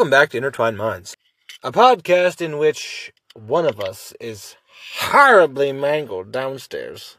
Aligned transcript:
Welcome 0.00 0.10
back 0.12 0.30
to 0.30 0.38
Intertwined 0.38 0.78
Minds, 0.78 1.14
a 1.62 1.70
podcast 1.70 2.40
in 2.40 2.56
which 2.56 3.12
one 3.34 3.66
of 3.66 3.78
us 3.78 4.14
is 4.18 4.56
horribly 4.94 5.72
mangled 5.72 6.32
downstairs. 6.32 7.18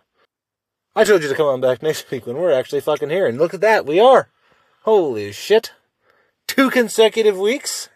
I 0.96 1.04
told 1.04 1.22
you 1.22 1.30
to 1.30 1.36
come 1.36 1.46
on 1.46 1.62
back 1.62 1.84
next 1.84 2.10
week 2.10 2.26
when 2.26 2.38
we're 2.38 2.52
actually 2.52 2.82
fucking 2.82 3.12
here, 3.12 3.28
and 3.28 3.38
look 3.38 3.54
at 3.54 3.62
that, 3.62 3.86
we 3.86 4.00
are. 4.00 4.30
Holy 4.82 5.32
shit. 5.32 5.74
Two 6.48 6.72
consecutive 6.72 7.38
weeks? 7.38 7.90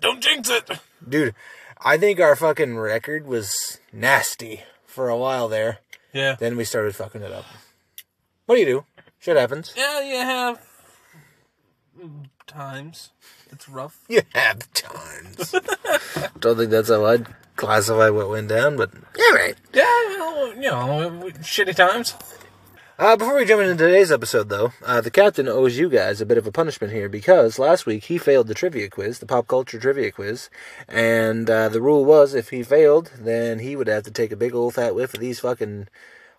Don't 0.00 0.20
jinx 0.20 0.50
it. 0.50 0.68
Dude, 1.08 1.36
I 1.80 1.98
think 1.98 2.18
our 2.18 2.34
fucking 2.34 2.76
record 2.78 3.28
was 3.28 3.78
nasty 3.92 4.64
for 4.86 5.08
a 5.08 5.16
while 5.16 5.46
there. 5.46 5.78
Yeah. 6.12 6.34
Then 6.34 6.56
we 6.56 6.64
started 6.64 6.96
fucking 6.96 7.22
it 7.22 7.30
up. 7.30 7.44
What 8.46 8.56
do 8.56 8.60
you 8.60 8.66
do? 8.66 8.84
Shit 9.20 9.36
happens. 9.36 9.72
Yeah, 9.76 10.00
you 10.00 10.16
have 10.16 10.66
times. 12.48 13.10
It's 13.50 13.68
rough. 13.68 13.98
You 14.08 14.22
have 14.34 14.72
times. 14.72 15.52
Don't 16.40 16.56
think 16.56 16.70
that's 16.70 16.88
how 16.88 17.04
I'd 17.06 17.26
classify 17.56 18.08
what 18.10 18.28
went 18.30 18.48
down, 18.48 18.76
but 18.76 18.90
yeah, 19.16 19.34
right. 19.34 19.56
Yeah, 19.72 19.82
well, 19.84 20.54
you 20.54 20.60
know, 20.62 21.30
shitty 21.40 21.74
times. 21.74 22.14
Uh, 22.98 23.16
before 23.16 23.36
we 23.36 23.44
jump 23.44 23.62
into 23.62 23.76
today's 23.76 24.10
episode, 24.10 24.48
though, 24.48 24.72
uh, 24.84 25.00
the 25.00 25.10
captain 25.10 25.46
owes 25.46 25.78
you 25.78 25.88
guys 25.88 26.20
a 26.20 26.26
bit 26.26 26.36
of 26.36 26.48
a 26.48 26.52
punishment 26.52 26.92
here 26.92 27.08
because 27.08 27.56
last 27.56 27.86
week 27.86 28.04
he 28.04 28.18
failed 28.18 28.48
the 28.48 28.54
trivia 28.54 28.90
quiz, 28.90 29.20
the 29.20 29.26
pop 29.26 29.46
culture 29.46 29.78
trivia 29.78 30.10
quiz, 30.10 30.50
and 30.88 31.48
uh, 31.48 31.68
the 31.68 31.80
rule 31.80 32.04
was 32.04 32.34
if 32.34 32.50
he 32.50 32.64
failed, 32.64 33.12
then 33.16 33.60
he 33.60 33.76
would 33.76 33.86
have 33.86 34.02
to 34.02 34.10
take 34.10 34.32
a 34.32 34.36
big 34.36 34.52
old 34.52 34.74
fat 34.74 34.96
whiff 34.96 35.14
of 35.14 35.20
these 35.20 35.38
fucking 35.38 35.86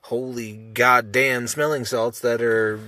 holy 0.04 0.58
goddamn 0.74 1.48
smelling 1.48 1.86
salts 1.86 2.20
that 2.20 2.42
are 2.42 2.80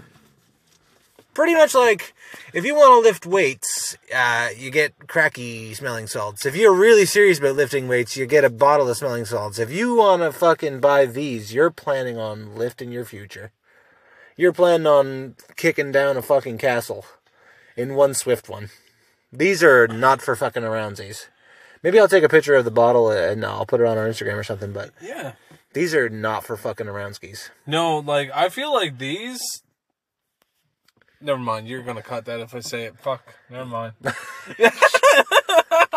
pretty 1.33 1.53
much 1.53 1.73
like 1.73 2.13
if 2.53 2.65
you 2.65 2.75
want 2.75 2.91
to 3.03 3.07
lift 3.07 3.25
weights, 3.25 3.97
uh, 4.15 4.49
you 4.57 4.71
get 4.71 5.07
cracky 5.07 5.73
smelling 5.73 6.07
salts. 6.07 6.45
If 6.45 6.55
you're 6.55 6.73
really 6.73 7.05
serious 7.05 7.39
about 7.39 7.55
lifting 7.55 7.87
weights, 7.87 8.15
you 8.17 8.25
get 8.25 8.43
a 8.43 8.49
bottle 8.49 8.89
of 8.89 8.97
smelling 8.97 9.25
salts. 9.25 9.59
If 9.59 9.71
you 9.71 9.95
want 9.95 10.21
to 10.21 10.31
fucking 10.31 10.79
buy 10.79 11.05
these, 11.05 11.53
you're 11.53 11.71
planning 11.71 12.17
on 12.17 12.55
lifting 12.55 12.91
your 12.91 13.05
future. 13.05 13.51
You're 14.37 14.53
planning 14.53 14.87
on 14.87 15.35
kicking 15.55 15.91
down 15.91 16.17
a 16.17 16.21
fucking 16.21 16.57
castle 16.57 17.05
in 17.75 17.95
one 17.95 18.13
swift 18.13 18.49
one. 18.49 18.69
These 19.31 19.63
are 19.63 19.87
not 19.87 20.21
for 20.21 20.35
fucking 20.35 20.63
aroundsies. 20.63 21.27
Maybe 21.83 21.99
I'll 21.99 22.07
take 22.07 22.23
a 22.23 22.29
picture 22.29 22.55
of 22.55 22.65
the 22.65 22.71
bottle 22.71 23.09
and 23.11 23.43
I'll 23.45 23.65
put 23.65 23.81
it 23.81 23.87
on 23.87 23.97
our 23.97 24.07
Instagram 24.07 24.35
or 24.37 24.43
something, 24.43 24.71
but 24.71 24.91
Yeah. 25.01 25.33
these 25.73 25.95
are 25.95 26.09
not 26.09 26.43
for 26.45 26.55
fucking 26.57 26.87
around 26.87 27.15
skis. 27.15 27.49
No, 27.65 27.99
like 27.99 28.29
I 28.33 28.49
feel 28.49 28.73
like 28.73 28.97
these. 28.97 29.63
Never 31.21 31.39
mind. 31.39 31.67
You're 31.67 31.83
gonna 31.83 32.01
cut 32.01 32.25
that 32.25 32.39
if 32.39 32.55
I 32.55 32.59
say 32.61 32.85
it. 32.85 32.97
Fuck. 32.99 33.33
Never 33.49 33.65
mind. 33.65 33.93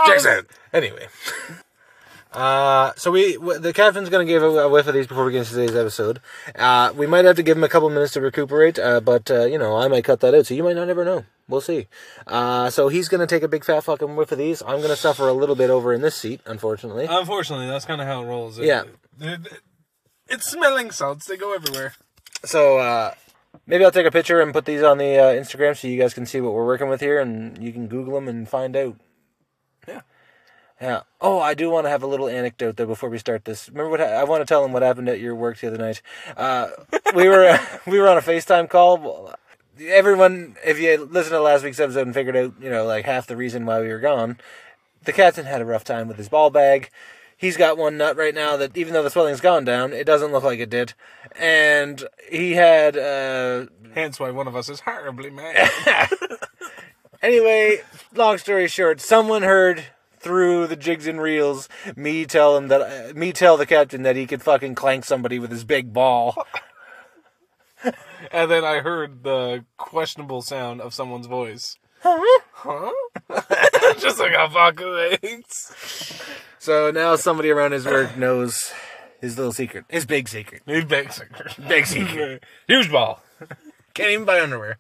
Jackson. 0.07 0.47
Anyway. 0.73 1.07
Uh, 2.33 2.93
so 2.97 3.13
we 3.13 3.35
w- 3.35 3.61
the 3.61 3.73
captain's 3.73 4.09
gonna 4.09 4.25
give 4.25 4.43
a, 4.43 4.47
a 4.47 4.69
whiff 4.69 4.89
of 4.89 4.95
these 4.95 5.07
before 5.07 5.25
we 5.25 5.31
get 5.33 5.39
into 5.41 5.53
today's 5.53 5.77
episode. 5.77 6.21
Uh, 6.57 6.93
we 6.97 7.07
might 7.07 7.25
have 7.25 7.37
to 7.37 7.43
give 7.45 7.57
him 7.57 7.63
a 7.63 7.69
couple 7.69 7.89
minutes 7.91 8.13
to 8.15 8.21
recuperate, 8.21 8.77
uh, 8.79 9.01
but 9.01 9.31
uh, 9.31 9.45
you 9.45 9.57
know 9.59 9.77
I 9.77 9.87
might 9.89 10.05
cut 10.05 10.19
that 10.21 10.35
out, 10.35 10.47
so 10.47 10.55
you 10.55 10.65
might 10.65 10.75
not 10.77 10.89
ever 10.89 11.05
know. 11.05 11.25
We'll 11.49 11.61
see. 11.61 11.87
Uh, 12.27 12.71
so 12.71 12.89
he's 12.89 13.09
gonna 13.09 13.27
take 13.29 13.45
a 13.45 13.49
big 13.49 13.65
fat 13.65 13.85
fucking 13.85 14.17
whiff 14.17 14.33
of 14.33 14.39
these. 14.39 14.63
I'm 14.67 14.81
gonna 14.83 14.97
suffer 14.97 15.29
a 15.29 15.33
little 15.33 15.55
bit 15.55 15.71
over 15.71 15.93
in 15.93 16.01
this 16.03 16.17
seat, 16.17 16.41
unfortunately. 16.45 17.07
Unfortunately, 17.09 17.67
that's 17.69 17.85
kind 17.85 18.01
of 18.01 18.09
how 18.09 18.23
it 18.23 18.27
rolls. 18.27 18.59
It- 18.59 18.67
Yeah. 18.67 18.83
it- 19.21 19.63
it's 20.27 20.51
smelling 20.51 20.91
salts. 20.91 21.27
They 21.27 21.37
go 21.37 21.55
everywhere. 21.55 21.95
So 22.45 22.79
uh, 22.79 23.15
maybe 23.67 23.85
I'll 23.85 23.91
take 23.91 24.07
a 24.07 24.11
picture 24.11 24.41
and 24.41 24.53
put 24.53 24.65
these 24.65 24.83
on 24.83 24.99
the 24.99 25.19
uh, 25.19 25.33
Instagram 25.33 25.77
so 25.77 25.89
you 25.89 25.99
guys 25.99 26.15
can 26.15 26.27
see 26.27 26.41
what 26.41 26.53
we're 26.53 26.67
working 26.67 26.89
with 26.89 27.01
here, 27.01 27.21
and 27.21 27.63
you 27.63 27.73
can 27.73 27.87
Google 27.87 28.15
them 28.15 28.29
and 28.29 28.49
find 28.49 28.77
out. 28.77 28.97
Yeah. 29.87 30.01
Yeah. 30.81 31.03
Oh, 31.21 31.39
I 31.41 31.55
do 31.55 31.71
want 31.71 31.87
to 31.87 31.91
have 31.91 32.03
a 32.03 32.07
little 32.07 32.29
anecdote 32.29 32.77
though 32.77 32.87
before 32.87 33.09
we 33.09 33.19
start 33.19 33.45
this. 33.45 33.69
Remember 33.69 33.91
what 33.91 34.01
I 34.01 34.25
want 34.25 34.43
to 34.43 34.47
tell 34.47 34.63
them 34.63 34.73
what 34.73 34.83
happened 34.83 35.09
at 35.09 35.21
your 35.21 35.35
work 35.35 35.59
the 35.59 35.69
other 35.69 35.79
night. 35.79 36.03
Uh, 36.37 36.69
we 37.15 37.29
were 37.29 37.59
we 37.87 37.99
were 37.99 38.09
on 38.09 38.19
a 38.19 38.23
FaceTime 38.23 38.69
call. 38.69 39.35
Everyone, 39.81 40.57
if 40.65 40.79
you 40.79 41.05
listened 41.05 41.33
to 41.33 41.41
last 41.41 41.65
week's 41.65 41.81
episode 41.81 42.07
and 42.07 42.15
figured 42.15 42.37
out, 42.37 42.55
you 42.61 42.71
know, 42.71 42.85
like 42.85 43.05
half 43.05 43.27
the 43.27 43.37
reason 43.37 43.67
why 43.67 43.81
we 43.81 43.89
were 43.89 43.99
gone, 43.99 44.39
the 45.05 45.13
captain 45.13 45.47
had 45.47 45.61
a 45.61 45.65
rough 45.65 45.85
time 45.85 46.07
with 46.07 46.17
his 46.17 46.29
ball 46.29 46.51
bag. 46.51 46.91
He's 47.37 47.57
got 47.57 47.77
one 47.77 47.97
nut 47.97 48.17
right 48.17 48.35
now 48.35 48.57
that, 48.57 48.77
even 48.77 48.93
though 48.93 49.03
the 49.03 49.11
swelling's 49.11 49.41
gone 49.41 49.65
down, 49.65 49.93
it 49.93 50.05
doesn't 50.05 50.33
look 50.33 50.45
like 50.45 50.61
it 50.61 50.71
did. 50.71 50.95
And 51.39 52.03
he 52.31 52.53
had, 52.53 52.97
uh, 52.97 53.67
Hence 53.95 54.19
why 54.19 54.31
one 54.31 54.49
of 54.49 54.57
us 54.57 54.69
is 54.69 54.81
horribly 54.81 55.31
mad. 55.31 55.71
Anyway, 57.25 57.81
long 58.15 58.37
story 58.37 58.69
short, 58.69 59.01
someone 59.01 59.41
heard 59.41 59.83
through 60.19 60.67
the 60.67 60.77
jigs 60.77 61.07
and 61.07 61.19
reels 61.19 61.71
me 61.97 62.27
tell 62.27 62.55
him 62.55 62.69
that 62.69 62.83
uh, 62.83 63.15
me 63.15 63.33
tell 63.33 63.57
the 63.57 63.65
captain 63.65 64.03
that 64.03 64.15
he 64.15 64.27
could 64.27 64.43
fucking 64.43 64.75
clank 64.75 65.07
somebody 65.07 65.39
with 65.39 65.51
his 65.51 65.65
big 65.65 65.91
ball. 65.91 66.47
and 68.31 68.51
then 68.51 68.63
I 68.63 68.81
heard 68.81 69.23
the 69.23 69.65
questionable 69.79 70.43
sound 70.43 70.83
of 70.83 70.93
someone's 70.93 71.27
voice. 71.27 71.79
Huh? 72.05 72.93
Just 73.99 74.19
like 74.21 74.33
a 74.33 74.49
fucking 74.51 75.19
hates. 75.23 76.23
So 76.59 76.91
now 76.91 77.17
somebody 77.17 77.51
around 77.51 77.73
his 77.73 77.87
work 77.87 78.17
knows 78.17 78.73
his 79.21 79.37
little 79.39 79.53
secret, 79.53 79.85
his 79.89 80.05
big 80.05 80.29
secret, 80.29 80.63
He's 80.67 80.85
big 80.85 81.13
secret. 81.13 81.55
big 81.67 81.87
secret. 81.87 82.45
Huge 82.69 82.91
ball. 82.91 83.23
Can't 83.95 84.11
even 84.11 84.25
buy 84.25 84.41
underwear. 84.41 84.79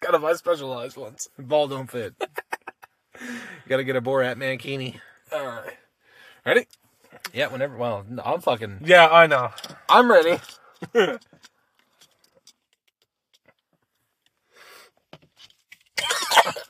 Gotta 0.00 0.18
buy 0.18 0.34
specialized 0.34 0.96
ones. 0.96 1.28
Ball 1.38 1.68
don't 1.68 1.90
fit. 1.90 2.14
Got 3.68 3.76
to 3.76 3.84
get 3.84 3.96
a 3.96 4.02
Borat 4.02 4.36
mankini. 4.36 4.98
Alright. 5.32 5.76
Ready? 6.44 6.66
Yeah, 7.32 7.46
whenever. 7.48 7.76
Well, 7.76 8.04
I'm 8.24 8.40
fucking. 8.40 8.80
Yeah, 8.84 9.06
I 9.08 9.26
know. 9.26 9.50
I'm 9.88 10.10
ready. 10.10 10.38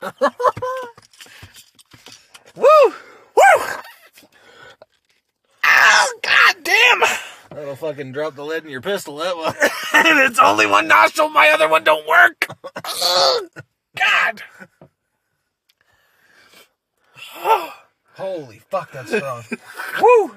Woo! 2.55 2.65
Woo! 2.85 3.63
Oh, 5.65 6.13
god 6.21 6.55
damn! 6.63 7.01
That'll 7.49 7.75
fucking 7.75 8.11
drop 8.11 8.35
the 8.35 8.43
lead 8.43 8.63
in 8.63 8.69
your 8.69 8.81
pistol. 8.81 9.17
That 9.17 9.35
one. 9.37 9.55
and 9.93 10.19
it's 10.19 10.39
only 10.39 10.65
one 10.67 10.87
nostril, 10.87 11.29
my 11.29 11.49
other 11.49 11.67
one 11.69 11.83
don't 11.83 12.07
work. 12.07 12.47
god! 13.97 14.41
Holy 18.15 18.59
fuck, 18.69 18.91
that's 18.91 19.15
strong. 19.15 19.43
Woo! 19.51 19.57
Oh, 20.05 20.35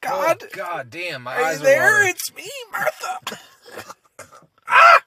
god, 0.00 0.40
God! 0.40 0.50
God 0.52 0.90
damn, 0.90 1.22
my 1.22 1.34
Are 1.34 1.40
you 1.40 1.46
eyes 1.46 1.60
are 1.60 1.64
there? 1.64 1.92
watering. 1.92 2.08
It's 2.10 2.34
me, 2.34 2.50
Martha. 2.70 3.18
Ah! 4.68 5.03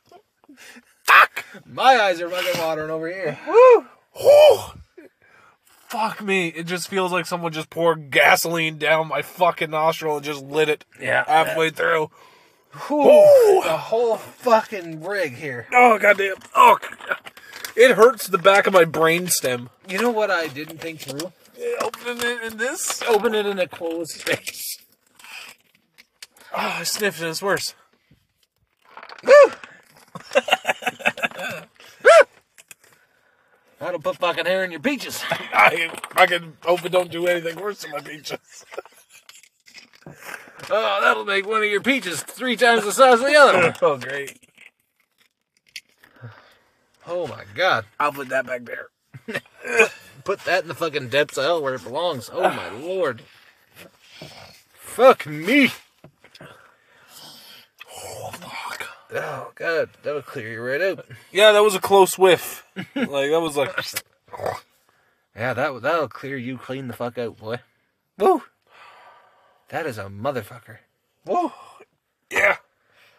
My 1.65 1.99
eyes 1.99 2.21
are 2.21 2.29
fucking 2.29 2.61
watering 2.61 2.89
over 2.91 3.07
here. 3.07 3.39
Woo! 3.47 3.85
Woo! 4.23 4.57
Fuck 5.87 6.21
me. 6.21 6.49
It 6.49 6.65
just 6.65 6.87
feels 6.89 7.11
like 7.11 7.25
someone 7.25 7.51
just 7.53 7.69
poured 7.69 8.11
gasoline 8.11 8.77
down 8.77 9.07
my 9.07 9.21
fucking 9.21 9.71
nostril 9.71 10.17
and 10.17 10.25
just 10.25 10.43
lit 10.43 10.69
it 10.69 10.85
Yeah. 10.99 11.23
halfway 11.25 11.69
through. 11.69 12.11
Whew. 12.87 13.61
The 13.63 13.77
whole 13.77 14.17
fucking 14.17 15.01
rig 15.03 15.35
here. 15.35 15.67
Oh, 15.73 15.97
goddamn. 15.97 16.35
Oh, 16.53 16.77
it 17.75 17.95
hurts 17.95 18.27
the 18.27 18.37
back 18.37 18.67
of 18.67 18.73
my 18.73 18.83
brain 18.85 19.27
stem. 19.29 19.69
You 19.87 19.99
know 20.01 20.11
what 20.11 20.29
I 20.29 20.47
didn't 20.47 20.79
think 20.79 20.99
through? 20.99 21.31
Open 21.81 22.17
it 22.19 22.43
in 22.43 22.57
this. 22.57 23.01
Open 23.03 23.33
it 23.33 23.45
in 23.45 23.57
a 23.57 23.67
closed 23.67 24.11
space. 24.11 24.77
Oh, 26.53 26.75
I 26.79 26.83
sniffed 26.83 27.19
and 27.21 27.29
it's 27.29 27.41
worse. 27.41 27.73
That'll 33.79 33.99
put 33.99 34.17
fucking 34.17 34.45
hair 34.45 34.63
in 34.63 34.71
your 34.71 34.79
peaches. 34.79 35.23
I 35.29 35.89
fucking 36.15 36.57
hope 36.63 36.83
it 36.85 36.91
don't 36.91 37.11
do 37.11 37.27
anything 37.27 37.57
worse 37.57 37.79
to 37.79 37.89
my 37.89 37.99
peaches. 37.99 38.39
Oh, 40.69 40.99
that'll 41.01 41.23
make 41.23 41.45
one 41.45 41.61
of 41.63 41.69
your 41.69 41.81
peaches 41.81 42.21
three 42.23 42.55
times 42.55 42.83
the 42.83 42.91
size 42.91 43.19
of 43.19 43.27
the 43.27 43.35
other 43.35 43.57
one. 43.59 43.75
Oh, 43.81 43.97
great. 43.97 44.37
Oh 47.05 47.27
my 47.27 47.43
god. 47.55 47.85
I'll 47.99 48.11
put 48.11 48.29
that 48.29 48.45
back 48.47 48.63
there. 48.65 48.87
Put 50.23 50.43
that 50.45 50.63
in 50.63 50.67
the 50.67 50.73
fucking 50.73 51.09
depths 51.09 51.37
of 51.37 51.43
hell 51.45 51.61
where 51.61 51.75
it 51.75 51.83
belongs. 51.83 52.29
Oh 52.33 52.49
my 52.49 52.69
lord. 52.71 53.21
Fuck 54.73 55.25
me. 55.27 55.69
Oh, 57.95 58.31
fuck. 58.31 58.66
Oh 59.13 59.51
god, 59.55 59.89
that'll 60.03 60.21
clear 60.21 60.51
you 60.51 60.61
right 60.61 60.81
out. 60.81 61.05
Yeah, 61.31 61.51
that 61.53 61.63
was 61.63 61.75
a 61.75 61.79
close 61.79 62.17
whiff. 62.17 62.65
like, 62.75 63.31
that 63.31 63.41
was 63.41 63.55
like. 63.57 63.75
Yeah, 65.35 65.53
that 65.53 65.81
that'll 65.83 66.07
clear 66.07 66.35
you 66.35 66.57
clean 66.57 66.87
the 66.87 66.95
fuck 66.95 67.19
out, 67.19 67.37
boy. 67.37 67.59
Woo. 68.17 68.41
That 69.69 69.85
is 69.85 69.99
a 69.99 70.05
motherfucker. 70.05 70.77
Whoa. 71.25 71.51
Yeah. 72.31 72.55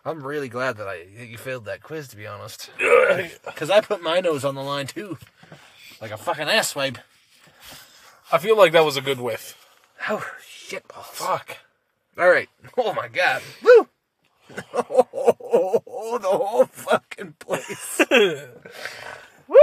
I'm 0.04 0.24
really 0.26 0.48
glad 0.48 0.78
that 0.78 0.88
I 0.88 1.04
that 1.16 1.28
you 1.28 1.38
failed 1.38 1.66
that 1.66 1.82
quiz, 1.82 2.08
to 2.08 2.16
be 2.16 2.26
honest. 2.26 2.70
Because 3.44 3.70
I 3.70 3.80
put 3.80 4.02
my 4.02 4.20
nose 4.20 4.44
on 4.44 4.54
the 4.56 4.62
line 4.62 4.86
too. 4.88 5.16
like 6.00 6.10
a 6.10 6.16
fucking 6.16 6.48
ass 6.48 6.74
wipe. 6.74 6.98
I 8.32 8.38
feel 8.38 8.56
like 8.56 8.72
that 8.72 8.84
was 8.84 8.96
a 8.96 9.00
good 9.00 9.20
whiff. 9.20 9.56
Oh 10.08 10.24
shit 10.44 10.86
balls. 10.88 11.06
Fuck. 11.12 11.58
All 12.18 12.28
right. 12.28 12.48
Oh 12.76 12.92
my 12.94 13.06
god. 13.08 13.42
Woo. 13.62 13.88
Oh, 14.74 15.36
Oh, 15.50 16.18
the 16.18 16.28
whole 16.28 16.64
fucking 16.66 17.34
place. 17.38 18.00
Woo. 19.48 19.56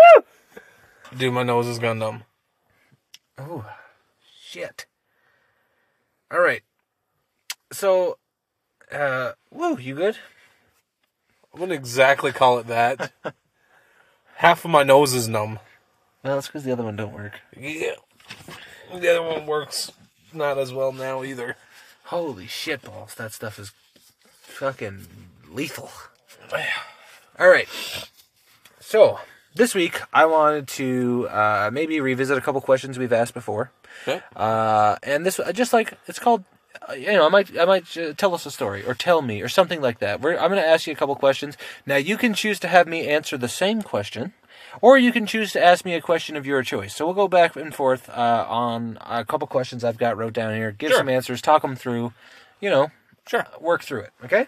Dude, 1.16 1.34
my 1.34 1.44
nose 1.44 1.68
is 1.68 1.80
gone 1.80 2.00
numb. 2.00 2.24
Oh 3.38 3.66
shit. 4.44 4.86
All 6.32 6.40
right. 6.40 6.64
So, 7.72 8.18
uh, 8.92 9.34
woo, 9.52 9.78
you 9.78 9.96
good? 9.96 10.18
I 11.54 11.60
wouldn't 11.60 11.78
exactly 11.78 12.32
call 12.32 12.58
it 12.60 12.68
that. 12.68 13.12
Half 14.36 14.66
of 14.66 14.72
my 14.72 14.84
nose 14.84 15.14
is 15.14 15.28
numb. 15.28 15.60
No, 16.24 16.36
that's 16.36 16.48
because 16.48 16.64
the 16.64 16.72
other 16.72 16.84
one 16.84 16.96
don't 16.96 17.14
work. 17.14 17.40
Yeah. 17.58 17.96
The 18.94 19.10
other 19.10 19.22
one 19.22 19.46
works 19.46 19.92
not 20.34 20.58
as 20.58 20.74
well 20.74 20.92
now 20.92 21.24
either. 21.24 21.56
Holy 22.06 22.48
shit 22.48 22.82
balls. 22.82 23.16
That 23.16 23.34
stuff 23.34 23.60
is 23.60 23.72
fucking 24.42 25.08
lethal. 25.56 25.90
All 27.40 27.50
right. 27.50 27.68
So, 28.80 29.20
this 29.56 29.74
week 29.74 30.02
I 30.14 30.26
wanted 30.26 30.68
to 30.70 31.28
uh, 31.30 31.70
maybe 31.72 32.00
revisit 32.00 32.38
a 32.38 32.42
couple 32.42 32.62
questions 32.62 33.00
we've 33.00 33.14
asked 33.14 33.34
before. 33.34 33.72
Okay. 34.08 34.22
Uh, 34.36 34.98
and 35.04 35.26
this 35.26 35.40
just 35.54 35.74
like 35.74 35.98
it's 36.08 36.20
called 36.20 36.44
uh, 36.88 36.94
you 36.94 37.14
know, 37.14 37.26
I 37.26 37.30
might, 37.30 37.58
I 37.58 37.66
might 37.66 37.98
uh, 37.98 38.14
tell 38.14 38.36
us 38.36 38.46
a 38.46 38.52
story 38.52 38.86
or 38.86 38.94
tell 38.94 39.22
me 39.22 39.42
or 39.42 39.48
something 39.48 39.82
like 39.82 40.00
that. 40.00 40.22
We're, 40.22 40.34
I'm 40.38 40.52
going 40.52 40.62
to 40.62 40.68
ask 40.68 40.86
you 40.88 40.94
a 40.94 40.96
couple 40.96 41.16
questions. 41.16 41.58
Now 41.86 41.96
you 41.96 42.18
can 42.18 42.34
choose 42.34 42.60
to 42.60 42.68
have 42.68 42.86
me 42.88 43.08
answer 43.08 43.38
the 43.38 43.48
same 43.48 43.82
question, 43.82 44.34
or 44.82 44.98
you 44.98 45.12
can 45.14 45.26
choose 45.26 45.54
to 45.54 45.64
ask 45.64 45.86
me 45.86 45.94
a 45.94 46.02
question 46.02 46.36
of 46.36 46.46
your 46.46 46.62
choice. 46.64 46.94
So 46.94 47.06
we'll 47.06 47.16
go 47.16 47.28
back 47.30 47.56
and 47.56 47.74
forth 47.74 48.10
uh, 48.10 48.46
on 48.48 48.98
a 49.02 49.24
couple 49.24 49.48
questions 49.48 49.84
I've 49.84 49.98
got 49.98 50.18
wrote 50.18 50.34
down 50.34 50.54
here. 50.54 50.72
Give 50.72 50.90
Sure. 50.90 51.00
some 51.00 51.10
answers, 51.10 51.42
talk 51.42 51.62
them 51.62 51.76
through. 51.76 52.14
You 52.60 52.70
know, 52.70 52.92
Sure. 53.28 53.46
work 53.60 53.84
through 53.84 54.02
it. 54.02 54.12
Okay. 54.26 54.48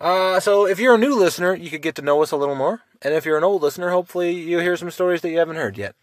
Uh, 0.00 0.40
so 0.40 0.66
if 0.66 0.78
you're 0.78 0.94
a 0.94 0.98
new 0.98 1.14
listener, 1.14 1.54
you 1.54 1.70
could 1.70 1.82
get 1.82 1.94
to 1.96 2.02
know 2.02 2.22
us 2.22 2.30
a 2.30 2.36
little 2.36 2.54
more, 2.54 2.82
and 3.02 3.14
if 3.14 3.24
you're 3.24 3.38
an 3.38 3.44
old 3.44 3.62
listener, 3.62 3.90
hopefully 3.90 4.32
you'll 4.32 4.60
hear 4.60 4.76
some 4.76 4.90
stories 4.90 5.20
that 5.22 5.30
you 5.30 5.38
haven't 5.38 5.56
heard 5.56 5.78
yet. 5.78 5.94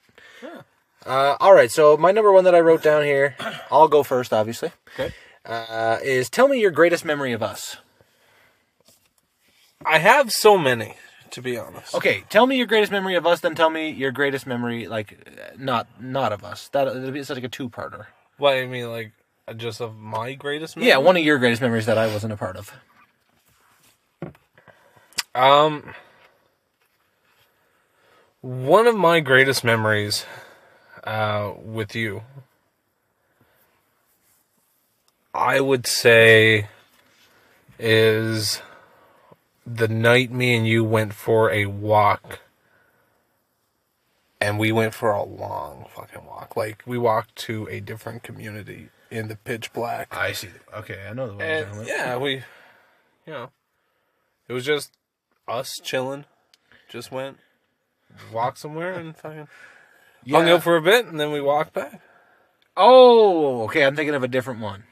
Uh, 1.06 1.36
all 1.40 1.54
right. 1.54 1.72
So 1.72 1.98
my 1.98 2.12
number 2.12 2.32
one 2.32 2.44
that 2.44 2.56
I 2.56 2.60
wrote 2.60 2.84
down 2.84 3.04
here, 3.04 3.36
I'll 3.72 3.88
go 3.88 4.04
first, 4.04 4.34
obviously. 4.34 4.72
Okay. 4.94 5.14
Uh, 5.46 5.98
is 6.04 6.30
tell 6.30 6.48
me 6.48 6.60
your 6.60 6.72
greatest 6.72 7.04
memory 7.04 7.32
of 7.34 7.42
us. 7.42 7.78
I 9.84 9.98
have 9.98 10.32
so 10.32 10.58
many, 10.58 10.96
to 11.32 11.42
be 11.42 11.58
honest. 11.58 11.96
Okay, 11.96 12.24
tell 12.30 12.46
me 12.46 12.56
your 12.56 12.68
greatest 12.68 12.92
memory 12.92 13.16
of 13.16 13.26
us, 13.26 13.40
then 13.40 13.56
tell 13.56 13.72
me 13.72 13.90
your 13.90 14.12
greatest 14.12 14.46
memory, 14.46 14.88
like 14.88 15.18
not 15.58 15.88
not 16.00 16.32
of 16.32 16.44
us. 16.44 16.68
That 16.70 16.88
it'd 16.88 17.12
be 17.12 17.20
it's 17.20 17.32
like 17.32 17.44
a 17.44 17.50
two 17.50 17.70
parter. 17.70 18.06
What 18.38 18.54
I 18.54 18.68
mean, 18.68 18.92
like, 18.92 19.14
just 19.58 19.82
of 19.82 19.98
my 19.98 20.34
greatest 20.34 20.76
memory? 20.76 20.90
Yeah, 20.90 20.98
one 20.98 21.18
of 21.18 21.24
your 21.24 21.40
greatest 21.40 21.64
memories 21.64 21.88
that 21.88 21.98
I 21.98 22.06
wasn't 22.08 22.34
a 22.34 22.38
part 22.38 22.58
of. 22.58 22.72
Um, 25.34 25.94
one 28.42 28.88
of 28.88 28.96
my 28.96 29.20
greatest 29.22 29.64
memories 29.64 30.26
uh, 31.04 31.54
with 31.64 31.96
you, 31.96 32.24
I 35.34 35.62
would 35.62 35.88
say, 35.88 36.68
is 37.80 38.62
the 39.66 39.88
night 39.88 40.32
me 40.32 40.56
and 40.56 40.68
you 40.68 40.84
went 40.84 41.14
for 41.14 41.52
a 41.52 41.68
walk. 41.68 42.40
And 44.42 44.58
we 44.58 44.72
went 44.72 44.96
for 44.96 45.12
a 45.12 45.24
long 45.24 45.86
fucking 45.96 46.26
walk. 46.26 46.58
Like, 46.58 46.82
we 46.86 46.98
walked 46.98 47.36
to 47.38 47.68
a 47.70 47.80
different 47.80 48.24
community 48.24 48.90
in 49.12 49.28
the 49.28 49.36
pitch 49.36 49.72
black. 49.72 50.08
I 50.18 50.32
see. 50.32 50.50
Okay, 50.74 51.06
I 51.08 51.14
know 51.14 51.28
the 51.28 51.34
one. 51.36 51.44
And 51.44 51.88
yeah, 51.88 52.18
we, 52.18 52.38
you 53.28 53.34
know, 53.34 53.52
it 54.48 54.54
was 54.54 54.66
just 54.66 54.98
us 55.48 55.80
chilling. 55.84 56.26
Just 56.90 57.12
went, 57.12 57.38
walked 58.34 58.58
somewhere 58.58 58.94
and 58.94 59.16
fucking 59.16 59.48
hung 60.30 60.50
out 60.50 60.64
for 60.64 60.76
a 60.76 60.82
bit, 60.82 61.06
and 61.06 61.20
then 61.20 61.32
we 61.32 61.42
walked 61.42 61.74
back. 61.74 62.02
Oh, 62.76 63.64
okay. 63.64 63.86
I'm 63.86 63.96
thinking 63.96 64.16
of 64.16 64.24
a 64.24 64.28
different 64.28 64.60
one. 64.60 64.84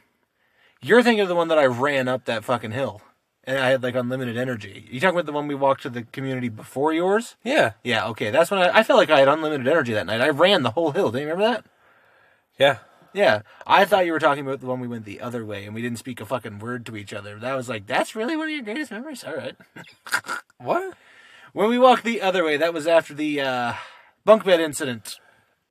You're 0.81 1.03
thinking 1.03 1.21
of 1.21 1.27
the 1.27 1.35
one 1.35 1.49
that 1.49 1.59
I 1.59 1.65
ran 1.65 2.07
up 2.07 2.25
that 2.25 2.45
fucking 2.45 2.71
hill, 2.71 3.01
and 3.43 3.57
I 3.57 3.69
had 3.69 3.83
like 3.83 3.95
unlimited 3.95 4.37
energy. 4.37 4.87
You 4.89 4.99
talking 4.99 5.15
about 5.17 5.25
the 5.25 5.33
one 5.33 5.47
we 5.47 5.55
walked 5.55 5.81
to 5.83 5.89
the 5.89 6.03
community 6.03 6.47
before 6.49 6.93
yours? 6.93 7.35
Yeah, 7.43 7.73
Yeah. 7.83 8.07
Okay, 8.07 8.29
that's 8.31 8.49
when 8.49 8.61
I, 8.61 8.79
I 8.79 8.83
felt 8.83 8.97
like 8.97 9.09
I 9.09 9.19
had 9.19 9.27
unlimited 9.27 9.67
energy 9.67 9.93
that 9.93 10.05
night. 10.05 10.21
I 10.21 10.29
ran 10.29 10.63
the 10.63 10.71
whole 10.71 10.91
hill. 10.91 11.11
Do 11.11 11.19
you 11.19 11.25
remember 11.25 11.43
that? 11.51 11.65
yeah. 12.57 12.77
Yeah, 13.13 13.41
I 13.65 13.85
thought 13.85 14.05
you 14.05 14.11
were 14.11 14.19
talking 14.19 14.45
about 14.45 14.59
the 14.59 14.67
one 14.67 14.79
we 14.79 14.87
went 14.87 15.05
the 15.05 15.21
other 15.21 15.43
way 15.45 15.65
and 15.65 15.73
we 15.73 15.81
didn't 15.81 15.97
speak 15.99 16.21
a 16.21 16.25
fucking 16.25 16.59
word 16.59 16.85
to 16.87 16.95
each 16.95 17.13
other. 17.13 17.39
That 17.39 17.55
was 17.55 17.67
like, 17.67 17.87
that's 17.87 18.15
really 18.15 18.37
one 18.37 18.47
of 18.47 18.51
your 18.53 18.63
greatest 18.63 18.91
memories. 18.91 19.23
All 19.23 19.35
right. 19.35 19.55
What? 20.57 20.93
When 21.53 21.69
we 21.69 21.79
walked 21.79 22.03
the 22.03 22.21
other 22.21 22.43
way, 22.43 22.57
that 22.57 22.73
was 22.73 22.85
after 22.85 23.13
the 23.13 23.39
uh, 23.41 23.73
bunk 24.25 24.43
bed 24.43 24.59
incident. 24.59 25.19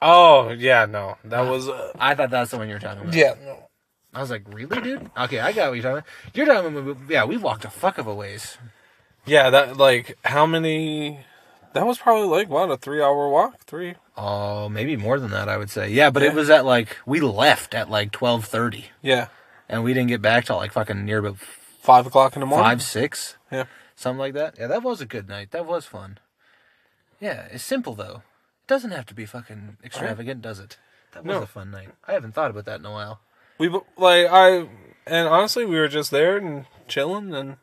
Oh 0.00 0.48
yeah, 0.50 0.86
no, 0.86 1.18
that 1.24 1.42
was 1.42 1.68
uh, 1.68 1.92
I 1.98 2.14
thought 2.14 2.30
that's 2.30 2.52
the 2.52 2.56
one 2.58 2.68
you 2.68 2.74
were 2.74 2.80
talking 2.80 3.02
about. 3.02 3.14
yeah. 3.14 3.34
No. 3.44 3.68
I 4.14 4.20
was 4.20 4.30
like, 4.30 4.44
really, 4.46 4.80
dude? 4.80 5.10
Okay, 5.16 5.38
I 5.38 5.52
got 5.52 5.68
what 5.68 5.74
you're 5.74 5.82
talking 5.82 5.98
about. 5.98 6.04
You're 6.34 6.46
talking 6.46 6.76
about, 6.76 7.10
yeah, 7.10 7.24
we 7.26 7.36
walked 7.36 7.64
a 7.66 7.70
fuck 7.70 7.98
of 7.98 8.06
a 8.06 8.14
ways. 8.14 8.56
Yeah, 9.26 9.50
that 9.50 9.76
like 9.76 10.16
how 10.24 10.46
many? 10.46 11.20
That 11.74 11.86
was 11.86 11.98
probably 11.98 12.28
like 12.28 12.48
what 12.48 12.70
a 12.70 12.76
three-hour 12.76 13.28
walk. 13.28 13.60
Three. 13.64 13.94
Oh, 14.16 14.68
maybe 14.68 14.96
more 14.96 15.18
than 15.20 15.30
that, 15.30 15.48
I 15.48 15.56
would 15.56 15.70
say. 15.70 15.90
Yeah, 15.90 16.10
but 16.10 16.22
Yeah. 16.22 16.30
it 16.30 16.34
was 16.34 16.50
at 16.50 16.64
like, 16.64 16.96
we 17.06 17.20
left 17.20 17.74
at 17.74 17.90
like 17.90 18.10
12.30 18.10 18.84
Yeah, 19.02 19.28
and 19.68 19.84
we 19.84 19.92
didn't 19.94 20.08
get 20.08 20.22
back 20.22 20.44
till 20.46 20.56
like 20.56 20.72
fucking 20.72 21.04
near 21.04 21.18
about 21.18 21.38
five 21.38 22.06
o'clock 22.06 22.34
in 22.36 22.40
the 22.40 22.46
morning. 22.46 22.64
five, 22.64 22.82
six. 22.82 23.36
Yeah. 23.52 23.64
Something 23.96 24.18
like 24.18 24.34
that. 24.34 24.56
Yeah, 24.58 24.66
that 24.68 24.82
was 24.82 25.00
a 25.00 25.06
good 25.06 25.28
night. 25.28 25.50
That 25.50 25.66
was 25.66 25.84
fun. 25.84 26.18
Yeah, 27.20 27.46
it's 27.50 27.64
simple 27.64 27.94
though. 27.94 28.22
It 28.64 28.68
doesn't 28.68 28.90
have 28.92 29.06
to 29.06 29.14
be 29.14 29.26
fucking 29.26 29.78
extravagant, 29.84 30.42
does 30.42 30.58
it? 30.60 30.78
That 31.12 31.24
was 31.24 31.36
No. 31.36 31.42
a 31.42 31.46
fun 31.46 31.70
night. 31.70 31.88
I 32.06 32.12
haven't 32.12 32.32
thought 32.34 32.50
about 32.50 32.64
that 32.66 32.80
in 32.80 32.86
a 32.86 32.92
while. 32.92 33.20
We 33.58 33.68
like 33.96 34.26
I 34.30 34.68
and 35.06 35.26
honestly, 35.28 35.64
we 35.64 35.78
were 35.78 35.88
just 35.88 36.10
there 36.10 36.36
and 36.36 36.66
chilling, 36.86 37.34
and 37.34 37.56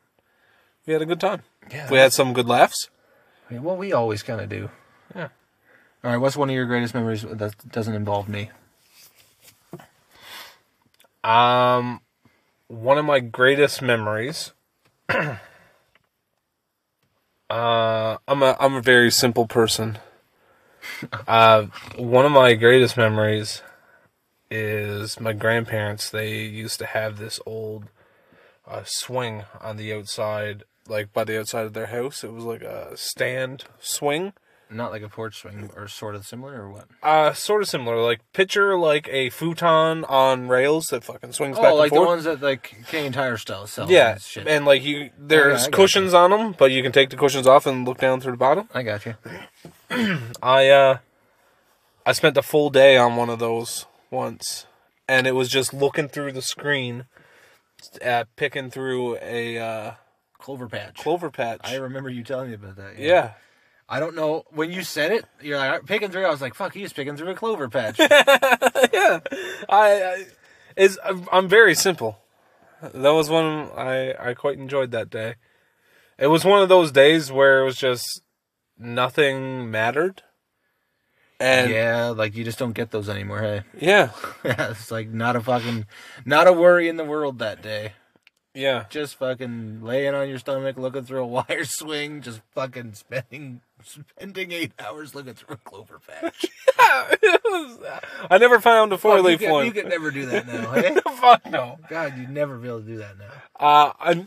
we 0.85 0.93
had 0.93 1.01
a 1.01 1.05
good 1.05 1.19
time. 1.19 1.43
Yeah. 1.71 1.89
We 1.89 1.97
had 1.97 2.11
some 2.11 2.33
good 2.33 2.47
laughs. 2.47 2.89
Yeah, 3.49 3.59
well, 3.59 3.77
we 3.77 3.93
always 3.93 4.23
kind 4.23 4.41
of 4.41 4.49
do. 4.49 4.69
Yeah. 5.15 5.29
All 6.03 6.11
right. 6.11 6.17
What's 6.17 6.37
one 6.37 6.49
of 6.49 6.55
your 6.55 6.65
greatest 6.65 6.93
memories 6.93 7.23
that 7.23 7.55
doesn't 7.71 7.93
involve 7.93 8.27
me? 8.27 8.49
Um, 11.23 12.01
one 12.67 12.97
of 12.97 13.05
my 13.05 13.19
greatest 13.19 13.81
memories. 13.81 14.51
uh, 15.09 15.37
I'm 17.49 18.43
a 18.43 18.55
I'm 18.59 18.75
a 18.75 18.81
very 18.81 19.11
simple 19.11 19.47
person. 19.47 19.97
uh, 21.27 21.65
one 21.97 22.25
of 22.25 22.31
my 22.31 22.53
greatest 22.53 22.97
memories 22.97 23.61
is 24.51 25.19
my 25.19 25.33
grandparents. 25.33 26.09
They 26.09 26.43
used 26.43 26.79
to 26.79 26.85
have 26.85 27.17
this 27.17 27.39
old 27.45 27.85
uh, 28.67 28.83
swing 28.85 29.43
on 29.61 29.77
the 29.77 29.93
outside, 29.93 30.63
like 30.87 31.13
by 31.13 31.23
the 31.23 31.39
outside 31.39 31.65
of 31.65 31.73
their 31.73 31.87
house. 31.87 32.23
It 32.23 32.31
was 32.33 32.43
like 32.43 32.61
a 32.61 32.95
stand 32.95 33.65
swing. 33.79 34.33
Not 34.67 34.89
like 34.91 35.03
a 35.03 35.09
porch 35.09 35.37
swing, 35.41 35.69
or 35.75 35.87
sort 35.87 36.15
of 36.15 36.25
similar, 36.25 36.63
or 36.63 36.69
what? 36.71 36.87
Uh, 37.03 37.33
sort 37.33 37.61
of 37.61 37.67
similar. 37.69 38.01
Like 38.01 38.21
picture 38.33 38.75
like 38.75 39.07
a 39.11 39.29
futon 39.29 40.03
on 40.05 40.47
rails 40.47 40.87
that 40.87 41.03
fucking 41.03 41.33
swings 41.33 41.57
back 41.59 41.67
Oh, 41.71 41.75
like 41.75 41.91
and 41.91 41.91
the 41.91 41.95
forth. 41.97 42.07
ones 42.09 42.23
that 42.23 42.41
like 42.41 42.75
Canadian 42.87 43.13
Tire 43.13 43.37
style 43.37 43.67
sell. 43.67 43.89
Yeah, 43.91 44.13
and 44.13 44.21
shit. 44.21 44.47
and 44.47 44.65
like 44.65 44.83
you, 44.83 45.11
there's 45.19 45.61
I 45.61 45.69
got 45.69 45.71
cushions 45.73 46.15
on 46.15 46.31
them, 46.31 46.55
but 46.57 46.71
you 46.71 46.81
can 46.81 46.91
take 46.91 47.11
the 47.11 47.15
cushions 47.15 47.45
off 47.45 47.67
and 47.67 47.85
look 47.87 47.99
down 47.99 48.21
through 48.21 48.31
the 48.31 48.37
bottom. 48.39 48.67
I 48.73 48.81
got 48.81 49.05
you. 49.05 49.15
I 50.41 50.69
uh, 50.69 50.97
I 52.03 52.11
spent 52.13 52.35
a 52.35 52.41
full 52.41 52.71
day 52.71 52.97
on 52.97 53.15
one 53.17 53.29
of 53.29 53.37
those 53.37 53.85
once, 54.09 54.65
and 55.07 55.27
it 55.27 55.33
was 55.35 55.49
just 55.49 55.75
looking 55.75 56.07
through 56.07 56.31
the 56.31 56.41
screen, 56.41 57.05
at 58.01 58.35
picking 58.35 58.71
through 58.71 59.17
a 59.21 59.59
uh, 59.59 59.91
Clover 60.45 60.67
patch. 60.67 60.97
clover 60.97 61.31
patch. 61.31 61.61
I 61.63 61.77
remember 61.77 62.07
you 62.07 62.23
telling 62.23 62.49
me 62.49 62.53
about 62.53 62.75
that. 62.75 62.99
yeah, 62.99 63.31
I 63.89 63.99
don't 63.99 64.15
know 64.15 64.43
when 64.51 64.71
you 64.71 64.83
said 64.83 65.11
it. 65.11 65.25
You're 65.41 65.57
like 65.57 65.87
picking 65.87 66.11
through. 66.11 66.23
I 66.23 66.29
was 66.29 66.39
like, 66.39 66.53
"Fuck, 66.53 66.75
he's 66.75 66.93
picking 66.93 67.17
through 67.17 67.31
a 67.31 67.33
clover 67.33 67.67
patch." 67.67 67.97
yeah. 67.99 69.21
I, 69.67 70.03
I 70.03 70.25
is 70.77 70.99
I'm 71.03 71.27
I'm 71.31 71.47
very 71.47 71.73
simple. 71.73 72.19
That 72.79 73.09
was 73.09 73.27
one 73.27 73.71
I 73.75 74.13
I 74.19 74.33
quite 74.35 74.59
enjoyed 74.59 74.91
that 74.91 75.09
day. 75.09 75.33
It 76.19 76.27
was 76.27 76.45
one 76.45 76.61
of 76.61 76.69
those 76.69 76.91
days 76.91 77.31
where 77.31 77.61
it 77.61 77.65
was 77.65 77.77
just 77.77 78.21
nothing 78.77 79.71
mattered. 79.71 80.21
And 81.39 81.71
yeah, 81.71 82.09
like 82.09 82.35
you 82.35 82.43
just 82.43 82.59
don't 82.59 82.73
get 82.73 82.91
those 82.91 83.09
anymore. 83.09 83.41
Hey, 83.41 83.63
yeah, 83.81 84.11
yeah, 84.43 84.69
it's 84.69 84.91
like 84.91 85.09
not 85.09 85.35
a 85.35 85.41
fucking, 85.41 85.87
not 86.23 86.45
a 86.45 86.53
worry 86.53 86.87
in 86.87 86.97
the 86.97 87.03
world 87.03 87.39
that 87.39 87.63
day. 87.63 87.93
Yeah. 88.55 88.85
Just 88.89 89.15
fucking 89.17 89.83
laying 89.83 90.15
on 90.15 90.27
your 90.29 90.39
stomach, 90.39 90.77
looking 90.77 91.03
through 91.03 91.21
a 91.23 91.27
wire 91.47 91.65
swing, 91.65 92.21
just 92.21 92.41
fucking 92.53 92.93
spending 92.93 93.61
spending 93.83 94.51
eight 94.51 94.71
hours 94.79 95.13
looking 95.13 95.35
through 95.35 95.53
a 95.53 95.57
clover 95.57 95.99
patch. 95.99 96.45
I 96.79 98.37
never 98.39 98.59
found 98.59 98.91
a 98.93 98.97
four 98.97 99.21
leaf 99.21 99.41
one. 99.41 99.65
you 99.65 99.71
could 99.71 99.87
never 99.87 100.09
do 100.09 100.25
that 100.27 100.47
now, 100.47 100.71
hey? 100.73 100.95
Fuck 101.19 101.45
no. 101.51 101.77
God, 101.89 102.17
you'd 102.17 102.29
never 102.31 102.57
be 102.57 102.67
able 102.67 102.81
to 102.81 102.85
do 102.87 102.97
that 102.97 103.17
now. 103.19 103.25
Uh, 103.59 103.93
I 103.99 104.25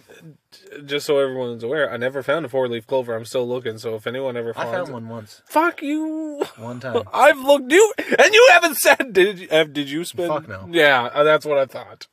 just 0.85 1.07
so 1.07 1.19
everyone's 1.19 1.63
aware, 1.65 1.91
I 1.93 1.97
never 1.97 2.23
found 2.23 2.45
a 2.47 2.49
four 2.49 2.69
leaf 2.69 2.87
clover. 2.87 3.15
I'm 3.17 3.25
still 3.25 3.49
looking. 3.49 3.79
So 3.79 3.95
if 3.97 4.07
anyone 4.07 4.37
ever 4.37 4.53
I 4.57 4.65
found 4.65 4.89
it- 4.89 4.93
one 4.93 5.09
once, 5.09 5.43
fuck 5.47 5.83
you. 5.83 6.45
one 6.57 6.79
time. 6.81 7.03
I've 7.13 7.39
looked 7.39 7.73
you, 7.73 7.93
and 8.19 8.33
you 8.35 8.49
haven't 8.53 8.77
said. 8.77 9.13
Did 9.13 9.39
you? 9.41 9.49
Have, 9.51 9.73
did 9.73 9.91
you 9.91 10.05
spend? 10.05 10.29
Fuck 10.29 10.49
no. 10.49 10.69
Yeah, 10.71 11.05
uh, 11.13 11.25
that's 11.25 11.45
what 11.45 11.59
I 11.59 11.67
thought. 11.67 12.07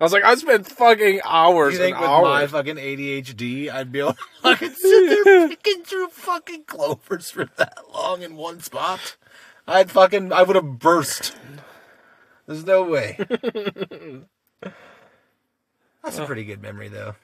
I 0.00 0.04
was 0.04 0.12
like, 0.12 0.24
I 0.24 0.34
spent 0.34 0.66
fucking 0.66 1.20
hours 1.24 1.74
You 1.74 1.78
think 1.78 2.00
with 2.00 2.08
my 2.08 2.46
fucking 2.46 2.76
ADHD, 2.76 3.72
I'd 3.72 3.92
be 3.92 4.00
able 4.00 4.14
to 4.14 4.18
fucking 4.42 4.72
sit 4.74 5.24
there 5.24 5.48
picking 5.50 5.84
through 5.84 6.08
fucking 6.08 6.64
clovers 6.64 7.30
for 7.30 7.48
that 7.56 7.78
long 7.92 8.22
in 8.22 8.34
one 8.36 8.60
spot? 8.60 9.16
I'd 9.68 9.90
fucking, 9.90 10.32
I 10.32 10.42
would 10.42 10.56
have 10.56 10.78
burst. 10.78 11.34
There's 12.46 12.66
no 12.66 12.82
way. 12.82 13.16
That's 16.02 16.18
a 16.18 16.26
pretty 16.26 16.44
good 16.44 16.60
memory, 16.60 16.88
though. 16.88 17.14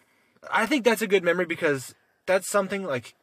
I 0.51 0.65
think 0.65 0.85
that's 0.85 1.03
a 1.03 1.07
good 1.07 1.23
memory 1.23 1.45
because 1.45 1.95
that's 2.25 2.49
something 2.49 2.83
like, 2.83 3.15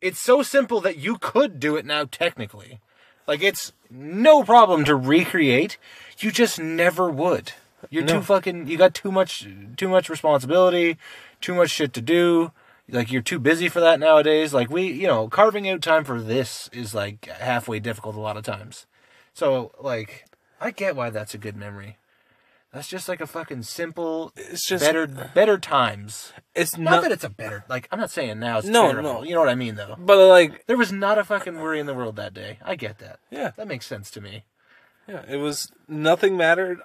it's 0.00 0.20
so 0.20 0.40
simple 0.42 0.80
that 0.82 0.98
you 0.98 1.18
could 1.18 1.58
do 1.58 1.74
it 1.74 1.84
now, 1.84 2.04
technically. 2.04 2.80
Like, 3.26 3.42
it's 3.42 3.72
no 3.90 4.44
problem 4.44 4.84
to 4.84 4.94
recreate. 4.94 5.78
You 6.20 6.30
just 6.30 6.60
never 6.60 7.10
would. 7.10 7.54
You're 7.90 8.04
No. 8.04 8.14
too 8.14 8.22
fucking, 8.22 8.66
you 8.68 8.76
got 8.76 8.94
too 8.94 9.10
much, 9.12 9.46
too 9.76 9.88
much 9.88 10.08
responsibility, 10.08 10.96
too 11.40 11.54
much 11.54 11.70
shit 11.70 11.92
to 11.94 12.00
do. 12.00 12.52
Like, 12.88 13.10
you're 13.10 13.22
too 13.22 13.38
busy 13.38 13.68
for 13.68 13.80
that 13.80 13.98
nowadays. 13.98 14.52
Like, 14.52 14.68
we, 14.70 14.82
you 14.88 15.06
know, 15.06 15.28
carving 15.28 15.68
out 15.68 15.80
time 15.82 16.04
for 16.04 16.20
this 16.20 16.68
is 16.72 16.94
like 16.94 17.24
halfway 17.26 17.80
difficult 17.80 18.14
a 18.16 18.20
lot 18.20 18.36
of 18.36 18.44
times. 18.44 18.86
So, 19.32 19.72
like, 19.80 20.26
I 20.60 20.70
get 20.70 20.94
why 20.96 21.10
that's 21.10 21.34
a 21.34 21.38
good 21.38 21.56
memory. 21.56 21.96
That's 22.72 22.88
just 22.88 23.08
like 23.08 23.20
a 23.20 23.26
fucking 23.26 23.62
simple, 23.62 24.32
It's 24.36 24.66
just 24.66 24.84
better, 24.84 25.06
better 25.06 25.58
times. 25.58 26.32
It's 26.56 26.76
Not 26.76 26.90
not. 26.90 27.02
that 27.04 27.12
it's 27.12 27.22
a 27.24 27.28
better, 27.30 27.64
like, 27.68 27.86
I'm 27.92 28.00
not 28.00 28.10
saying 28.10 28.40
now 28.40 28.58
it's 28.58 28.66
No, 28.66 28.90
terrible. 28.90 29.02
no. 29.14 29.22
You 29.22 29.34
know 29.34 29.40
what 29.40 29.48
I 29.48 29.54
mean, 29.54 29.76
though. 29.76 29.94
but 29.96 30.18
like, 30.28 30.66
There 30.66 30.76
was 30.76 30.90
not 30.92 31.16
a 31.16 31.22
fucking 31.24 31.60
worry 31.60 31.78
in 31.78 31.86
the 31.86 31.94
world 31.94 32.16
that 32.16 32.34
day. 32.34 32.58
I 32.64 32.74
get 32.74 32.98
that. 32.98 33.20
yeah, 33.30 33.52
That 33.56 33.68
makes 33.68 33.86
sense 33.86 34.10
to 34.10 34.20
me. 34.20 34.44
yeah. 35.06 35.22
It 35.28 35.36
was 35.36 35.70
nothing 35.88 36.36
mattered. 36.36 36.80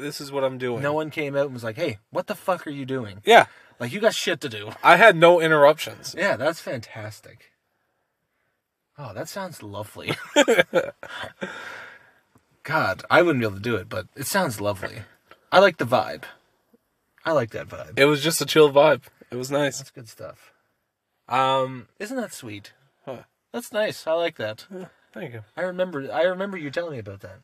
This 0.00 0.20
is 0.20 0.32
what 0.32 0.44
I'm 0.44 0.58
doing. 0.58 0.82
No 0.82 0.92
one 0.92 1.10
came 1.10 1.36
out 1.36 1.46
and 1.46 1.54
was 1.54 1.64
like, 1.64 1.76
"Hey, 1.76 1.98
what 2.10 2.26
the 2.26 2.34
fuck 2.34 2.66
are 2.66 2.70
you 2.70 2.84
doing?" 2.86 3.20
Yeah, 3.24 3.46
Like 3.78 3.92
you 3.92 4.00
got 4.00 4.14
shit 4.14 4.40
to 4.42 4.48
do. 4.48 4.72
I 4.82 4.96
had 4.96 5.16
no 5.16 5.40
interruptions. 5.40 6.14
Yeah, 6.16 6.36
that's 6.36 6.60
fantastic. 6.60 7.52
Oh, 8.98 9.12
that 9.14 9.28
sounds 9.28 9.62
lovely. 9.62 10.12
God, 12.62 13.02
I 13.10 13.22
wouldn't 13.22 13.40
be 13.40 13.46
able 13.46 13.56
to 13.56 13.62
do 13.62 13.76
it, 13.76 13.88
but 13.88 14.06
it 14.14 14.26
sounds 14.26 14.60
lovely. 14.60 15.02
I 15.50 15.58
like 15.58 15.78
the 15.78 15.86
vibe. 15.86 16.24
I 17.24 17.32
like 17.32 17.50
that 17.50 17.68
vibe. 17.68 17.98
It 17.98 18.04
was 18.04 18.22
just 18.22 18.40
a 18.40 18.46
chill 18.46 18.70
vibe. 18.70 19.02
It 19.30 19.36
was 19.36 19.50
nice. 19.50 19.78
That's 19.78 19.90
good 19.90 20.08
stuff. 20.08 20.52
Um, 21.28 21.88
Isn't 21.98 22.16
that 22.16 22.34
sweet? 22.34 22.72
Huh. 23.04 23.22
That's 23.52 23.72
nice. 23.72 24.06
I 24.06 24.12
like 24.12 24.36
that. 24.36 24.66
thank 25.12 25.32
you. 25.32 25.42
I 25.56 25.62
remember. 25.62 26.12
I 26.12 26.22
remember 26.22 26.58
you 26.58 26.70
telling 26.70 26.92
me 26.92 26.98
about 26.98 27.20
that. 27.20 27.40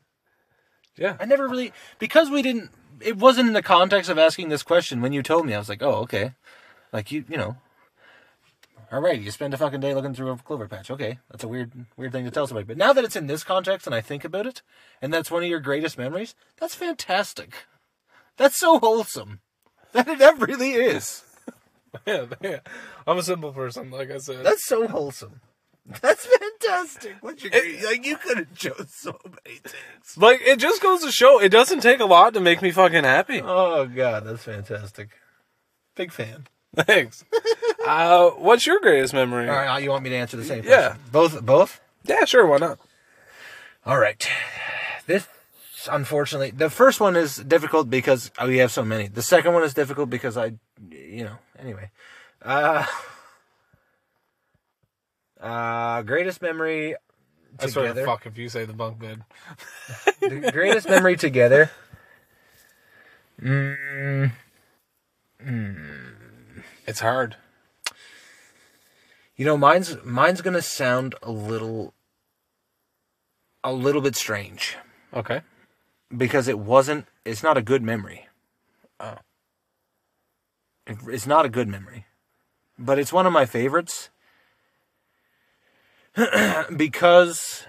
Yeah, 0.96 1.16
I 1.20 1.24
never 1.24 1.48
really 1.48 1.72
because 1.98 2.30
we 2.30 2.42
didn't. 2.42 2.70
It 3.00 3.16
wasn't 3.18 3.48
in 3.48 3.52
the 3.52 3.62
context 3.62 4.08
of 4.08 4.18
asking 4.18 4.48
this 4.48 4.62
question. 4.62 5.02
When 5.02 5.12
you 5.12 5.22
told 5.22 5.46
me, 5.46 5.54
I 5.54 5.58
was 5.58 5.68
like, 5.68 5.82
"Oh, 5.82 5.96
okay." 6.02 6.34
Like 6.92 7.12
you, 7.12 7.24
you 7.28 7.36
know. 7.36 7.56
All 8.92 9.00
right, 9.00 9.20
you 9.20 9.32
spend 9.32 9.52
a 9.52 9.58
fucking 9.58 9.80
day 9.80 9.94
looking 9.94 10.14
through 10.14 10.30
a 10.30 10.36
clover 10.36 10.68
patch. 10.68 10.92
Okay, 10.92 11.18
that's 11.28 11.42
a 11.42 11.48
weird, 11.48 11.72
weird 11.96 12.12
thing 12.12 12.24
to 12.24 12.30
tell 12.30 12.46
somebody. 12.46 12.66
But 12.66 12.76
now 12.76 12.92
that 12.92 13.04
it's 13.04 13.16
in 13.16 13.26
this 13.26 13.42
context 13.42 13.86
and 13.86 13.94
I 13.94 14.00
think 14.00 14.24
about 14.24 14.46
it, 14.46 14.62
and 15.02 15.12
that's 15.12 15.30
one 15.30 15.42
of 15.42 15.48
your 15.48 15.58
greatest 15.58 15.98
memories, 15.98 16.36
that's 16.58 16.76
fantastic. 16.76 17.66
That's 18.36 18.58
so 18.58 18.78
wholesome. 18.78 19.40
That 19.92 20.08
it 20.08 20.38
really 20.38 20.72
is. 20.72 21.24
yeah, 22.06 22.26
yeah. 22.42 22.58
I'm 23.06 23.16
a 23.16 23.22
simple 23.22 23.52
person, 23.52 23.90
like 23.90 24.10
I 24.10 24.18
said. 24.18 24.44
That's 24.44 24.66
so 24.66 24.86
wholesome. 24.86 25.40
That's 26.02 26.26
fantastic. 26.26 27.16
What's 27.20 27.44
your 27.44 27.52
like? 27.52 28.04
You 28.04 28.16
could 28.16 28.38
have 28.38 28.54
chose 28.54 28.88
so 28.92 29.16
many 29.24 29.58
things. 29.58 30.16
like 30.16 30.40
it 30.42 30.58
just 30.58 30.82
goes 30.82 31.02
to 31.04 31.12
show 31.12 31.40
it 31.40 31.50
doesn't 31.50 31.80
take 31.80 32.00
a 32.00 32.04
lot 32.04 32.34
to 32.34 32.40
make 32.40 32.60
me 32.60 32.72
fucking 32.72 33.04
happy. 33.04 33.40
Oh 33.42 33.86
god, 33.86 34.24
that's 34.24 34.42
fantastic. 34.42 35.10
Big 35.94 36.10
fan. 36.12 36.46
Thanks. 36.74 37.24
uh, 37.86 38.30
what's 38.30 38.66
your 38.66 38.80
greatest 38.80 39.14
memory? 39.14 39.48
All 39.48 39.54
right, 39.54 39.82
you 39.82 39.90
want 39.90 40.02
me 40.04 40.10
to 40.10 40.16
answer 40.16 40.36
the 40.36 40.44
same 40.44 40.64
Yeah. 40.64 40.88
question? 40.88 41.02
Both, 41.12 41.42
both. 41.46 41.80
Yeah, 42.04 42.24
sure. 42.24 42.46
Why 42.46 42.58
not? 42.58 42.78
All 43.86 43.98
right. 43.98 44.28
This, 45.06 45.26
unfortunately, 45.90 46.50
the 46.50 46.68
first 46.68 47.00
one 47.00 47.16
is 47.16 47.36
difficult 47.36 47.88
because 47.88 48.30
we 48.44 48.58
have 48.58 48.72
so 48.72 48.84
many. 48.84 49.06
The 49.08 49.22
second 49.22 49.54
one 49.54 49.62
is 49.62 49.72
difficult 49.72 50.10
because 50.10 50.36
I, 50.36 50.54
you 50.90 51.24
know, 51.24 51.38
anyway. 51.58 51.90
Uh, 52.42 52.84
uh, 55.46 56.02
greatest 56.02 56.42
memory 56.42 56.94
I 57.58 57.66
swear 57.68 57.92
to 57.94 58.04
fuck 58.04 58.26
if 58.26 58.36
you 58.38 58.48
say 58.48 58.64
the 58.64 58.72
bunk 58.72 58.98
bed. 58.98 59.22
the 60.20 60.50
greatest 60.52 60.88
memory 60.88 61.16
together. 61.16 61.70
Mm, 63.42 64.32
It's 66.86 67.00
hard. 67.00 67.36
you 69.36 69.44
know, 69.44 69.56
mine's 69.56 69.96
mine's 70.04 70.40
gonna 70.40 70.62
sound 70.62 71.14
a 71.22 71.30
little, 71.30 71.92
a 73.64 73.72
little 73.72 74.00
bit 74.00 74.16
strange. 74.16 74.76
Okay. 75.14 75.40
because 76.16 76.46
it 76.46 76.58
wasn't 76.58 77.06
it's 77.24 77.42
not 77.42 77.56
a 77.56 77.62
good 77.62 77.82
memory 77.82 78.28
Oh. 79.00 79.18
It- 80.86 80.98
it's 81.08 81.26
not 81.26 81.44
a 81.44 81.48
good 81.48 81.66
memory 81.68 82.06
but 82.78 82.98
it's 82.98 83.12
one 83.12 83.26
of 83.26 83.32
my 83.32 83.44
favorites 83.46 84.10
because 86.76 87.66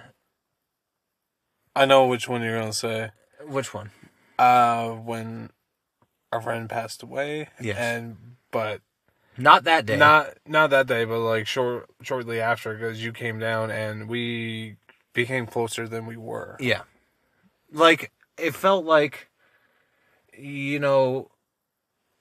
I 1.76 1.86
know 1.86 2.08
which 2.08 2.28
one 2.28 2.42
you're 2.42 2.60
gonna 2.60 2.74
say. 2.74 3.12
which 3.46 3.74
one 3.74 3.92
Uh, 4.40 4.90
when 4.90 5.50
a 6.32 6.42
friend 6.42 6.70
passed 6.70 7.04
away. 7.04 7.50
Yes. 7.60 7.78
And 7.78 8.18
but 8.52 8.82
not 9.38 9.66
that 9.66 9.86
day 9.86 9.98
not 9.98 10.34
not 10.46 10.70
that 10.72 10.88
day, 10.88 11.06
but 11.06 11.20
like 11.20 11.48
short 11.48 11.90
shortly 12.02 12.40
after, 12.40 12.74
because 12.74 13.04
you 13.04 13.12
came 13.12 13.40
down 13.40 13.70
and 13.72 14.08
we 14.08 14.78
became 15.14 15.46
closer 15.46 15.88
than 15.88 16.06
we 16.06 16.16
were. 16.18 16.58
yeah 16.60 16.82
like 17.72 18.12
it 18.38 18.56
felt 18.56 18.86
like 18.86 19.30
you 20.38 20.80
know 20.80 21.30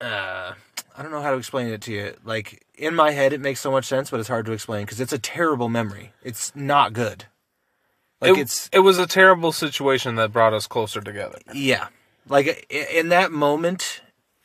uh 0.00 0.52
i 0.96 1.02
don't 1.02 1.10
know 1.10 1.22
how 1.22 1.30
to 1.30 1.38
explain 1.38 1.68
it 1.68 1.80
to 1.80 1.92
you 1.92 2.14
like 2.24 2.64
in 2.74 2.94
my 2.94 3.12
head 3.12 3.32
it 3.32 3.40
makes 3.40 3.60
so 3.60 3.70
much 3.70 3.86
sense 3.86 4.10
but 4.10 4.20
it's 4.20 4.28
hard 4.28 4.44
to 4.46 4.52
explain 4.52 4.84
because 4.84 5.00
it's 5.00 5.12
a 5.12 5.18
terrible 5.18 5.68
memory 5.68 6.12
it's 6.22 6.54
not 6.54 6.92
good 6.92 7.26
like 8.20 8.32
it, 8.32 8.40
it's 8.40 8.70
it 8.72 8.78
was 8.80 8.98
a 8.98 9.06
terrible 9.06 9.52
situation 9.52 10.16
that 10.16 10.32
brought 10.32 10.54
us 10.54 10.66
closer 10.66 11.00
together. 11.00 11.38
Yeah. 11.52 11.88
Like 12.28 12.66
in 12.70 13.10
that 13.10 13.30
moment 13.30 14.00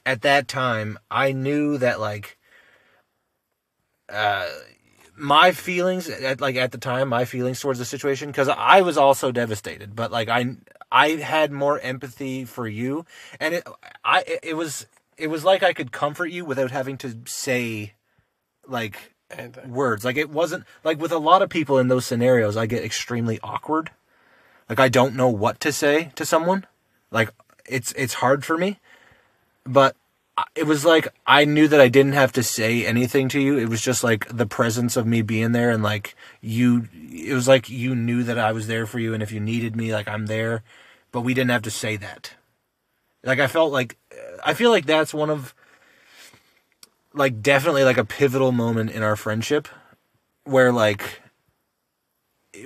at 0.05 0.21
that 0.21 0.47
time, 0.47 0.99
I 1.09 1.31
knew 1.31 1.77
that 1.77 1.99
like 1.99 2.37
uh 4.09 4.47
my 5.15 5.51
feelings 5.51 6.09
at 6.09 6.41
like 6.41 6.55
at 6.55 6.71
the 6.71 6.77
time, 6.77 7.09
my 7.09 7.25
feelings 7.25 7.59
towards 7.59 7.79
the 7.79 7.85
situation 7.85 8.33
cuz 8.33 8.49
I 8.49 8.81
was 8.81 8.97
also 8.97 9.31
devastated, 9.31 9.95
but 9.95 10.11
like 10.11 10.27
I 10.27 10.57
I 10.91 11.11
had 11.11 11.51
more 11.51 11.79
empathy 11.79 12.43
for 12.43 12.67
you 12.67 13.05
and 13.39 13.55
it 13.55 13.67
I 14.03 14.39
it 14.43 14.57
was 14.57 14.85
it 15.17 15.27
was 15.27 15.43
like 15.43 15.63
I 15.63 15.73
could 15.73 15.91
comfort 15.91 16.27
you 16.27 16.45
without 16.45 16.71
having 16.71 16.97
to 16.99 17.17
say 17.25 17.93
like 18.67 19.13
uh, 19.37 19.47
words. 19.67 20.03
Like 20.03 20.17
it 20.17 20.29
wasn't 20.29 20.65
like 20.83 20.99
with 20.99 21.11
a 21.11 21.17
lot 21.17 21.41
of 21.41 21.49
people 21.49 21.77
in 21.77 21.87
those 21.87 22.05
scenarios, 22.05 22.57
I 22.57 22.65
get 22.65 22.83
extremely 22.83 23.39
awkward. 23.43 23.91
Like 24.69 24.79
I 24.79 24.89
don't 24.89 25.15
know 25.15 25.29
what 25.29 25.59
to 25.61 25.71
say 25.71 26.11
to 26.15 26.25
someone. 26.25 26.65
Like 27.11 27.29
it's 27.65 27.91
it's 27.93 28.15
hard 28.15 28.45
for 28.45 28.57
me. 28.57 28.79
But 29.65 29.95
it 30.55 30.65
was 30.65 30.85
like 30.85 31.07
I 31.27 31.45
knew 31.45 31.67
that 31.67 31.81
I 31.81 31.89
didn't 31.89 32.13
have 32.13 32.31
to 32.33 32.43
say 32.43 32.85
anything 32.85 33.29
to 33.29 33.39
you. 33.39 33.57
It 33.57 33.69
was 33.69 33.81
just 33.81 34.03
like 34.03 34.27
the 34.35 34.45
presence 34.45 34.97
of 34.97 35.05
me 35.05 35.21
being 35.21 35.51
there 35.51 35.69
and 35.69 35.83
like 35.83 36.15
you 36.41 36.87
it 36.93 37.33
was 37.33 37.47
like 37.47 37.69
you 37.69 37.95
knew 37.95 38.23
that 38.23 38.39
I 38.39 38.51
was 38.51 38.67
there 38.67 38.85
for 38.85 38.99
you 38.99 39.13
and 39.13 39.21
if 39.21 39.31
you 39.31 39.39
needed 39.39 39.75
me 39.75 39.93
like 39.93 40.07
I'm 40.07 40.27
there, 40.27 40.63
but 41.11 41.21
we 41.21 41.33
didn't 41.33 41.51
have 41.51 41.63
to 41.63 41.71
say 41.71 41.95
that. 41.97 42.35
Like 43.23 43.39
I 43.39 43.47
felt 43.47 43.71
like 43.71 43.97
I 44.43 44.53
feel 44.53 44.71
like 44.71 44.85
that's 44.85 45.13
one 45.13 45.29
of 45.29 45.53
like 47.13 47.41
definitely 47.41 47.83
like 47.83 47.97
a 47.97 48.05
pivotal 48.05 48.51
moment 48.51 48.91
in 48.91 49.03
our 49.03 49.15
friendship 49.15 49.67
where 50.43 50.71
like 50.71 51.21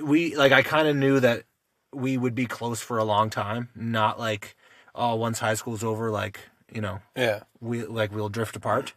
we 0.02 0.34
like 0.36 0.52
I 0.52 0.62
kind 0.62 0.88
of 0.88 0.96
knew 0.96 1.20
that 1.20 1.44
we 1.92 2.16
would 2.16 2.34
be 2.34 2.46
close 2.46 2.80
for 2.80 2.98
a 2.98 3.04
long 3.04 3.30
time, 3.30 3.68
not 3.74 4.18
like 4.18 4.56
oh 4.94 5.14
once 5.14 5.38
high 5.38 5.54
school's 5.54 5.84
over 5.84 6.10
like, 6.10 6.40
you 6.72 6.80
know, 6.80 7.00
yeah. 7.16 7.40
we 7.60 7.84
like 7.84 8.14
we'll 8.14 8.28
drift 8.28 8.56
apart. 8.56 8.94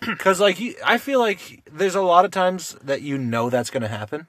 because 0.00 0.40
like 0.40 0.60
you, 0.60 0.74
I 0.84 0.98
feel 0.98 1.18
like 1.18 1.68
there's 1.70 1.94
a 1.94 2.02
lot 2.02 2.24
of 2.24 2.30
times 2.30 2.76
that 2.82 3.02
you 3.02 3.18
know 3.18 3.50
that's 3.50 3.70
going 3.70 3.82
to 3.82 3.88
happen. 3.88 4.26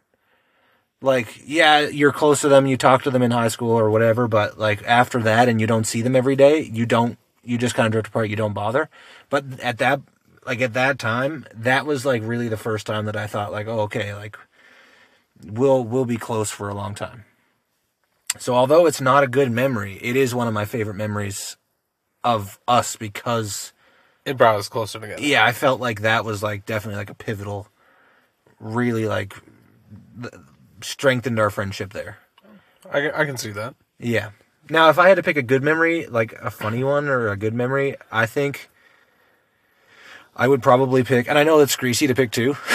Like, 1.06 1.44
yeah, 1.46 1.82
you're 1.82 2.12
close 2.12 2.42
to 2.42 2.50
them, 2.50 2.66
you 2.66 2.78
talk 2.78 3.04
to 3.04 3.12
them 3.12 3.22
in 3.22 3.30
high 3.30 3.50
school 3.50 3.72
or 3.72 3.92
whatever, 3.92 4.28
but 4.28 4.58
like 4.58 4.82
after 4.88 5.22
that, 5.22 5.48
and 5.48 5.62
you 5.62 5.68
don't 5.68 5.86
see 5.86 6.02
them 6.02 6.16
every 6.16 6.36
day, 6.36 6.62
you 6.62 6.88
don't, 6.88 7.20
you 7.44 7.60
just 7.60 7.76
kind 7.76 7.86
of 7.86 7.92
drift 7.92 8.08
apart. 8.08 8.28
You 8.30 8.36
don't 8.36 8.54
bother. 8.54 8.90
But 9.30 9.60
at 9.60 9.78
that, 9.78 10.02
like 10.48 10.62
at 10.62 10.74
that 10.74 10.98
time, 10.98 11.46
that 11.54 11.86
was 11.86 12.08
like 12.08 12.24
really 12.24 12.50
the 12.50 12.58
first 12.58 12.88
time 12.88 13.06
that 13.06 13.16
I 13.16 13.28
thought 13.28 13.52
like, 13.52 13.68
oh, 13.68 13.82
okay, 13.82 14.16
like 14.16 14.36
we'll 15.46 15.84
we'll 15.84 16.06
be 16.06 16.18
close 16.18 16.50
for 16.50 16.70
a 16.70 16.74
long 16.74 16.96
time. 16.96 17.26
So 18.40 18.56
although 18.56 18.88
it's 18.88 19.00
not 19.00 19.24
a 19.24 19.28
good 19.28 19.52
memory, 19.52 20.00
it 20.02 20.16
is 20.16 20.34
one 20.34 20.48
of 20.48 20.56
my 20.56 20.66
favorite 20.66 20.96
memories 20.96 21.56
of 22.24 22.60
us 22.68 22.96
because 22.96 23.74
It 24.26 24.38
brought 24.38 24.56
us 24.56 24.70
closer 24.70 25.00
together. 25.00 25.22
yeah, 25.22 25.46
I 25.46 25.52
felt 25.52 25.80
like 25.80 26.02
that 26.02 26.26
was 26.26 26.42
like 26.42 26.66
definitely 26.66 26.98
like 26.98 27.12
a 27.12 27.16
pivotal, 27.16 27.68
really 28.60 29.06
like 29.06 29.36
strengthened 30.86 31.40
our 31.40 31.50
friendship 31.50 31.94
there. 31.94 32.18
I, 32.92 33.02
can- 33.02 33.12
I 33.16 33.26
can 33.26 33.38
see 33.38 33.52
that. 33.52 33.76
Yeah. 34.00 34.32
Now, 34.70 34.90
if 34.90 34.98
I 35.00 35.10
had 35.10 35.16
to 35.16 35.24
pick 35.24 35.38
a 35.38 35.44
good 35.44 35.64
memory, 35.64 36.08
like 36.08 36.34
a 36.34 36.50
funny 36.50 36.84
one 36.84 37.08
or 37.08 37.30
a 37.30 37.38
good 37.38 37.54
memory, 37.54 37.96
I 38.12 38.26
think 38.26 38.70
I 40.36 40.48
would 40.48 40.64
probably 40.64 41.04
pick, 41.04 41.28
and 41.30 41.38
I 41.38 41.44
know 41.44 41.60
it's 41.60 41.76
greasy 41.76 42.08
to 42.08 42.16
pick 42.16 42.32
two, 42.32 42.56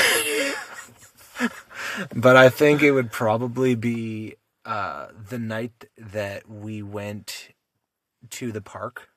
but 2.14 2.36
I 2.36 2.48
think 2.48 2.82
it 2.82 2.92
would 2.92 3.10
probably 3.10 3.74
be 3.74 4.36
uh, 4.64 5.08
the 5.28 5.38
night 5.38 5.86
that 5.98 6.48
we 6.48 6.82
went 6.82 7.48
to 8.30 8.52
the 8.52 8.60
park 8.60 9.08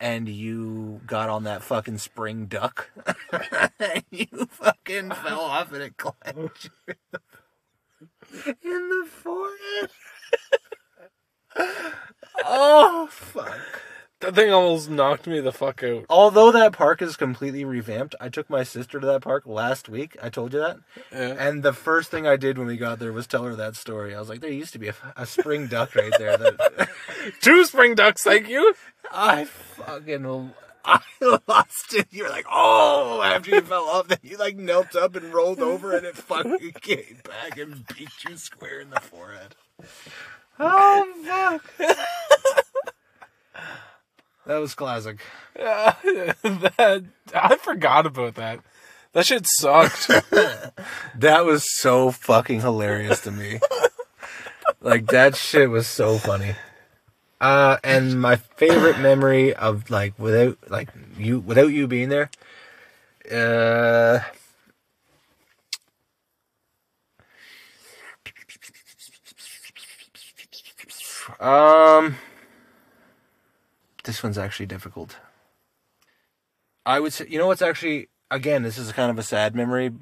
and 0.00 0.28
you 0.28 1.00
got 1.06 1.28
on 1.28 1.44
that 1.44 1.62
fucking 1.62 1.98
spring 1.98 2.46
duck. 2.46 2.90
And 3.80 4.04
you 4.10 4.26
fucking 4.48 5.10
fell 5.10 5.40
off 5.40 5.72
and 5.72 5.82
it 5.82 5.96
clenched 5.96 6.70
you 6.86 6.94
in 8.46 8.88
the 8.88 9.06
forehead. 9.08 9.90
oh 12.44 13.08
fuck. 13.10 13.82
That 14.20 14.34
thing 14.36 14.50
almost 14.50 14.88
knocked 14.88 15.26
me 15.26 15.40
the 15.40 15.52
fuck 15.52 15.82
out. 15.82 16.06
Although 16.08 16.50
that 16.52 16.72
park 16.72 17.02
is 17.02 17.14
completely 17.14 17.64
revamped, 17.64 18.14
I 18.20 18.30
took 18.30 18.48
my 18.48 18.62
sister 18.62 18.98
to 18.98 19.06
that 19.06 19.20
park 19.20 19.42
last 19.44 19.88
week. 19.88 20.16
I 20.22 20.30
told 20.30 20.54
you 20.54 20.60
that. 20.60 20.78
Yeah. 21.12 21.34
And 21.38 21.62
the 21.62 21.74
first 21.74 22.10
thing 22.10 22.26
I 22.26 22.36
did 22.36 22.56
when 22.56 22.66
we 22.66 22.78
got 22.78 23.00
there 23.00 23.12
was 23.12 23.26
tell 23.26 23.42
her 23.44 23.54
that 23.56 23.76
story. 23.76 24.14
I 24.14 24.20
was 24.20 24.30
like, 24.30 24.40
there 24.40 24.50
used 24.50 24.72
to 24.72 24.78
be 24.78 24.88
a, 24.88 24.94
a 25.14 25.26
spring 25.26 25.66
duck 25.66 25.94
right 25.94 26.12
there 26.16 26.38
that 26.38 26.88
Two 27.42 27.66
spring 27.66 27.94
ducks, 27.94 28.22
thank 28.22 28.48
you. 28.48 28.74
I 29.12 29.44
fucking 29.44 30.24
I 30.84 31.00
lost 31.48 31.94
it. 31.94 32.08
You're 32.10 32.28
like, 32.28 32.46
oh, 32.50 33.22
after 33.22 33.50
you 33.50 33.60
fell 33.62 33.84
off, 33.84 34.08
then 34.08 34.18
you 34.22 34.36
like 34.36 34.56
knelt 34.56 34.94
up 34.94 35.16
and 35.16 35.32
rolled 35.32 35.60
over, 35.60 35.96
and 35.96 36.04
it 36.04 36.16
fucking 36.16 36.72
came 36.80 37.20
back 37.24 37.58
and 37.58 37.86
beat 37.88 38.10
you 38.28 38.36
square 38.36 38.80
in 38.80 38.90
the 38.90 39.00
forehead. 39.00 39.54
Oh 40.58 41.12
fuck! 41.24 41.96
that 44.46 44.56
was 44.56 44.74
classic. 44.74 45.20
that 45.54 47.04
I 47.34 47.56
forgot 47.56 48.06
about 48.06 48.34
that. 48.36 48.60
That 49.12 49.26
shit 49.26 49.46
sucked. 49.46 50.10
That 51.16 51.44
was 51.44 51.64
so 51.80 52.10
fucking 52.10 52.60
hilarious 52.60 53.20
to 53.20 53.30
me. 53.30 53.60
like 54.80 55.06
that 55.06 55.36
shit 55.36 55.70
was 55.70 55.86
so 55.86 56.18
funny. 56.18 56.56
Uh, 57.40 57.76
and 57.84 58.20
my 58.20 58.36
favorite 58.36 58.98
memory 58.98 59.54
of 59.54 59.90
like 59.90 60.18
without 60.18 60.58
like 60.70 60.88
you 61.18 61.40
without 61.40 61.66
you 61.72 61.86
being 61.86 62.08
there, 62.08 62.30
uh, 63.30 64.20
um, 71.40 72.16
this 74.04 74.22
one's 74.22 74.38
actually 74.38 74.66
difficult. 74.66 75.16
I 76.86 77.00
would 77.00 77.12
say, 77.12 77.26
you 77.28 77.38
know 77.38 77.46
what's 77.46 77.62
actually 77.62 78.08
again, 78.30 78.62
this 78.62 78.78
is 78.78 78.92
kind 78.92 79.10
of 79.10 79.18
a 79.18 79.22
sad 79.22 79.54
memory. 79.54 79.92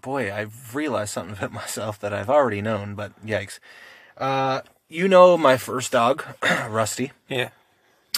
Boy, 0.00 0.32
I've 0.32 0.74
realized 0.74 1.12
something 1.12 1.36
about 1.36 1.52
myself 1.62 1.98
that 2.00 2.12
I've 2.12 2.30
already 2.30 2.62
known, 2.62 2.94
but 2.94 3.12
yikes. 3.24 3.58
Uh, 4.16 4.60
you 4.88 5.08
know 5.08 5.36
my 5.36 5.56
first 5.56 5.92
dog, 5.92 6.24
Rusty, 6.68 7.12
yeah. 7.28 7.50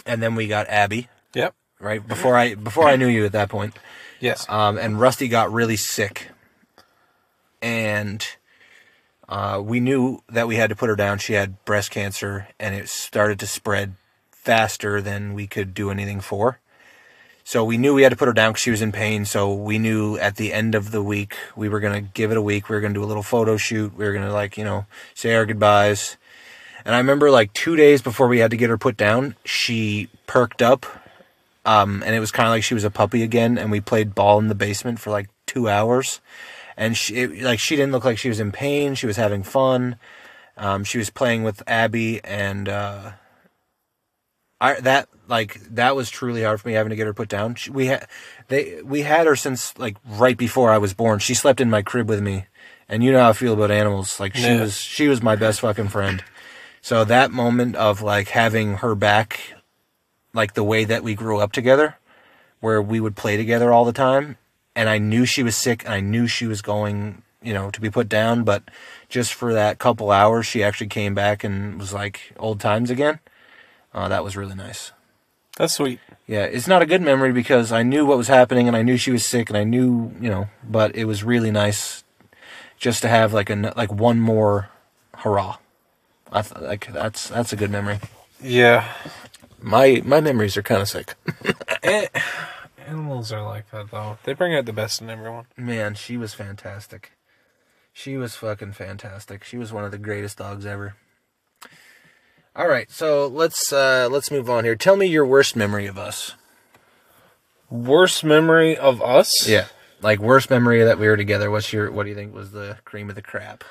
and 0.05 0.23
then 0.23 0.35
we 0.35 0.47
got 0.47 0.69
Abby, 0.69 1.09
Yep. 1.35 1.55
right? 1.81 2.07
Before 2.07 2.37
I 2.37 2.55
before 2.55 2.89
I 2.89 2.97
knew 2.97 3.07
you 3.09 3.25
at 3.25 3.33
that 3.33 3.49
point. 3.49 3.75
Yes. 4.21 4.47
Um, 4.49 4.79
and 4.79 4.99
Rusty 5.01 5.29
got 5.29 5.53
really 5.53 5.77
sick, 5.77 6.31
and 7.63 8.27
uh, 9.29 9.61
we 9.65 9.81
knew 9.81 10.23
that 10.29 10.47
we 10.49 10.57
had 10.57 10.71
to 10.71 10.77
put 10.77 10.89
her 10.89 10.97
down. 10.97 11.19
She 11.19 11.35
had 11.35 11.63
breast 11.65 11.91
cancer, 11.91 12.49
and 12.59 12.75
it 12.75 12.89
started 12.89 13.39
to 13.41 13.47
spread 13.47 13.95
faster 14.31 15.01
than 15.03 15.35
we 15.35 15.47
could 15.47 15.75
do 15.75 15.91
anything 15.91 16.21
for. 16.21 16.61
So 17.45 17.65
we 17.65 17.77
knew 17.79 17.95
we 17.95 18.03
had 18.03 18.11
to 18.11 18.17
put 18.17 18.27
her 18.29 18.35
down 18.35 18.53
because 18.53 18.63
she 18.63 18.71
was 18.73 18.83
in 18.83 18.91
pain. 18.91 19.25
So 19.25 19.53
we 19.55 19.79
knew 19.79 20.17
at 20.17 20.35
the 20.37 20.53
end 20.53 20.75
of 20.75 20.91
the 20.91 21.03
week 21.03 21.37
we 21.55 21.69
were 21.69 21.79
gonna 21.81 22.01
give 22.01 22.31
it 22.33 22.37
a 22.37 22.43
week. 22.43 22.69
We 22.69 22.75
were 22.75 22.81
gonna 22.81 22.95
do 22.95 23.05
a 23.05 23.07
little 23.07 23.23
photo 23.23 23.57
shoot. 23.57 23.97
We 23.97 24.05
were 24.05 24.13
gonna 24.13 24.33
like 24.33 24.57
you 24.59 24.65
know 24.65 24.87
say 25.15 25.35
our 25.35 25.47
goodbyes. 25.47 26.17
And 26.87 26.95
I 26.95 26.99
remember 26.99 27.31
like 27.31 27.53
two 27.53 27.77
days 27.77 28.01
before 28.01 28.29
we 28.29 28.39
had 28.39 28.53
to 28.53 28.57
get 28.57 28.71
her 28.71 28.79
put 28.79 28.97
down, 28.97 29.35
she 29.45 30.09
perked 30.27 30.63
up 30.63 30.87
um, 31.67 32.05
and 32.07 32.15
it 32.15 32.21
was 32.21 32.31
kind 32.31 32.47
of 32.47 32.53
like 32.53 32.63
she 32.63 32.75
was 32.75 32.85
a 32.85 32.91
puppy 32.91 33.23
again. 33.25 33.59
And 33.59 33.71
we 33.71 33.81
played 33.81 34.15
ball 34.15 34.39
in 34.39 34.47
the 34.49 34.55
basement 34.55 35.01
for 35.01 35.11
like 35.11 35.29
two 35.47 35.69
hours, 35.69 36.21
and 36.77 36.97
she 36.97 37.17
it, 37.17 37.43
like 37.43 37.59
she 37.59 37.75
didn't 37.75 37.93
look 37.93 38.05
like 38.05 38.19
she 38.19 38.29
was 38.29 38.39
in 38.41 38.53
pain. 38.53 38.95
She 38.95 39.07
was 39.07 39.17
having 39.17 39.43
fun. 39.43 39.97
Um, 40.57 40.85
she 40.85 40.97
was 40.97 41.11
playing 41.11 41.43
with 41.43 41.63
Abby, 41.67 42.23
and 42.25 42.69
uh, 42.69 43.13
I 44.61 44.81
that 44.81 45.09
like 45.27 45.61
that 45.75 45.97
was 45.97 46.09
truly 46.09 46.45
hard 46.45 46.61
for 46.61 46.69
me 46.69 46.75
having 46.75 46.91
to 46.91 46.97
get 46.97 47.09
her 47.09 47.13
put 47.15 47.29
down. 47.29 47.57
She, 47.57 47.71
we 47.71 47.87
had 47.87 48.07
they 48.47 48.81
we 48.83 49.03
had 49.03 49.27
her 49.27 49.35
since 49.35 49.77
like 49.77 49.97
right 50.09 50.37
before 50.37 50.71
I 50.71 50.79
was 50.79 50.95
born. 50.95 51.19
She 51.19 51.35
slept 51.35 51.61
in 51.61 51.69
my 51.69 51.83
crib 51.83 52.09
with 52.09 52.23
me, 52.23 52.47
and 52.89 53.03
you 53.03 53.11
know 53.11 53.19
how 53.21 53.31
I 53.31 53.33
feel 53.33 53.55
about 53.55 53.73
animals. 53.73 54.21
Like 54.21 54.37
she 54.37 54.43
Yeah. 54.43 54.61
was 54.61 54.77
she 54.77 55.09
was 55.09 55.21
my 55.21 55.35
best 55.35 55.61
fucking 55.61 55.89
friend. 55.89 56.23
So 56.87 57.03
that 57.03 57.33
moment 57.33 57.75
of 57.75 58.01
like 58.01 58.29
having 58.29 58.77
her 58.77 58.95
back 58.95 59.41
like 60.33 60.55
the 60.55 60.63
way 60.63 60.85
that 60.85 61.03
we 61.03 61.17
grew 61.17 61.41
up 61.41 61.51
together, 61.51 61.97
where 62.61 62.81
we 62.81 63.01
would 63.01 63.17
play 63.17 63.37
together 63.37 63.73
all 63.73 63.85
the 63.85 63.93
time. 63.93 64.37
And 64.77 64.89
I 64.89 64.99
knew 64.99 65.27
she 65.27 65.43
was 65.43 65.57
sick 65.57 65.85
and 65.85 65.93
I 65.93 65.99
knew 65.99 66.29
she 66.29 66.47
was 66.47 66.63
going, 66.63 67.23
you 67.43 67.53
know, 67.53 67.73
to 67.73 67.81
be 67.81 67.91
put 67.91 68.09
down. 68.09 68.45
But 68.45 68.63
just 69.09 69.35
for 69.35 69.53
that 69.53 69.81
couple 69.81 70.13
hours, 70.13 70.47
she 70.47 70.63
actually 70.63 70.87
came 70.87 71.13
back 71.13 71.43
and 71.43 71.77
was 71.77 71.93
like 71.93 72.33
old 72.39 72.61
times 72.61 72.89
again. 72.89 73.19
Uh, 73.93 74.07
that 74.07 74.23
was 74.23 74.37
really 74.37 74.55
nice. 74.55 74.93
That's 75.57 75.75
sweet. 75.75 75.99
Yeah, 76.29 76.45
it's 76.45 76.69
not 76.69 76.83
a 76.83 76.87
good 76.87 77.03
memory 77.03 77.33
because 77.33 77.73
I 77.73 77.83
knew 77.83 78.07
what 78.07 78.17
was 78.17 78.29
happening 78.29 78.69
and 78.69 78.77
I 78.77 78.83
knew 78.83 78.97
she 78.97 79.11
was 79.11 79.27
sick 79.27 79.51
and 79.51 79.57
I 79.57 79.65
knew, 79.65 80.15
you 80.21 80.31
know, 80.31 80.51
but 80.63 80.95
it 80.95 81.07
was 81.07 81.25
really 81.25 81.51
nice 81.51 82.05
just 82.79 83.03
to 83.03 83.09
have 83.09 83.33
like 83.33 83.51
a 83.51 83.73
like 83.77 83.93
one 83.93 84.21
more 84.21 84.69
hurrah. 85.17 85.57
I 86.33 86.43
th- 86.43 86.61
like 86.61 86.93
that's 86.93 87.29
that's 87.29 87.53
a 87.53 87.57
good 87.57 87.71
memory. 87.71 87.99
Yeah. 88.43 88.93
My 89.63 90.03
my 90.05 90.21
memories 90.21 90.57
are 90.57 90.63
kind 90.63 90.83
of 90.83 90.89
sick. 90.89 91.15
Eh, 91.83 92.09
Animals 92.87 93.31
are 93.33 93.43
like 93.45 93.71
that 93.71 93.91
though. 93.91 94.19
They 94.25 94.33
bring 94.33 94.55
out 94.55 94.65
the 94.65 94.73
best 94.73 95.01
in 95.01 95.09
everyone. 95.11 95.47
Man, 95.57 95.95
she 95.95 96.17
was 96.17 96.35
fantastic. 96.35 97.13
She 97.93 98.17
was 98.17 98.35
fucking 98.37 98.73
fantastic. 98.73 99.45
She 99.45 99.57
was 99.57 99.73
one 99.73 99.85
of 99.85 99.91
the 99.93 99.99
greatest 99.99 100.39
dogs 100.39 100.67
ever. 100.67 100.97
All 102.55 102.69
right, 102.69 102.91
so 102.91 103.27
let's 103.27 103.73
uh 103.73 104.09
let's 104.11 104.31
move 104.31 104.49
on 104.51 104.65
here. 104.65 104.75
Tell 104.77 104.97
me 104.97 105.07
your 105.07 105.27
worst 105.27 105.55
memory 105.57 105.87
of 105.87 105.97
us. 105.99 106.35
Worst 107.71 108.25
memory 108.25 108.77
of 108.77 109.03
us? 109.03 109.49
Yeah. 109.49 109.67
Like 110.03 110.19
worst 110.21 110.51
memory 110.51 110.83
that 110.85 110.99
we 110.99 111.07
were 111.07 111.17
together. 111.17 111.51
What's 111.51 111.73
your 111.73 111.91
what 111.91 112.05
do 112.05 112.09
you 112.11 112.15
think 112.15 112.35
was 112.35 112.53
the 112.53 112.79
cream 112.85 113.09
of 113.09 113.15
the 113.15 113.23
crap? 113.23 113.63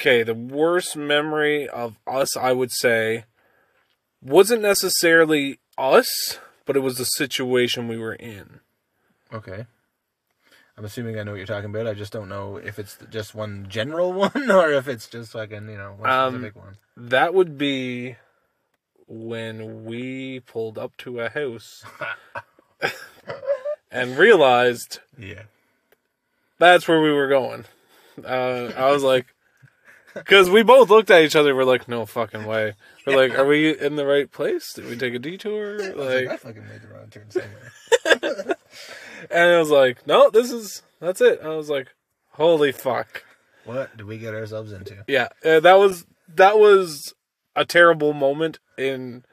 Okay, 0.00 0.22
the 0.22 0.34
worst 0.34 0.96
memory 0.96 1.68
of 1.68 1.96
us, 2.06 2.36
I 2.36 2.52
would 2.52 2.70
say, 2.70 3.24
wasn't 4.22 4.62
necessarily 4.62 5.58
us, 5.76 6.38
but 6.66 6.76
it 6.76 6.80
was 6.80 6.98
the 6.98 7.04
situation 7.04 7.88
we 7.88 7.98
were 7.98 8.14
in. 8.14 8.60
Okay. 9.32 9.66
I'm 10.76 10.84
assuming 10.84 11.18
I 11.18 11.24
know 11.24 11.32
what 11.32 11.38
you're 11.38 11.46
talking 11.46 11.70
about. 11.70 11.88
I 11.88 11.94
just 11.94 12.12
don't 12.12 12.28
know 12.28 12.58
if 12.58 12.78
it's 12.78 12.96
just 13.10 13.34
one 13.34 13.66
general 13.68 14.12
one 14.32 14.48
or 14.50 14.70
if 14.70 14.86
it's 14.86 15.08
just 15.08 15.32
fucking, 15.32 15.68
you 15.68 15.76
know, 15.76 15.94
one 15.98 16.08
Um, 16.08 16.34
specific 16.34 16.56
one. 16.62 16.76
That 16.96 17.34
would 17.34 17.58
be 17.58 18.14
when 19.08 19.84
we 19.84 20.38
pulled 20.40 20.78
up 20.78 20.96
to 20.98 21.18
a 21.18 21.28
house 21.28 21.84
and 23.90 24.16
realized 24.16 25.00
Yeah. 25.18 25.42
that's 26.58 26.86
where 26.86 27.00
we 27.00 27.10
were 27.10 27.26
going. 27.28 27.64
Uh, 28.24 28.70
I 28.76 28.90
was 28.92 29.02
like, 29.02 29.26
because 30.14 30.48
we 30.50 30.62
both 30.62 30.90
looked 30.90 31.10
at 31.10 31.22
each 31.22 31.36
other. 31.36 31.54
We're 31.54 31.64
like, 31.64 31.88
no 31.88 32.06
fucking 32.06 32.44
way. 32.46 32.74
We're 33.06 33.16
like, 33.16 33.38
are 33.38 33.46
we 33.46 33.78
in 33.78 33.96
the 33.96 34.06
right 34.06 34.30
place? 34.30 34.72
Did 34.72 34.86
we 34.86 34.96
take 34.96 35.14
a 35.14 35.18
detour? 35.18 35.80
I 35.82 35.88
Like, 36.26 36.40
fucking 36.40 36.66
made 36.68 36.82
the 36.82 36.88
wrong 36.88 37.08
turn 37.10 37.30
somewhere. 37.30 37.72
and 39.30 39.50
it 39.52 39.58
was 39.58 39.70
like, 39.70 40.06
no, 40.06 40.30
this 40.30 40.50
is 40.50 40.82
that's 41.00 41.20
it. 41.20 41.40
I 41.42 41.48
was 41.48 41.70
like, 41.70 41.88
holy 42.32 42.72
fuck. 42.72 43.24
What 43.64 43.96
did 43.96 44.06
we 44.06 44.18
get 44.18 44.34
ourselves 44.34 44.72
into? 44.72 45.04
Yeah, 45.06 45.28
uh, 45.44 45.60
that 45.60 45.78
was 45.78 46.06
that 46.34 46.58
was 46.58 47.14
a 47.54 47.64
terrible 47.64 48.12
moment 48.12 48.58
in 48.76 49.24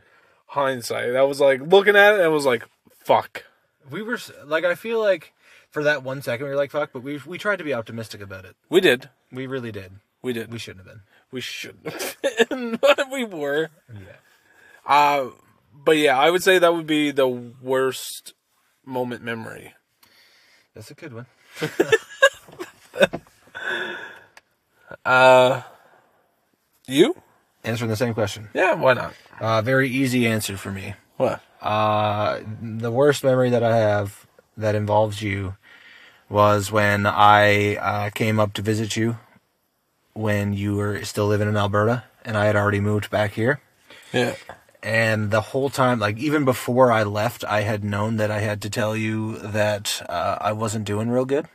hindsight. 0.47 1.13
That 1.13 1.27
was 1.27 1.39
like 1.39 1.61
looking 1.61 1.95
at 1.95 2.15
it 2.15 2.21
and 2.21 2.31
was 2.33 2.45
like, 2.45 2.67
fuck. 3.03 3.43
We 3.89 4.01
were 4.01 4.15
s- 4.15 4.31
like, 4.45 4.65
I 4.65 4.75
feel 4.75 4.99
like 4.99 5.33
for 5.69 5.83
that 5.83 6.03
one 6.03 6.21
second 6.21 6.45
we 6.45 6.49
were 6.51 6.57
like, 6.57 6.71
fuck, 6.71 6.91
but 6.93 7.03
we 7.03 7.19
we 7.25 7.37
tried 7.37 7.57
to 7.57 7.63
be 7.63 7.73
optimistic 7.73 8.21
about 8.21 8.45
it. 8.45 8.55
We 8.69 8.81
did. 8.81 9.09
We 9.31 9.47
really 9.47 9.71
did. 9.71 9.93
We 10.25 10.33
did. 10.33 10.51
We 10.51 10.57
shouldn't 10.57 10.87
have 10.87 10.95
been. 10.95 11.03
We 11.29 11.39
shouldn't 11.39 11.85
have 11.85 12.49
been, 12.49 12.77
but 12.81 13.11
we 13.11 13.25
were. 13.25 13.69
Yeah. 13.93 14.07
Uh, 14.83 15.29
but 15.71 15.97
yeah, 15.97 16.17
I 16.17 16.31
would 16.31 16.41
say 16.41 16.57
that 16.57 16.73
would 16.73 16.87
be 16.87 17.11
the 17.11 17.27
worst 17.27 18.33
moment 18.83 19.21
memory. 19.21 19.75
That's 20.73 20.89
a 20.89 20.95
good 20.95 21.13
one. 21.13 21.25
Uh, 25.03 25.61
you? 26.87 27.15
Answering 27.63 27.89
the 27.89 27.95
same 27.95 28.13
question. 28.13 28.49
Yeah, 28.53 28.75
why 28.75 28.93
not? 28.93 29.13
Uh, 29.39 29.61
very 29.61 29.89
easy 29.89 30.25
answer 30.27 30.57
for 30.57 30.71
me. 30.71 30.93
What? 31.17 31.41
Uh, 31.61 32.39
the 32.61 32.91
worst 32.91 33.23
memory 33.23 33.49
that 33.49 33.63
I 33.63 33.75
have 33.77 34.25
that 34.57 34.73
involves 34.73 35.21
you 35.21 35.55
was 36.29 36.71
when 36.71 37.05
I 37.05 37.75
uh, 37.75 38.09
came 38.11 38.39
up 38.39 38.53
to 38.53 38.61
visit 38.61 38.95
you 38.95 39.17
when 40.15 40.53
you 40.53 40.77
were 40.77 41.03
still 41.03 41.27
living 41.27 41.47
in 41.47 41.57
Alberta 41.57 42.05
and 42.23 42.35
I 42.35 42.45
had 42.45 42.55
already 42.55 42.79
moved 42.79 43.11
back 43.11 43.33
here. 43.33 43.59
Yeah. 44.11 44.35
And 44.81 45.29
the 45.29 45.41
whole 45.41 45.69
time, 45.69 45.99
like 45.99 46.17
even 46.17 46.45
before 46.45 46.91
I 46.91 47.03
left, 47.03 47.43
I 47.43 47.61
had 47.61 47.83
known 47.83 48.17
that 48.17 48.31
I 48.31 48.39
had 48.39 48.61
to 48.63 48.69
tell 48.69 48.95
you 48.95 49.37
that 49.39 50.01
uh, 50.07 50.37
I 50.39 50.53
wasn't 50.53 50.85
doing 50.85 51.09
real 51.09 51.25
good. 51.25 51.47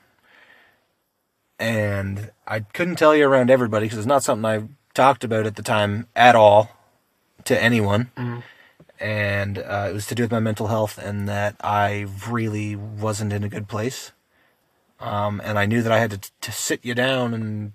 And 1.58 2.30
I 2.46 2.60
couldn't 2.60 2.96
tell 2.96 3.14
you 3.14 3.26
around 3.26 3.50
everybody 3.50 3.86
because 3.86 3.98
it's 3.98 4.06
not 4.06 4.22
something 4.22 4.44
I 4.44 4.68
talked 4.94 5.24
about 5.24 5.46
at 5.46 5.56
the 5.56 5.62
time 5.62 6.06
at 6.16 6.34
all 6.34 6.70
to 7.44 7.60
anyone. 7.62 8.10
And 8.98 9.58
uh, 9.58 9.88
it 9.90 9.94
was 9.94 10.06
to 10.06 10.14
do 10.14 10.24
with 10.24 10.32
my 10.32 10.40
mental 10.40 10.66
health 10.66 10.98
and 10.98 11.28
that 11.28 11.56
I 11.60 12.06
really 12.28 12.76
wasn't 12.76 13.32
in 13.32 13.44
a 13.44 13.48
good 13.48 13.68
place. 13.68 14.12
Um, 15.00 15.40
and 15.42 15.58
I 15.58 15.66
knew 15.66 15.82
that 15.82 15.92
I 15.92 15.98
had 15.98 16.10
to, 16.10 16.30
to 16.42 16.52
sit 16.52 16.84
you 16.84 16.94
down 16.94 17.32
and 17.32 17.72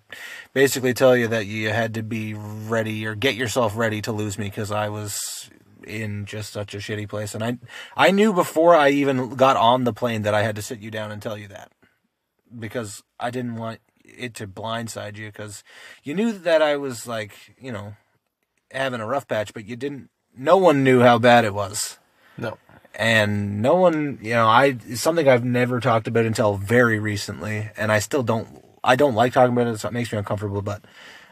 basically 0.54 0.94
tell 0.94 1.18
you 1.18 1.28
that 1.30 1.48
you 1.48 1.70
had 1.70 1.94
to 1.96 2.04
be 2.04 2.36
ready 2.36 3.06
or 3.06 3.16
get 3.16 3.36
yourself 3.36 3.76
ready 3.76 4.02
to 4.04 4.12
lose 4.12 4.38
me 4.38 4.46
because 4.46 4.72
I 4.72 4.90
was 4.90 5.50
in 5.86 6.26
just 6.26 6.54
such 6.54 6.76
a 6.76 6.78
shitty 6.78 7.10
place. 7.10 7.34
And 7.34 7.44
I, 7.44 7.58
I 7.98 8.12
knew 8.12 8.32
before 8.32 8.76
I 8.76 8.90
even 8.90 9.36
got 9.36 9.58
on 9.58 9.86
the 9.86 9.94
plane 9.94 10.22
that 10.22 10.36
I 10.36 10.44
had 10.44 10.56
to 10.56 10.62
sit 10.62 10.80
you 10.80 10.92
down 10.92 11.12
and 11.12 11.22
tell 11.22 11.38
you 11.38 11.48
that 11.48 11.72
because 12.58 13.04
I 13.20 13.32
didn't 13.32 13.56
want 13.56 13.80
it 14.04 14.36
to 14.36 14.48
blindside 14.48 15.18
you 15.18 15.28
because 15.28 15.64
you 16.04 16.14
knew 16.14 16.32
that 16.32 16.62
I 16.62 16.78
was 16.78 17.08
like, 17.08 17.56
you 17.60 17.72
know, 17.72 17.96
having 18.72 19.02
a 19.02 19.08
rough 19.08 19.28
patch, 19.28 19.52
but 19.54 19.66
you 19.66 19.76
didn't, 19.76 20.10
no 20.38 20.58
one 20.58 20.84
knew 20.84 21.02
how 21.02 21.18
bad 21.18 21.44
it 21.44 21.54
was 21.54 21.98
No. 22.38 22.58
And 22.98 23.62
no 23.62 23.76
one 23.76 24.18
you 24.22 24.34
know 24.34 24.48
i 24.48 24.78
something 24.94 25.28
i've 25.28 25.46
never 25.46 25.80
talked 25.80 26.08
about 26.08 26.26
until 26.26 26.56
very 26.56 27.00
recently 27.00 27.70
and 27.78 27.92
i 27.92 28.00
still 28.00 28.24
don't 28.24 28.64
i 28.84 28.96
don't 28.96 29.16
like 29.16 29.34
talking 29.34 29.54
about 29.54 29.68
it 29.68 29.78
so 29.80 29.88
it 29.88 29.94
makes 29.94 30.12
me 30.12 30.18
uncomfortable 30.18 30.62
but 30.62 30.82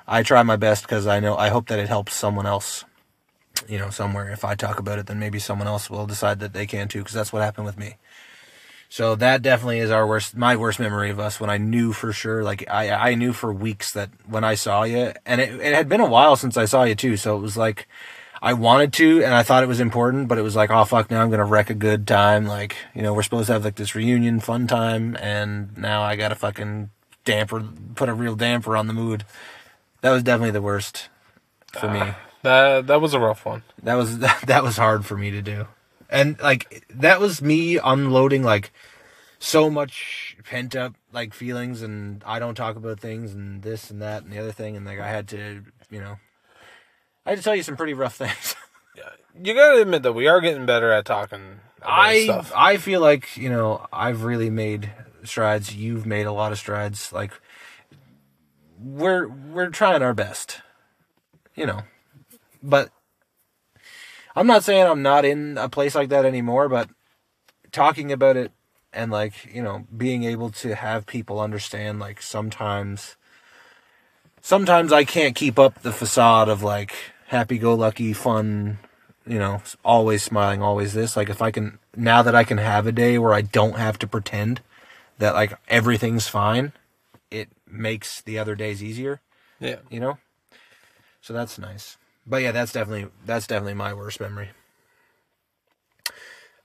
i 0.07 0.21
try 0.23 0.43
my 0.43 0.55
best 0.55 0.83
because 0.83 1.07
i 1.07 1.19
know 1.19 1.35
i 1.37 1.49
hope 1.49 1.67
that 1.67 1.79
it 1.79 1.87
helps 1.87 2.13
someone 2.13 2.45
else 2.45 2.83
you 3.67 3.77
know 3.77 3.89
somewhere. 3.89 4.31
If 4.31 4.43
i 4.45 4.55
talk 4.55 4.79
about 4.79 4.99
it 4.99 5.07
then 5.07 5.19
maybe 5.19 5.39
someone 5.39 5.67
else 5.67 5.89
will 5.89 6.05
decide 6.05 6.39
that 6.39 6.53
they 6.53 6.65
can 6.65 6.87
too 6.87 6.99
because 6.99 7.13
that's 7.13 7.33
what 7.33 7.41
happened 7.41 7.65
with 7.65 7.77
me. 7.77 7.97
So 8.89 9.15
that 9.15 9.41
definitely 9.41 9.79
is 9.79 9.89
our 9.89 10.05
worst 10.05 10.35
my 10.35 10.55
worst 10.55 10.79
memory 10.79 11.09
of 11.09 11.19
us 11.19 11.39
when 11.39 11.49
i 11.49 11.57
knew 11.57 11.93
for 11.93 12.13
sure 12.13 12.43
like 12.43 12.69
i 12.69 12.91
i 13.11 13.15
knew 13.15 13.33
for 13.33 13.51
weeks 13.51 13.91
that 13.93 14.09
when 14.27 14.43
i 14.43 14.55
saw 14.55 14.83
you 14.83 15.13
and 15.25 15.41
it, 15.41 15.59
it 15.59 15.73
had 15.73 15.89
been 15.89 16.01
a 16.01 16.07
while 16.07 16.35
since 16.35 16.57
i 16.57 16.65
saw 16.65 16.83
you 16.83 16.95
too 16.95 17.17
so 17.17 17.35
it 17.35 17.39
was 17.39 17.57
like 17.57 17.87
I 18.43 18.51
wanted 18.51 18.91
to, 18.93 19.23
and 19.23 19.33
I 19.33 19.41
thought 19.41 19.63
it 19.63 19.67
was 19.67 19.79
important, 19.79 20.27
but 20.27 20.37
it 20.37 20.41
was 20.41 20.53
like, 20.53 20.69
oh 20.69 20.83
fuck, 20.83 21.09
now 21.09 21.21
I'm 21.21 21.29
gonna 21.31 21.45
wreck 21.45 21.69
a 21.69 21.73
good 21.73 22.05
time. 22.05 22.45
Like, 22.45 22.75
you 22.93 23.01
know, 23.01 23.13
we're 23.13 23.23
supposed 23.23 23.47
to 23.47 23.53
have 23.53 23.63
like 23.63 23.75
this 23.75 23.95
reunion 23.95 24.41
fun 24.41 24.67
time, 24.67 25.15
and 25.21 25.77
now 25.77 26.01
I 26.01 26.17
gotta 26.17 26.35
fucking 26.35 26.89
damper, 27.23 27.65
put 27.95 28.09
a 28.09 28.13
real 28.13 28.35
damper 28.35 28.75
on 28.75 28.87
the 28.87 28.93
mood. 28.93 29.23
That 30.01 30.11
was 30.11 30.23
definitely 30.23 30.51
the 30.51 30.61
worst 30.61 31.07
for 31.71 31.89
me. 31.89 32.01
Ah, 32.01 32.19
that 32.41 32.87
that 32.87 32.99
was 32.99 33.13
a 33.13 33.19
rough 33.19 33.45
one. 33.45 33.63
That 33.81 33.93
was 33.93 34.19
that 34.19 34.61
was 34.61 34.75
hard 34.75 35.05
for 35.05 35.15
me 35.15 35.31
to 35.31 35.41
do, 35.41 35.67
and 36.09 36.37
like 36.41 36.85
that 36.89 37.21
was 37.21 37.41
me 37.41 37.77
unloading 37.77 38.43
like 38.43 38.73
so 39.39 39.69
much 39.69 40.35
pent 40.43 40.75
up 40.75 40.95
like 41.13 41.33
feelings, 41.33 41.81
and 41.81 42.21
I 42.25 42.39
don't 42.39 42.55
talk 42.55 42.75
about 42.75 42.99
things, 42.99 43.33
and 43.33 43.61
this 43.61 43.89
and 43.89 44.01
that 44.01 44.23
and 44.23 44.33
the 44.33 44.39
other 44.39 44.51
thing, 44.51 44.75
and 44.75 44.85
like 44.85 44.99
I 44.99 45.07
had 45.07 45.29
to, 45.29 45.63
you 45.89 46.01
know, 46.01 46.17
I 47.25 47.31
had 47.31 47.37
to 47.37 47.43
tell 47.43 47.55
you 47.55 47.63
some 47.63 47.77
pretty 47.77 47.93
rough 47.93 48.15
things. 48.17 48.55
You 49.41 49.55
gotta 49.55 49.81
admit 49.81 50.03
that 50.03 50.13
we 50.13 50.27
are 50.27 50.41
getting 50.41 50.65
better 50.65 50.91
at 50.91 51.05
talking 51.05 51.59
about 51.77 51.91
I 51.91 52.23
stuff. 52.25 52.51
I 52.55 52.77
feel 52.77 53.01
like 53.01 53.35
you 53.35 53.49
know 53.49 53.87
I've 53.91 54.23
really 54.23 54.49
made 54.49 54.91
strides. 55.23 55.75
You've 55.75 56.05
made 56.05 56.27
a 56.27 56.31
lot 56.31 56.51
of 56.51 56.59
strides. 56.59 57.11
Like 57.11 57.31
we're 58.79 59.27
we're 59.27 59.69
trying 59.69 60.03
our 60.03 60.13
best, 60.13 60.61
you 61.55 61.65
know. 61.65 61.81
But 62.61 62.91
I'm 64.35 64.47
not 64.47 64.63
saying 64.63 64.85
I'm 64.85 65.01
not 65.01 65.25
in 65.25 65.57
a 65.57 65.67
place 65.67 65.95
like 65.95 66.09
that 66.09 66.25
anymore. 66.25 66.69
But 66.69 66.89
talking 67.71 68.11
about 68.11 68.37
it 68.37 68.51
and 68.93 69.11
like 69.11 69.51
you 69.51 69.63
know 69.63 69.87
being 69.95 70.25
able 70.25 70.51
to 70.51 70.75
have 70.75 71.07
people 71.07 71.39
understand 71.39 71.99
like 71.99 72.21
sometimes 72.21 73.15
sometimes 74.41 74.93
I 74.93 75.05
can't 75.05 75.35
keep 75.35 75.57
up 75.57 75.81
the 75.81 75.91
facade 75.91 76.49
of 76.49 76.61
like 76.61 76.93
happy 77.33 77.57
go 77.57 77.73
lucky 77.75 78.13
fun 78.13 78.77
you 79.25 79.39
know, 79.39 79.61
always 79.85 80.23
smiling, 80.23 80.61
always 80.61 80.93
this. 80.93 81.15
Like 81.15 81.29
if 81.29 81.41
I 81.41 81.51
can 81.51 81.79
now 81.95 82.21
that 82.21 82.35
I 82.35 82.43
can 82.43 82.57
have 82.57 82.87
a 82.87 82.91
day 82.91 83.17
where 83.17 83.33
I 83.33 83.41
don't 83.41 83.77
have 83.77 83.97
to 83.99 84.07
pretend 84.07 84.61
that 85.17 85.33
like 85.33 85.53
everything's 85.67 86.27
fine, 86.27 86.73
it 87.31 87.49
makes 87.67 88.21
the 88.21 88.37
other 88.37 88.55
days 88.55 88.83
easier, 88.83 89.21
yeah. 89.59 89.77
you 89.89 89.99
know? 89.99 90.17
So 91.21 91.33
that's 91.33 91.57
nice. 91.57 91.97
But 92.25 92.41
yeah, 92.41 92.51
that's 92.51 92.73
definitely 92.73 93.09
that's 93.25 93.47
definitely 93.47 93.75
my 93.75 93.93
worst 93.93 94.19
memory. 94.19 94.49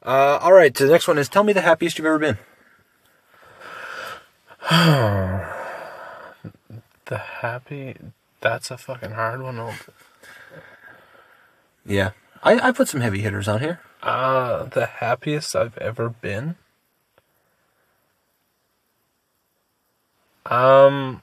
Uh 0.02 0.38
all 0.42 0.52
right, 0.52 0.76
so 0.76 0.86
the 0.86 0.92
next 0.92 1.08
one 1.08 1.18
is 1.18 1.28
tell 1.28 1.44
me 1.44 1.52
the 1.52 1.60
happiest 1.60 1.98
you've 1.98 2.06
ever 2.06 2.18
been. 2.18 2.38
The 7.06 7.16
happy. 7.16 7.96
That's 8.42 8.70
a 8.70 8.76
fucking 8.76 9.12
hard 9.12 9.40
one. 9.40 9.56
Yeah. 11.88 12.12
I, 12.42 12.68
I 12.68 12.72
put 12.72 12.88
some 12.88 13.00
heavy 13.00 13.20
hitters 13.22 13.48
on 13.48 13.60
here. 13.60 13.80
Uh, 14.02 14.66
the 14.66 14.86
happiest 14.86 15.56
I've 15.56 15.76
ever 15.78 16.10
been. 16.10 16.56
Um, 20.46 21.22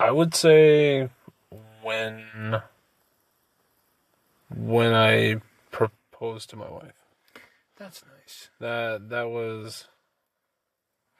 I 0.00 0.10
would 0.10 0.34
say 0.34 1.10
when 1.82 2.62
when 4.54 4.94
I 4.94 5.40
proposed 5.70 6.50
to 6.50 6.56
my 6.56 6.70
wife. 6.70 7.04
That's 7.76 8.02
nice. 8.04 8.50
That 8.60 9.10
that 9.10 9.30
was 9.30 9.86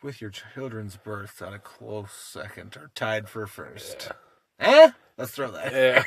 With 0.02 0.20
your 0.20 0.30
children's 0.30 0.96
birth 0.96 1.42
on 1.42 1.54
a 1.54 1.58
close 1.58 2.12
second 2.12 2.76
or 2.76 2.90
tied 2.94 3.28
for 3.28 3.46
first. 3.48 4.12
Eh? 4.60 4.92
Let's 5.18 5.32
throw 5.32 5.50
that. 5.50 6.04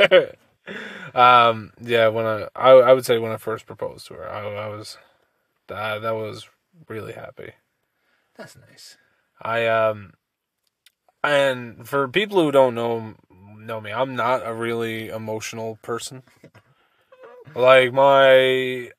yeah. 0.00 0.32
um, 1.48 1.72
yeah. 1.80 2.08
When 2.08 2.26
I, 2.26 2.48
I, 2.54 2.70
I 2.70 2.92
would 2.92 3.06
say 3.06 3.18
when 3.18 3.32
I 3.32 3.36
first 3.36 3.64
proposed 3.64 4.06
to 4.08 4.14
her, 4.14 4.28
I, 4.28 4.66
I 4.66 4.68
was, 4.68 4.98
that 5.68 6.02
that 6.02 6.14
was 6.14 6.48
really 6.88 7.12
happy. 7.12 7.52
That's 8.36 8.56
nice. 8.56 8.96
I 9.40 9.66
um, 9.66 10.14
and 11.22 11.88
for 11.88 12.08
people 12.08 12.42
who 12.42 12.50
don't 12.50 12.74
know 12.74 13.14
know 13.56 13.80
me, 13.80 13.92
I'm 13.92 14.16
not 14.16 14.46
a 14.46 14.52
really 14.52 15.08
emotional 15.08 15.78
person. 15.82 16.22
Like 17.54 17.92
my, 17.92 18.92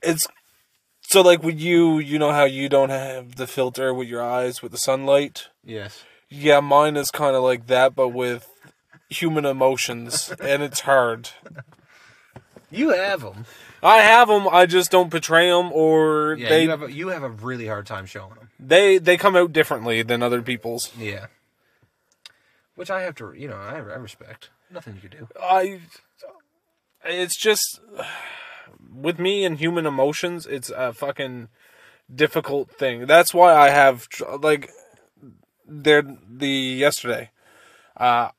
it's 0.00 0.28
so 1.00 1.22
like 1.22 1.42
with 1.42 1.58
you, 1.58 1.98
you 1.98 2.20
know 2.20 2.30
how 2.30 2.44
you 2.44 2.68
don't 2.68 2.90
have 2.90 3.34
the 3.34 3.48
filter 3.48 3.92
with 3.92 4.06
your 4.06 4.22
eyes 4.22 4.62
with 4.62 4.70
the 4.70 4.78
sunlight. 4.78 5.48
Yes. 5.64 6.04
Yeah, 6.28 6.60
mine 6.60 6.96
is 6.96 7.10
kind 7.10 7.36
of 7.36 7.42
like 7.42 7.66
that, 7.68 7.94
but 7.94 8.08
with 8.08 8.48
human 9.08 9.44
emotions, 9.44 10.32
and 10.40 10.62
it's 10.62 10.80
hard. 10.80 11.30
You 12.70 12.90
have 12.90 13.20
them. 13.20 13.44
I 13.82 13.98
have 13.98 14.26
them, 14.28 14.48
I 14.50 14.66
just 14.66 14.90
don't 14.90 15.10
portray 15.10 15.48
them, 15.50 15.70
or 15.72 16.34
Yeah, 16.38 16.48
they 16.48 16.62
you 16.64 16.70
have 16.70 16.82
a, 16.82 16.92
you 16.92 17.08
have 17.08 17.22
a 17.22 17.28
really 17.28 17.66
hard 17.68 17.86
time 17.86 18.06
showing 18.06 18.34
them. 18.34 18.50
they 18.58 18.98
they 18.98 19.16
come 19.16 19.36
out 19.36 19.52
differently 19.52 20.02
than 20.02 20.22
other 20.22 20.42
people's. 20.42 20.90
Yeah. 20.98 21.26
Which 22.74 22.90
I 22.90 23.02
have 23.02 23.14
to, 23.16 23.32
you 23.34 23.48
know, 23.48 23.56
I, 23.56 23.76
I 23.76 23.80
respect. 23.96 24.50
Nothing 24.70 24.94
you 25.00 25.08
can 25.08 25.18
do. 25.20 25.28
I 25.40 25.80
it's 27.04 27.38
just 27.40 27.80
with 28.92 29.18
me 29.20 29.44
and 29.44 29.58
human 29.58 29.86
emotions, 29.86 30.44
it's 30.46 30.70
a 30.70 30.92
fucking 30.92 31.48
difficult 32.12 32.70
thing. 32.70 33.06
That's 33.06 33.32
why 33.32 33.54
I 33.54 33.70
have 33.70 34.08
tr- 34.08 34.24
like 34.40 34.70
there 35.66 36.02
the 36.28 36.48
yesterday. 36.48 37.30
Uh 37.96 38.30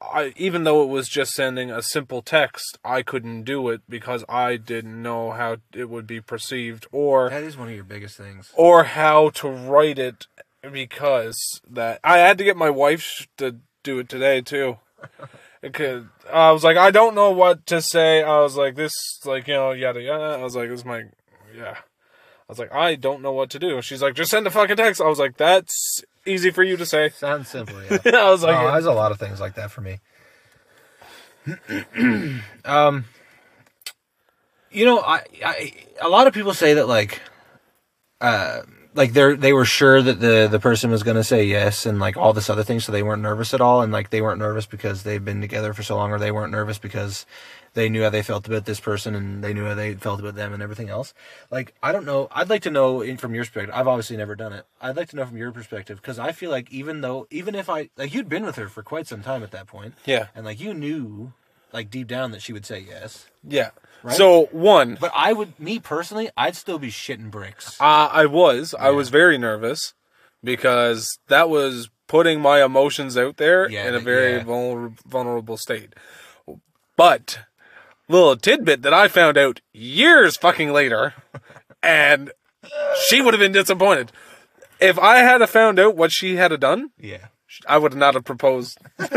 I 0.00 0.32
even 0.36 0.62
though 0.64 0.82
it 0.82 0.88
was 0.88 1.08
just 1.08 1.32
sending 1.34 1.70
a 1.70 1.82
simple 1.82 2.22
text, 2.22 2.78
I 2.84 3.02
couldn't 3.02 3.42
do 3.42 3.68
it 3.68 3.80
because 3.88 4.24
I 4.28 4.56
didn't 4.56 5.02
know 5.02 5.32
how 5.32 5.56
it 5.74 5.90
would 5.90 6.06
be 6.06 6.20
perceived 6.20 6.86
or 6.92 7.30
That 7.30 7.42
is 7.42 7.56
one 7.56 7.68
of 7.68 7.74
your 7.74 7.84
biggest 7.84 8.16
things. 8.16 8.50
or 8.54 8.84
how 8.84 9.30
to 9.30 9.48
write 9.48 9.98
it 9.98 10.26
because 10.72 11.36
that 11.68 11.98
I 12.04 12.18
had 12.18 12.38
to 12.38 12.44
get 12.44 12.56
my 12.56 12.70
wife 12.70 13.26
to 13.38 13.56
do 13.82 13.98
it 13.98 14.08
today 14.08 14.40
too. 14.40 14.78
I 16.32 16.52
was 16.52 16.62
like, 16.62 16.76
I 16.76 16.90
don't 16.90 17.14
know 17.16 17.30
what 17.30 17.66
to 17.66 17.82
say. 17.82 18.22
I 18.22 18.40
was 18.40 18.56
like, 18.56 18.76
this, 18.76 18.94
like, 19.24 19.48
you 19.48 19.54
know, 19.54 19.72
yada 19.72 20.00
yada. 20.00 20.38
I 20.38 20.42
was 20.42 20.54
like, 20.54 20.68
this 20.68 20.80
is 20.80 20.84
my, 20.84 21.04
yeah. 21.56 21.76
I 21.78 22.48
was 22.48 22.58
like, 22.58 22.72
I 22.72 22.94
don't 22.94 23.22
know 23.22 23.32
what 23.32 23.50
to 23.50 23.58
do. 23.58 23.82
She's 23.82 24.00
like, 24.02 24.14
just 24.14 24.30
send 24.30 24.46
a 24.46 24.50
fucking 24.50 24.76
text. 24.76 25.00
I 25.00 25.08
was 25.08 25.18
like, 25.18 25.36
that's 25.36 26.02
easy 26.28 26.50
for 26.50 26.62
you 26.62 26.76
to 26.76 26.86
say. 26.86 27.08
Sounds 27.10 27.48
simple, 27.48 27.82
yeah. 27.82 27.98
I 28.14 28.30
was 28.30 28.42
like, 28.42 28.56
oh, 28.56 28.72
there's 28.72 28.84
a 28.86 28.92
lot 28.92 29.12
of 29.12 29.18
things 29.18 29.40
like 29.40 29.54
that 29.54 29.70
for 29.70 29.80
me. 29.80 29.98
um, 32.64 33.04
you 34.70 34.84
know, 34.84 35.00
I, 35.00 35.22
I, 35.44 35.72
a 36.02 36.08
lot 36.08 36.26
of 36.26 36.34
people 36.34 36.54
say 36.54 36.74
that 36.74 36.86
like, 36.86 37.20
uh, 38.20 38.60
like 38.94 39.12
they're 39.12 39.36
they 39.36 39.52
were 39.52 39.64
sure 39.64 40.02
that 40.02 40.20
the 40.20 40.48
the 40.50 40.58
person 40.58 40.90
was 40.90 41.02
gonna 41.02 41.22
say 41.22 41.44
yes 41.44 41.86
and 41.86 42.00
like 42.00 42.16
all 42.16 42.32
this 42.32 42.50
other 42.50 42.64
thing, 42.64 42.80
so 42.80 42.90
they 42.92 43.02
weren't 43.02 43.22
nervous 43.22 43.54
at 43.54 43.60
all, 43.60 43.80
and 43.80 43.92
like 43.92 44.10
they 44.10 44.20
weren't 44.20 44.38
nervous 44.38 44.66
because 44.66 45.04
they've 45.04 45.24
been 45.24 45.40
together 45.40 45.72
for 45.72 45.82
so 45.82 45.96
long, 45.96 46.10
or 46.10 46.18
they 46.18 46.32
weren't 46.32 46.52
nervous 46.52 46.78
because 46.78 47.24
they 47.78 47.88
knew 47.88 48.02
how 48.02 48.10
they 48.10 48.22
felt 48.22 48.46
about 48.46 48.64
this 48.66 48.80
person 48.80 49.14
and 49.14 49.42
they 49.42 49.54
knew 49.54 49.64
how 49.64 49.74
they 49.74 49.94
felt 49.94 50.18
about 50.20 50.34
them 50.34 50.52
and 50.52 50.62
everything 50.62 50.88
else. 50.88 51.14
Like 51.50 51.74
I 51.82 51.92
don't 51.92 52.04
know, 52.04 52.28
I'd 52.32 52.50
like 52.50 52.62
to 52.62 52.70
know 52.70 53.00
in, 53.02 53.16
from 53.16 53.34
your 53.34 53.44
perspective. 53.44 53.74
I've 53.74 53.86
obviously 53.88 54.16
never 54.16 54.34
done 54.34 54.52
it. 54.52 54.66
I'd 54.80 54.96
like 54.96 55.08
to 55.10 55.16
know 55.16 55.24
from 55.26 55.36
your 55.36 55.52
perspective 55.52 55.96
because 56.00 56.18
I 56.18 56.32
feel 56.32 56.50
like 56.50 56.70
even 56.72 57.00
though 57.00 57.26
even 57.30 57.54
if 57.54 57.70
I 57.70 57.90
like 57.96 58.12
you'd 58.14 58.28
been 58.28 58.44
with 58.44 58.56
her 58.56 58.68
for 58.68 58.82
quite 58.82 59.06
some 59.06 59.22
time 59.22 59.42
at 59.42 59.50
that 59.52 59.66
point, 59.66 59.94
yeah, 60.04 60.26
and 60.34 60.44
like 60.44 60.60
you 60.60 60.74
knew 60.74 61.32
like 61.72 61.90
deep 61.90 62.06
down 62.08 62.30
that 62.32 62.42
she 62.42 62.52
would 62.52 62.66
say 62.66 62.78
yes. 62.80 63.26
yeah. 63.46 63.70
Right? 64.02 64.16
So 64.16 64.46
one, 64.52 64.96
But 65.00 65.10
I 65.14 65.32
would, 65.32 65.58
me 65.58 65.80
personally, 65.80 66.30
I'd 66.36 66.54
still 66.56 66.78
be 66.78 66.88
shitting 66.88 67.30
bricks. 67.32 67.80
Uh, 67.80 68.08
I 68.12 68.26
was. 68.26 68.72
I 68.78 68.90
was 68.90 69.08
very 69.08 69.36
nervous 69.38 69.92
because 70.42 71.18
that 71.26 71.50
was 71.50 71.90
putting 72.06 72.40
my 72.40 72.62
emotions 72.64 73.18
out 73.18 73.36
there 73.38 73.68
Yeah, 73.68 73.88
in 73.88 73.94
a 73.96 74.00
very 74.00 74.36
yeah. 74.36 74.44
vulner- 74.44 74.98
vulnerable 75.04 75.56
state. 75.56 75.94
But 76.96 77.40
little 78.08 78.36
tidbit 78.36 78.82
that 78.82 78.94
I 78.94 79.08
found 79.08 79.36
out 79.36 79.60
years 79.72 80.36
fucking 80.36 80.72
later, 80.72 81.14
and 81.82 82.30
she 83.08 83.20
would 83.20 83.34
have 83.34 83.40
been 83.40 83.52
disappointed. 83.52 84.12
If 84.80 84.98
I 84.98 85.18
had 85.18 85.46
found 85.48 85.78
out 85.78 85.96
what 85.96 86.12
she 86.12 86.36
had 86.36 86.58
done, 86.60 86.90
Yeah. 86.98 87.26
I 87.66 87.78
would 87.78 87.94
not 87.94 88.14
have 88.14 88.24
proposed. 88.24 88.78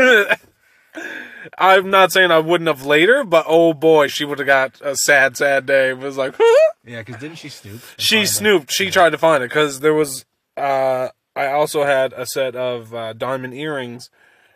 I'm 1.58 1.90
not 1.90 2.12
saying 2.12 2.30
I 2.30 2.38
wouldn't 2.38 2.68
have 2.68 2.84
later, 2.84 3.24
but 3.24 3.44
oh 3.48 3.72
boy, 3.72 4.08
she 4.08 4.24
would 4.24 4.38
have 4.38 4.46
got 4.46 4.80
a 4.82 4.94
sad, 4.96 5.36
sad 5.36 5.66
day. 5.66 5.90
It 5.90 5.98
was 5.98 6.16
like, 6.16 6.34
Yeah, 6.84 7.00
because 7.02 7.20
didn't 7.20 7.38
she 7.38 7.48
snoop? 7.48 7.80
she 7.98 8.26
snooped. 8.26 8.70
She 8.72 8.90
tried 8.90 9.10
to 9.10 9.18
find 9.18 9.42
it 9.42 9.48
because 9.50 9.80
there 9.80 9.94
was. 9.94 10.24
Uh, 10.56 11.08
I 11.34 11.46
also 11.46 11.84
had 11.84 12.12
a 12.12 12.26
set 12.26 12.54
of 12.54 12.94
uh, 12.94 13.14
diamond 13.14 13.54
earrings, 13.54 14.10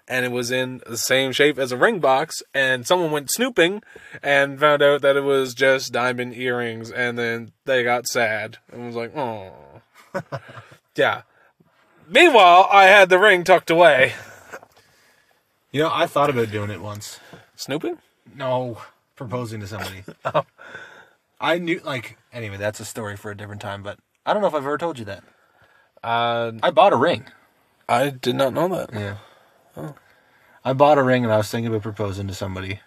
and 0.09 0.25
it 0.25 0.33
was 0.33 0.51
in 0.51 0.83
the 0.87 0.97
same 0.97 1.33
shape 1.33 1.59
as 1.59 1.73
a 1.73 1.77
ring 1.77 2.01
box. 2.01 2.43
And 2.55 2.87
someone 2.87 3.11
went 3.11 3.31
snooping 3.31 3.83
and 4.23 4.59
found 4.59 4.83
out 4.83 5.03
that 5.03 5.17
it 5.17 5.25
was 5.25 5.55
just 5.55 5.93
diamond 5.93 6.35
earrings, 6.35 6.91
and 6.91 7.19
then 7.19 7.53
they 7.65 7.83
got 7.83 8.07
sad 8.07 8.59
and 8.73 8.87
was 8.87 8.97
like, 8.97 9.17
"Oh, 9.17 9.53
yeah." 10.97 11.23
Meanwhile, 12.09 12.69
I 12.71 12.85
had 12.85 13.09
the 13.09 13.19
ring 13.19 13.43
tucked 13.43 13.71
away. 13.71 14.15
You 15.73 15.83
know, 15.83 15.91
I 15.93 16.07
thought 16.07 16.31
about 16.31 16.51
doing 16.51 16.71
it 16.71 16.81
once. 16.81 17.19
Snooping? 17.57 17.99
No, 18.35 18.79
proposing 19.17 19.61
to 19.61 19.67
somebody. 19.67 20.05
I 21.41 21.59
knew, 21.59 21.81
like, 21.85 22.17
anyway, 22.33 22.57
that's 22.57 22.81
a 22.81 22.85
story 22.85 23.17
for 23.17 23.31
a 23.31 23.37
different 23.37 23.61
time, 23.61 23.83
but 23.83 23.99
I 24.25 24.33
don't 24.33 24.41
know 24.41 24.49
if 24.49 24.55
I've 24.55 24.63
ever 24.63 24.79
told 24.79 24.99
you 24.99 25.05
that. 25.07 25.25
Uh, 26.03 26.53
I 26.63 26.71
bought 26.71 26.93
a 26.93 26.97
ring. 26.97 27.27
I 27.89 28.11
did 28.11 28.37
not 28.37 28.55
know 28.55 28.69
that. 28.69 28.93
Yeah. 28.93 29.17
I 30.65 30.73
bought 30.73 30.99
a 30.99 31.03
ring 31.03 31.25
and 31.25 31.33
I 31.33 31.37
was 31.37 31.51
thinking 31.51 31.69
about 31.69 31.83
proposing 31.83 32.27
to 32.29 32.35
somebody. 32.35 32.81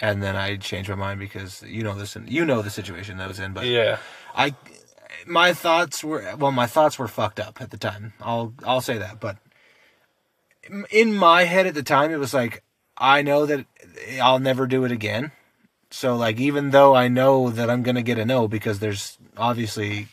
And 0.00 0.22
then 0.22 0.36
I 0.36 0.56
changed 0.56 0.90
my 0.90 0.94
mind 0.94 1.20
because 1.20 1.62
you 1.62 1.82
know 1.82 1.94
this, 1.94 2.16
and 2.16 2.28
you 2.30 2.44
know 2.44 2.60
the 2.60 2.70
situation 2.70 3.16
that 3.16 3.24
I 3.24 3.28
was 3.28 3.40
in, 3.40 3.52
but 3.54 3.66
Yeah. 3.66 3.98
I, 4.34 4.54
my 5.26 5.54
thoughts 5.54 6.04
were 6.04 6.36
well, 6.36 6.52
my 6.52 6.66
thoughts 6.66 6.98
were 6.98 7.08
fucked 7.08 7.40
up 7.40 7.60
at 7.62 7.70
the 7.70 7.78
time. 7.78 8.12
I'll 8.20 8.52
I'll 8.64 8.82
say 8.82 8.98
that, 8.98 9.20
but 9.20 9.38
in 10.90 11.14
my 11.14 11.44
head 11.44 11.66
at 11.66 11.74
the 11.74 11.82
time, 11.82 12.10
it 12.10 12.18
was 12.18 12.34
like 12.34 12.62
I 12.98 13.22
know 13.22 13.46
that 13.46 13.66
I'll 14.20 14.38
never 14.38 14.66
do 14.66 14.84
it 14.84 14.92
again. 14.92 15.32
So 15.90 16.16
like, 16.16 16.38
even 16.38 16.70
though 16.70 16.94
I 16.94 17.08
know 17.08 17.48
that 17.50 17.70
I'm 17.70 17.82
gonna 17.82 18.02
get 18.02 18.18
a 18.18 18.24
no 18.26 18.48
because 18.48 18.80
there's 18.80 19.16
obviously 19.36 20.08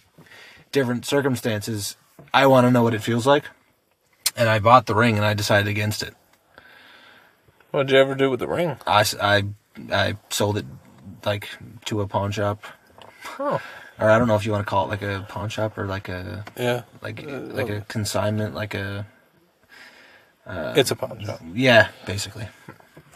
different 0.71 1.05
circumstances, 1.05 1.97
I 2.33 2.47
want 2.47 2.65
to 2.67 2.71
know 2.71 2.83
what 2.83 2.93
it 2.93 3.01
feels 3.01 3.27
like. 3.27 3.45
And 4.35 4.49
I 4.49 4.59
bought 4.59 4.85
the 4.87 4.95
ring 4.95 5.15
and 5.17 5.25
I 5.25 5.33
decided 5.33 5.67
against 5.67 6.01
it. 6.03 6.15
What'd 7.71 7.91
you 7.91 7.97
ever 7.97 8.15
do 8.15 8.29
with 8.29 8.39
the 8.39 8.47
ring? 8.47 8.77
I, 8.85 9.05
I, 9.21 9.43
I 9.91 10.17
sold 10.29 10.57
it 10.57 10.65
like 11.25 11.49
to 11.85 12.01
a 12.01 12.07
pawn 12.07 12.31
shop, 12.31 12.63
Oh, 13.39 13.61
or 13.99 14.09
I 14.09 14.17
don't 14.19 14.27
know 14.27 14.35
if 14.35 14.45
you 14.45 14.51
want 14.51 14.65
to 14.65 14.69
call 14.69 14.85
it 14.85 14.89
like 14.89 15.01
a 15.01 15.25
pawn 15.29 15.49
shop 15.49 15.77
or 15.77 15.85
like 15.85 16.09
a 16.09 16.43
yeah. 16.57 16.83
like 17.01 17.23
uh, 17.25 17.39
like 17.39 17.69
a 17.69 17.77
uh, 17.77 17.81
consignment, 17.87 18.53
like 18.53 18.73
a 18.73 19.07
uh, 20.45 20.73
it's 20.75 20.91
a 20.91 20.95
pawn 20.95 21.23
shop. 21.23 21.39
yeah, 21.53 21.89
basically. 22.05 22.47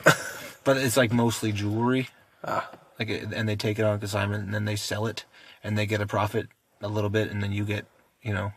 but 0.63 0.77
it's 0.77 0.97
like 0.97 1.11
mostly 1.11 1.51
jewelry. 1.51 2.07
Ah. 2.43 2.69
Like, 2.99 3.09
and 3.09 3.47
they 3.47 3.55
take 3.55 3.77
it 3.77 3.85
on 3.85 3.99
consignment, 3.99 4.45
and 4.45 4.53
then 4.53 4.65
they 4.65 4.75
sell 4.75 5.05
it, 5.05 5.25
and 5.63 5.77
they 5.77 5.85
get 5.85 6.01
a 6.01 6.07
profit 6.07 6.47
a 6.81 6.87
little 6.87 7.09
bit, 7.11 7.29
and 7.29 7.43
then 7.43 7.51
you 7.51 7.63
get, 7.63 7.85
you 8.23 8.33
know, 8.33 8.53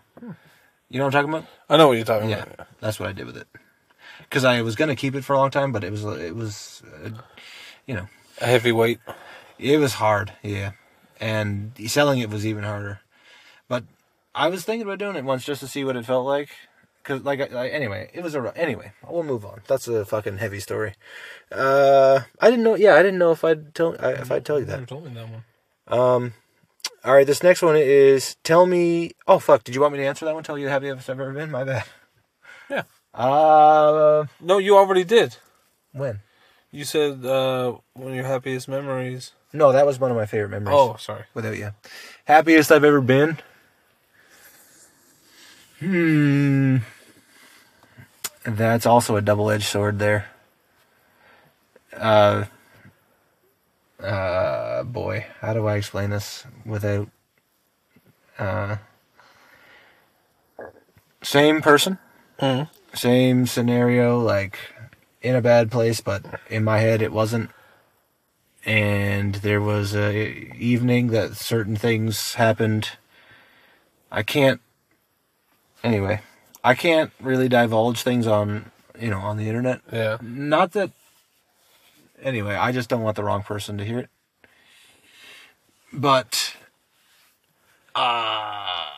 you 0.91 0.99
know 0.99 1.05
what 1.07 1.15
I'm 1.15 1.23
talking 1.25 1.35
about? 1.35 1.49
I 1.69 1.77
know 1.77 1.89
what 1.89 1.97
you're 1.97 2.05
talking 2.05 2.29
Yeah, 2.29 2.43
about. 2.43 2.55
Yeah. 2.59 2.65
That's 2.81 3.01
what 3.01 3.09
I 3.09 3.13
did 3.13 3.27
with 3.27 3.37
it. 3.37 3.47
Because 4.21 4.45
I 4.45 4.61
was 4.63 4.77
gonna 4.77 4.97
keep 4.97 5.15
it 5.15 5.25
for 5.25 5.33
a 5.35 5.39
long 5.39 5.51
time, 5.51 5.73
but 5.73 5.83
it 5.85 5.91
was 5.91 6.05
it 6.05 6.37
was, 6.37 6.83
uh, 7.05 7.11
you 7.87 7.95
know, 7.95 8.07
A 8.41 8.47
heavyweight. 8.47 9.01
it 9.59 9.79
was 9.79 9.95
hard. 9.95 10.33
Yeah, 10.43 10.73
and 11.21 11.73
selling 11.87 12.19
it 12.21 12.31
was 12.31 12.45
even 12.47 12.65
harder. 12.65 13.01
But 13.69 13.85
I 14.35 14.49
was 14.49 14.65
thinking 14.65 14.87
about 14.87 14.99
doing 14.99 15.17
it 15.17 15.25
once 15.25 15.45
just 15.45 15.61
to 15.61 15.69
see 15.69 15.85
what 15.85 15.97
it 15.97 16.05
felt 16.07 16.27
like. 16.27 16.51
Cause 17.03 17.23
like, 17.23 17.41
I, 17.41 17.65
I- 17.65 17.69
anyway, 17.69 18.11
it 18.13 18.23
was 18.23 18.35
a 18.35 18.53
anyway. 18.57 18.93
We'll 19.09 19.23
move 19.23 19.45
on. 19.45 19.63
That's 19.67 19.89
a 19.89 20.05
fucking 20.05 20.37
heavy 20.39 20.61
story. 20.61 20.95
Uh, 21.51 22.21
I 22.41 22.51
didn't 22.51 22.63
know. 22.65 22.75
Yeah, 22.77 22.95
I 22.95 23.03
didn't 23.03 23.19
know 23.19 23.33
if 23.33 23.43
I'd 23.43 23.75
tell 23.75 23.97
I, 23.99 24.11
if 24.13 24.31
I'd 24.31 24.45
tell 24.45 24.59
you 24.61 24.67
that. 24.67 24.81
You 24.81 24.87
told 24.87 25.05
me 25.07 25.15
that 25.15 25.27
one. 25.29 25.45
Um, 25.89 26.35
all 27.05 27.15
right. 27.15 27.27
This 27.27 27.43
next 27.43 27.63
one 27.63 27.77
is 27.77 28.37
tell 28.45 28.67
me. 28.67 29.13
Oh 29.27 29.39
fuck! 29.39 29.65
Did 29.65 29.75
you 29.75 29.81
want 29.81 29.93
me 29.93 29.99
to 30.01 30.07
answer 30.07 30.25
that 30.27 30.35
one? 30.35 30.43
Tell 30.45 30.59
you 30.59 30.67
the 30.67 30.71
happiest 30.73 31.09
I've 31.11 31.21
ever 31.21 31.33
been. 31.33 31.51
My 31.51 31.65
bad. 31.65 31.85
Yeah. 32.71 32.83
Uh, 33.13 34.27
No, 34.41 34.59
you 34.59 34.77
already 34.77 35.03
did. 35.05 35.37
when? 35.93 36.21
You 36.71 36.85
said 36.85 37.25
uh, 37.25 37.75
one 37.95 38.11
of 38.11 38.15
your 38.15 38.25
happiest 38.27 38.69
memories. 38.69 39.33
No, 39.53 39.73
that 39.73 39.85
was 39.85 39.99
one 39.99 40.13
of 40.13 40.17
my 40.17 40.27
favorite 40.27 40.51
memories. 40.51 40.77
Oh, 40.79 40.95
sorry. 41.01 41.25
without 41.35 41.57
you. 41.59 41.73
Happiest 42.27 42.71
I've 42.71 42.85
ever 42.85 43.01
been. 43.01 43.39
Hmm. 45.81 46.77
That's 48.45 48.87
also 48.87 49.17
a 49.17 49.21
double-edged 49.23 49.65
sword 49.65 49.99
there. 49.99 50.27
Uh. 51.97 52.45
Uh, 54.03 54.83
boy, 54.85 55.27
how 55.41 55.53
do 55.53 55.67
I 55.67 55.77
explain 55.77 56.11
this 56.11 56.45
without? 56.65 57.09
Uh. 58.39 58.77
Same 61.23 61.61
person, 61.61 61.99
Mm. 62.41 62.69
same 62.95 63.47
scenario, 63.47 64.19
like 64.19 64.59
in 65.21 65.37
a 65.37 65.43
bad 65.43 65.71
place, 65.71 66.01
but 66.01 66.25
in 66.49 66.65
my 66.65 66.79
head 66.79 67.03
it 67.03 67.13
wasn't 67.13 67.51
and 68.65 69.37
there 69.37 69.61
was 69.61 69.95
a 69.95 70.29
evening 70.57 71.09
that 71.09 71.37
certain 71.37 71.77
things 71.77 72.35
happened. 72.35 72.91
I 74.11 74.23
can't. 74.23 74.61
Anyway, 75.83 76.21
I 76.63 76.75
can't 76.75 77.11
really 77.21 77.49
divulge 77.49 78.03
things 78.03 78.27
on 78.27 78.71
you 78.99 79.11
know 79.11 79.19
on 79.21 79.37
the 79.37 79.49
internet. 79.49 79.81
Yeah. 79.93 80.19
Not 80.23 80.73
that. 80.73 80.91
Anyway, 82.23 82.55
I 82.55 82.73
just 82.73 82.89
don't 82.89 83.03
want 83.03 83.17
the 83.17 83.25
wrong 83.25 83.43
person 83.43 83.79
to 83.79 83.85
hear 83.85 83.99
it. 83.99 84.11
But. 85.93 86.57
Uh, 87.95 88.91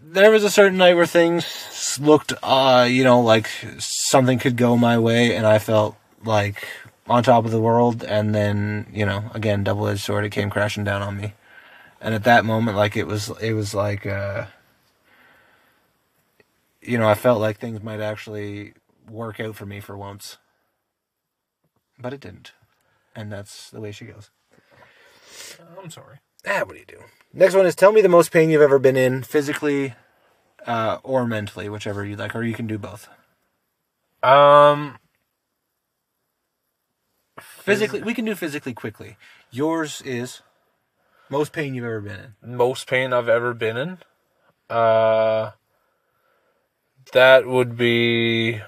there 0.00 0.30
was 0.30 0.44
a 0.44 0.50
certain 0.50 0.78
night 0.78 0.94
where 0.94 1.06
things 1.06 1.98
looked, 2.00 2.32
uh, 2.42 2.86
you 2.88 3.04
know, 3.04 3.20
like 3.20 3.48
something 3.78 4.38
could 4.38 4.56
go 4.56 4.76
my 4.76 4.98
way, 4.98 5.34
and 5.34 5.46
I 5.46 5.58
felt 5.58 5.96
like 6.24 6.66
on 7.08 7.22
top 7.22 7.44
of 7.44 7.50
the 7.50 7.60
world, 7.60 8.04
and 8.04 8.34
then 8.34 8.86
you 8.92 9.04
know, 9.04 9.30
again, 9.34 9.64
double 9.64 9.88
edged 9.88 10.00
sword. 10.00 10.24
It 10.24 10.30
came 10.30 10.50
crashing 10.50 10.84
down 10.84 11.02
on 11.02 11.16
me, 11.16 11.34
and 12.00 12.14
at 12.14 12.24
that 12.24 12.44
moment, 12.44 12.76
like 12.76 12.96
it 12.96 13.06
was, 13.06 13.30
it 13.40 13.52
was 13.52 13.74
like, 13.74 14.06
uh, 14.06 14.46
you 16.80 16.98
know, 16.98 17.08
I 17.08 17.14
felt 17.14 17.40
like 17.40 17.58
things 17.58 17.82
might 17.82 18.00
actually 18.00 18.74
work 19.10 19.40
out 19.40 19.56
for 19.56 19.66
me 19.66 19.80
for 19.80 19.96
once, 19.96 20.38
but 21.98 22.12
it 22.12 22.20
didn't, 22.20 22.52
and 23.14 23.30
that's 23.32 23.70
the 23.70 23.80
way 23.80 23.92
she 23.92 24.04
goes. 24.06 24.30
I'm 25.82 25.90
sorry. 25.90 26.18
Ah, 26.46 26.60
what 26.64 26.72
do 26.74 26.78
you 26.78 26.84
do? 26.86 27.00
Next 27.32 27.54
one 27.54 27.66
is 27.66 27.74
tell 27.74 27.92
me 27.92 28.00
the 28.00 28.08
most 28.08 28.32
pain 28.32 28.50
you've 28.50 28.62
ever 28.62 28.78
been 28.78 28.96
in, 28.96 29.22
physically 29.22 29.94
uh, 30.66 30.98
or 31.02 31.26
mentally, 31.26 31.68
whichever 31.68 32.04
you 32.04 32.16
like, 32.16 32.34
or 32.34 32.42
you 32.42 32.54
can 32.54 32.66
do 32.66 32.78
both. 32.78 33.08
Um, 34.22 34.98
Physically, 37.40 38.02
we 38.02 38.14
can 38.14 38.24
do 38.24 38.34
physically 38.34 38.74
quickly. 38.74 39.16
Yours 39.50 40.02
is 40.04 40.42
most 41.28 41.52
pain 41.52 41.74
you've 41.74 41.84
ever 41.84 42.00
been 42.00 42.34
in. 42.42 42.56
most 42.56 42.88
pain 42.88 43.12
I've 43.12 43.28
ever 43.28 43.54
been 43.54 43.76
in. 43.76 43.98
Uh, 44.68 45.52
that 47.12 47.46
would 47.46 47.76
be 47.76 48.60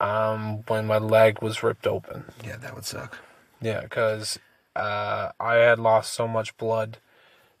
um 0.00 0.64
when 0.68 0.86
my 0.86 0.98
leg 0.98 1.42
was 1.42 1.62
ripped 1.62 1.86
open. 1.86 2.24
Yeah, 2.44 2.56
that 2.56 2.74
would 2.74 2.84
suck. 2.86 3.18
Yeah, 3.60 3.80
because 3.82 4.38
uh, 4.74 5.30
I 5.38 5.54
had 5.56 5.78
lost 5.78 6.14
so 6.14 6.26
much 6.26 6.56
blood, 6.56 6.96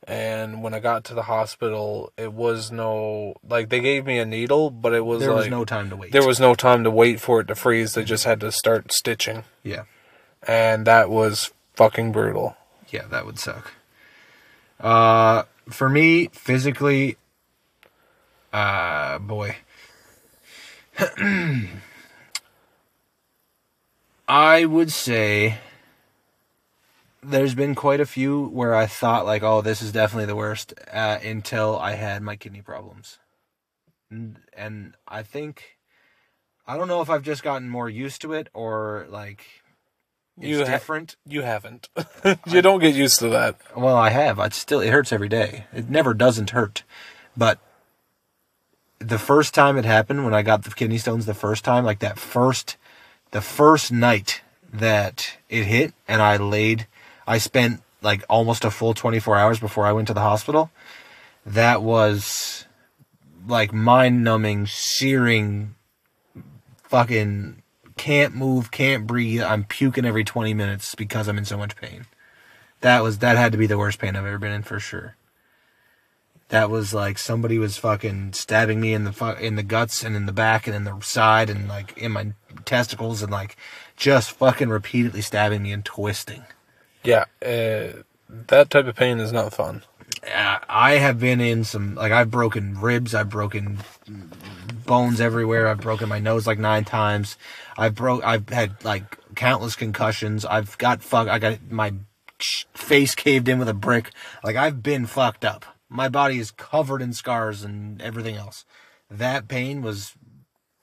and 0.06 0.62
when 0.62 0.72
I 0.72 0.80
got 0.80 1.04
to 1.04 1.14
the 1.14 1.24
hospital, 1.24 2.12
it 2.16 2.32
was 2.32 2.72
no 2.72 3.34
like 3.46 3.68
they 3.68 3.80
gave 3.80 4.06
me 4.06 4.18
a 4.18 4.24
needle, 4.24 4.70
but 4.70 4.94
it 4.94 5.04
was 5.04 5.20
There 5.20 5.30
like 5.32 5.38
was 5.38 5.50
no 5.50 5.64
time 5.64 5.90
to 5.90 5.96
wait. 5.96 6.12
there 6.12 6.26
was 6.26 6.40
no 6.40 6.54
time 6.54 6.84
to 6.84 6.90
wait 6.90 7.20
for 7.20 7.40
it 7.40 7.48
to 7.48 7.54
freeze. 7.54 7.92
They 7.94 8.04
just 8.04 8.24
had 8.24 8.40
to 8.40 8.50
start 8.50 8.92
stitching, 8.92 9.44
yeah, 9.62 9.82
and 10.46 10.86
that 10.86 11.10
was 11.10 11.52
fucking 11.74 12.12
brutal. 12.12 12.56
yeah, 12.88 13.06
that 13.08 13.26
would 13.26 13.38
suck. 13.38 13.72
Uh, 14.80 15.42
for 15.68 15.90
me, 15.90 16.28
physically, 16.32 17.18
uh, 18.52 19.18
boy, 19.18 19.56
I 24.30 24.64
would 24.64 24.92
say 24.92 25.58
there's 27.20 27.56
been 27.56 27.74
quite 27.74 27.98
a 28.00 28.06
few 28.06 28.46
where 28.46 28.76
I 28.76 28.86
thought 28.86 29.26
like, 29.26 29.42
oh, 29.42 29.60
this 29.60 29.82
is 29.82 29.90
definitely 29.90 30.26
the 30.26 30.36
worst 30.36 30.72
uh, 30.92 31.18
until 31.24 31.76
I 31.76 31.94
had 31.94 32.22
my 32.22 32.36
kidney 32.36 32.62
problems, 32.62 33.18
and, 34.08 34.38
and 34.56 34.94
I 35.08 35.24
think 35.24 35.78
I 36.64 36.76
don't 36.76 36.86
know 36.86 37.00
if 37.00 37.10
I've 37.10 37.24
just 37.24 37.42
gotten 37.42 37.68
more 37.68 37.88
used 37.88 38.20
to 38.20 38.32
it 38.32 38.48
or 38.54 39.08
like 39.10 39.44
it's 40.38 40.46
You 40.46 40.58
ha- 40.60 40.64
different. 40.70 41.16
You 41.26 41.42
haven't. 41.42 41.88
you 42.46 42.62
don't 42.62 42.78
get 42.78 42.94
used 42.94 43.18
to 43.18 43.30
that. 43.30 43.56
Well, 43.76 43.96
I 43.96 44.10
have. 44.10 44.38
It's 44.38 44.56
still 44.56 44.78
it 44.78 44.90
hurts 44.90 45.12
every 45.12 45.28
day. 45.28 45.66
It 45.72 45.90
never 45.90 46.14
doesn't 46.14 46.50
hurt. 46.50 46.84
But 47.36 47.58
the 49.00 49.18
first 49.18 49.54
time 49.54 49.76
it 49.76 49.84
happened 49.84 50.24
when 50.24 50.34
I 50.34 50.42
got 50.42 50.62
the 50.62 50.70
kidney 50.70 50.98
stones 50.98 51.26
the 51.26 51.34
first 51.34 51.64
time, 51.64 51.84
like 51.84 51.98
that 51.98 52.16
first 52.16 52.76
the 53.30 53.40
first 53.40 53.92
night 53.92 54.42
that 54.72 55.38
it 55.48 55.64
hit 55.64 55.92
and 56.06 56.22
I 56.22 56.36
laid 56.36 56.86
I 57.26 57.38
spent 57.38 57.82
like 58.02 58.24
almost 58.28 58.64
a 58.64 58.70
full 58.70 58.94
24 58.94 59.36
hours 59.36 59.60
before 59.60 59.86
I 59.86 59.92
went 59.92 60.08
to 60.08 60.14
the 60.14 60.20
hospital. 60.20 60.70
That 61.46 61.82
was 61.82 62.66
like 63.46 63.72
mind-numbing, 63.72 64.66
searing 64.66 65.74
fucking 66.82 67.62
can't 67.96 68.34
move, 68.34 68.70
can't 68.70 69.06
breathe. 69.06 69.42
I'm 69.42 69.64
puking 69.64 70.04
every 70.04 70.24
20 70.24 70.54
minutes 70.54 70.94
because 70.94 71.28
I'm 71.28 71.38
in 71.38 71.44
so 71.44 71.56
much 71.56 71.76
pain. 71.76 72.06
That 72.80 73.02
was 73.02 73.18
that 73.18 73.36
had 73.36 73.52
to 73.52 73.58
be 73.58 73.66
the 73.66 73.78
worst 73.78 73.98
pain 73.98 74.16
I've 74.16 74.26
ever 74.26 74.38
been 74.38 74.52
in 74.52 74.62
for 74.62 74.80
sure. 74.80 75.16
That 76.50 76.68
was 76.68 76.92
like 76.92 77.16
somebody 77.16 77.58
was 77.58 77.76
fucking 77.76 78.32
stabbing 78.34 78.80
me 78.80 78.92
in 78.92 79.04
the 79.04 79.12
fu- 79.12 79.30
in 79.30 79.56
the 79.56 79.62
guts 79.62 80.02
and 80.04 80.14
in 80.16 80.26
the 80.26 80.32
back 80.32 80.66
and 80.66 80.74
in 80.76 80.84
the 80.84 81.00
side 81.00 81.48
and 81.48 81.68
like 81.68 81.96
in 81.96 82.12
my 82.12 82.32
testicles 82.64 83.22
and 83.22 83.30
like 83.30 83.56
just 83.96 84.32
fucking 84.32 84.68
repeatedly 84.68 85.22
stabbing 85.22 85.62
me 85.62 85.72
and 85.72 85.84
twisting. 85.84 86.44
Yeah, 87.04 87.24
uh, 87.42 88.02
that 88.28 88.68
type 88.68 88.86
of 88.86 88.96
pain 88.96 89.20
is 89.20 89.32
not 89.32 89.54
fun. 89.54 89.82
Uh, 90.24 90.58
I 90.68 90.94
have 90.94 91.20
been 91.20 91.40
in 91.40 91.64
some 91.64 91.94
like 91.94 92.12
I've 92.12 92.30
broken 92.30 92.80
ribs, 92.80 93.14
I've 93.14 93.30
broken 93.30 93.78
bones 94.86 95.20
everywhere. 95.20 95.68
I've 95.68 95.80
broken 95.80 96.08
my 96.08 96.18
nose 96.18 96.48
like 96.48 96.58
nine 96.58 96.84
times. 96.84 97.38
I've 97.78 97.94
broke. 97.94 98.24
I've 98.24 98.48
had 98.48 98.84
like 98.84 99.18
countless 99.36 99.76
concussions. 99.76 100.44
I've 100.44 100.76
got 100.78 101.00
fuck. 101.02 101.28
I 101.28 101.38
got 101.38 101.70
my 101.70 101.94
face 102.74 103.14
caved 103.14 103.48
in 103.48 103.58
with 103.60 103.68
a 103.68 103.74
brick. 103.74 104.10
Like 104.42 104.56
I've 104.56 104.82
been 104.82 105.06
fucked 105.06 105.44
up. 105.44 105.64
My 105.90 106.08
body 106.08 106.38
is 106.38 106.50
covered 106.52 107.02
in 107.02 107.12
scars 107.12 107.62
and 107.64 108.00
everything 108.00 108.36
else. 108.36 108.64
That 109.10 109.48
pain 109.48 109.82
was 109.82 110.14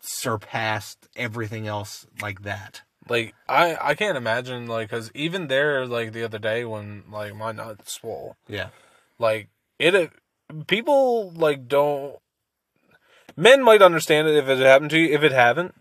surpassed 0.02 1.08
everything 1.16 1.68
else 1.68 2.06
like 2.22 2.44
that. 2.44 2.82
Like 3.10 3.34
I, 3.48 3.78
I 3.82 3.96
can't 3.96 4.18
imagine 4.18 4.68
like 4.68 4.90
because 4.90 5.10
even 5.16 5.48
there 5.48 5.86
like 5.86 6.12
the 6.12 6.24
other 6.24 6.40
day 6.40 6.66
when 6.66 7.04
like 7.10 7.36
my 7.36 7.52
nut 7.54 7.88
swole, 7.88 8.36
Yeah. 8.48 8.70
like 9.18 9.48
it, 9.80 9.96
uh, 9.96 10.08
people 10.68 11.32
like 11.32 11.68
don't. 11.68 12.18
Men 13.36 13.64
might 13.64 13.82
understand 13.82 14.28
it 14.28 14.36
if 14.36 14.48
it 14.50 14.58
happened 14.60 14.90
to 14.92 15.00
you. 15.00 15.14
If 15.14 15.24
it 15.24 15.32
haven't, 15.32 15.76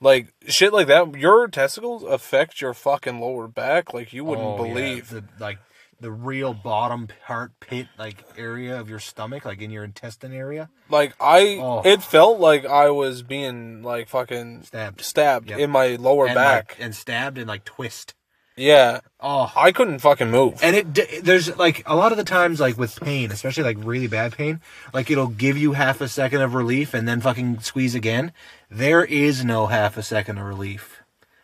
like 0.00 0.32
shit 0.48 0.72
like 0.72 0.88
that, 0.88 1.14
your 1.16 1.46
testicles 1.46 2.02
affect 2.02 2.60
your 2.60 2.74
fucking 2.74 3.20
lower 3.20 3.46
back 3.46 3.92
like 3.94 4.12
you 4.12 4.24
wouldn't 4.24 4.58
Oh, 4.58 4.64
yeah. 4.64 4.72
believe. 4.74 5.10
the 5.10 5.24
like 5.38 5.58
the 6.02 6.10
real 6.10 6.52
bottom 6.52 7.08
part 7.26 7.52
pit 7.60 7.86
like 7.98 8.22
area 8.36 8.78
of 8.78 8.90
your 8.90 8.98
stomach, 8.98 9.44
like 9.46 9.62
in 9.62 9.70
your 9.70 9.84
intestine 9.84 10.32
area. 10.34 10.68
Like 10.90 11.14
I, 11.20 11.58
Oh. 11.60 11.80
it 11.84 12.02
felt 12.02 12.38
like 12.40 12.66
I 12.66 12.90
was 12.90 13.22
being 13.22 13.82
like 13.82 14.08
fucking 14.08 14.64
Stabbed. 14.64 15.00
stabbed 15.00 15.48
Yep. 15.50 15.58
in 15.58 15.70
my 15.70 15.96
lower 15.96 16.26
and, 16.26 16.34
back. 16.34 16.70
like, 16.72 16.84
and 16.84 16.94
stabbed 16.94 17.38
and 17.38 17.48
like 17.48 17.64
twist. 17.64 18.14
yeah, 18.54 19.00
Oh, 19.18 19.50
I 19.56 19.72
couldn't 19.72 20.00
fucking 20.00 20.30
move. 20.30 20.58
and 20.62 20.76
it 20.76 21.24
there's 21.24 21.56
like 21.56 21.82
a 21.86 21.96
lot 21.96 22.12
of 22.12 22.18
the 22.18 22.24
times 22.24 22.60
like 22.60 22.76
with 22.76 23.00
pain, 23.00 23.30
especially 23.32 23.62
like 23.64 23.78
really 23.80 24.08
bad 24.08 24.32
pain, 24.36 24.60
like 24.92 25.10
it'll 25.10 25.28
give 25.28 25.56
you 25.56 25.72
half 25.72 26.00
a 26.02 26.08
second 26.08 26.42
of 26.42 26.52
relief 26.54 26.92
and 26.92 27.08
then 27.08 27.20
fucking 27.22 27.60
squeeze 27.60 27.94
again. 27.94 28.32
There 28.70 29.04
is 29.04 29.44
no 29.44 29.66
half 29.68 29.96
a 29.96 30.02
second 30.02 30.36
of 30.38 30.44
relief 30.44 31.00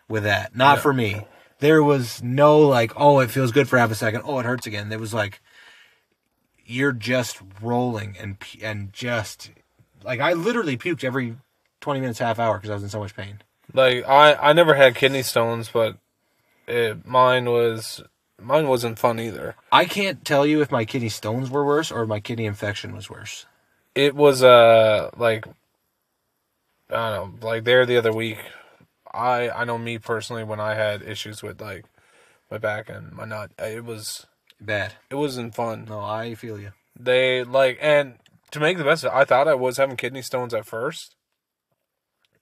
with 0.09 0.25
that. 0.25 0.55
Not 0.55 0.81
for 0.81 0.93
me. 0.93 1.25
There 1.61 1.83
was 1.83 2.23
no 2.23 2.61
like, 2.61 2.93
oh, 2.97 3.19
it 3.21 3.31
feels 3.31 3.53
good 3.53 3.69
for 3.69 3.79
half 3.79 3.91
a 3.91 3.97
second. 3.97 4.23
Oh, 4.25 4.39
it 4.39 4.47
hurts 4.47 4.67
again. 4.67 4.89
There 4.89 4.99
was 4.99 5.13
like, 5.13 5.41
you're 6.65 6.93
just 6.93 7.41
rolling 7.63 8.17
and 8.21 8.37
and 8.63 8.93
just 8.93 9.51
like 10.05 10.21
I 10.21 10.35
literally 10.35 10.77
puked 10.77 11.03
every 11.03 11.37
twenty 11.81 12.01
minutes, 12.01 12.19
half 12.19 12.39
hour 12.39 12.59
because 12.59 12.71
I 12.71 12.75
was 12.75 12.83
in 12.83 12.91
so 12.91 13.01
much 13.01 13.17
pain. 13.17 13.43
Like 13.73 14.07
I, 14.07 14.35
I 14.35 14.53
never 14.53 14.75
had 14.75 14.95
kidney 14.95 15.23
stones, 15.23 15.71
but 15.73 15.97
it, 16.67 17.07
mine 17.07 17.47
was 17.47 18.03
mine 18.41 18.69
wasn't 18.69 18.99
fun 18.99 19.19
either. 19.19 19.57
I 19.73 19.87
can't 19.87 20.25
tell 20.25 20.47
you 20.47 20.61
if 20.61 20.71
my 20.71 20.85
kidney 20.85 21.09
stones 21.09 21.51
were 21.51 21.65
worse 21.65 21.91
or 21.91 22.07
my 22.07 22.21
kidney 22.21 22.47
infection 22.47 22.95
was 22.95 23.11
worse. 23.11 23.47
It 23.95 24.15
was 24.15 24.43
uh 24.43 25.11
like 25.17 25.47
I 26.91 27.17
don't 27.17 27.41
know, 27.41 27.49
like 27.49 27.65
there 27.65 27.85
the 27.87 27.97
other 27.97 28.13
week. 28.13 28.39
I 29.13 29.51
I 29.51 29.65
know 29.65 29.79
me 29.79 29.99
personally 29.99 30.45
when 30.45 30.61
I 30.61 30.75
had 30.75 31.03
issues 31.03 31.43
with 31.43 31.61
like 31.61 31.85
my 32.51 32.59
back 32.59 32.89
and 32.89 33.13
my 33.13 33.25
nut, 33.25 33.51
it 33.59 33.85
was 33.85 34.27
Bad. 34.61 34.95
it 35.11 35.15
wasn't 35.17 35.55
fun. 35.55 35.87
No, 35.89 36.01
I 36.01 36.35
feel 36.35 36.59
you. 36.59 36.73
They 36.99 37.45
like 37.45 37.79
and 37.81 38.15
to 38.51 38.61
make 38.61 38.79
the 38.79 38.85
best 38.85 39.05
of 39.05 39.13
it, 39.13 39.17
I 39.17 39.25
thought 39.25 39.47
I 39.49 39.55
was 39.55 39.77
having 39.77 39.97
kidney 39.97 40.23
stones 40.23 40.55
at 40.55 40.67
first. 40.67 41.15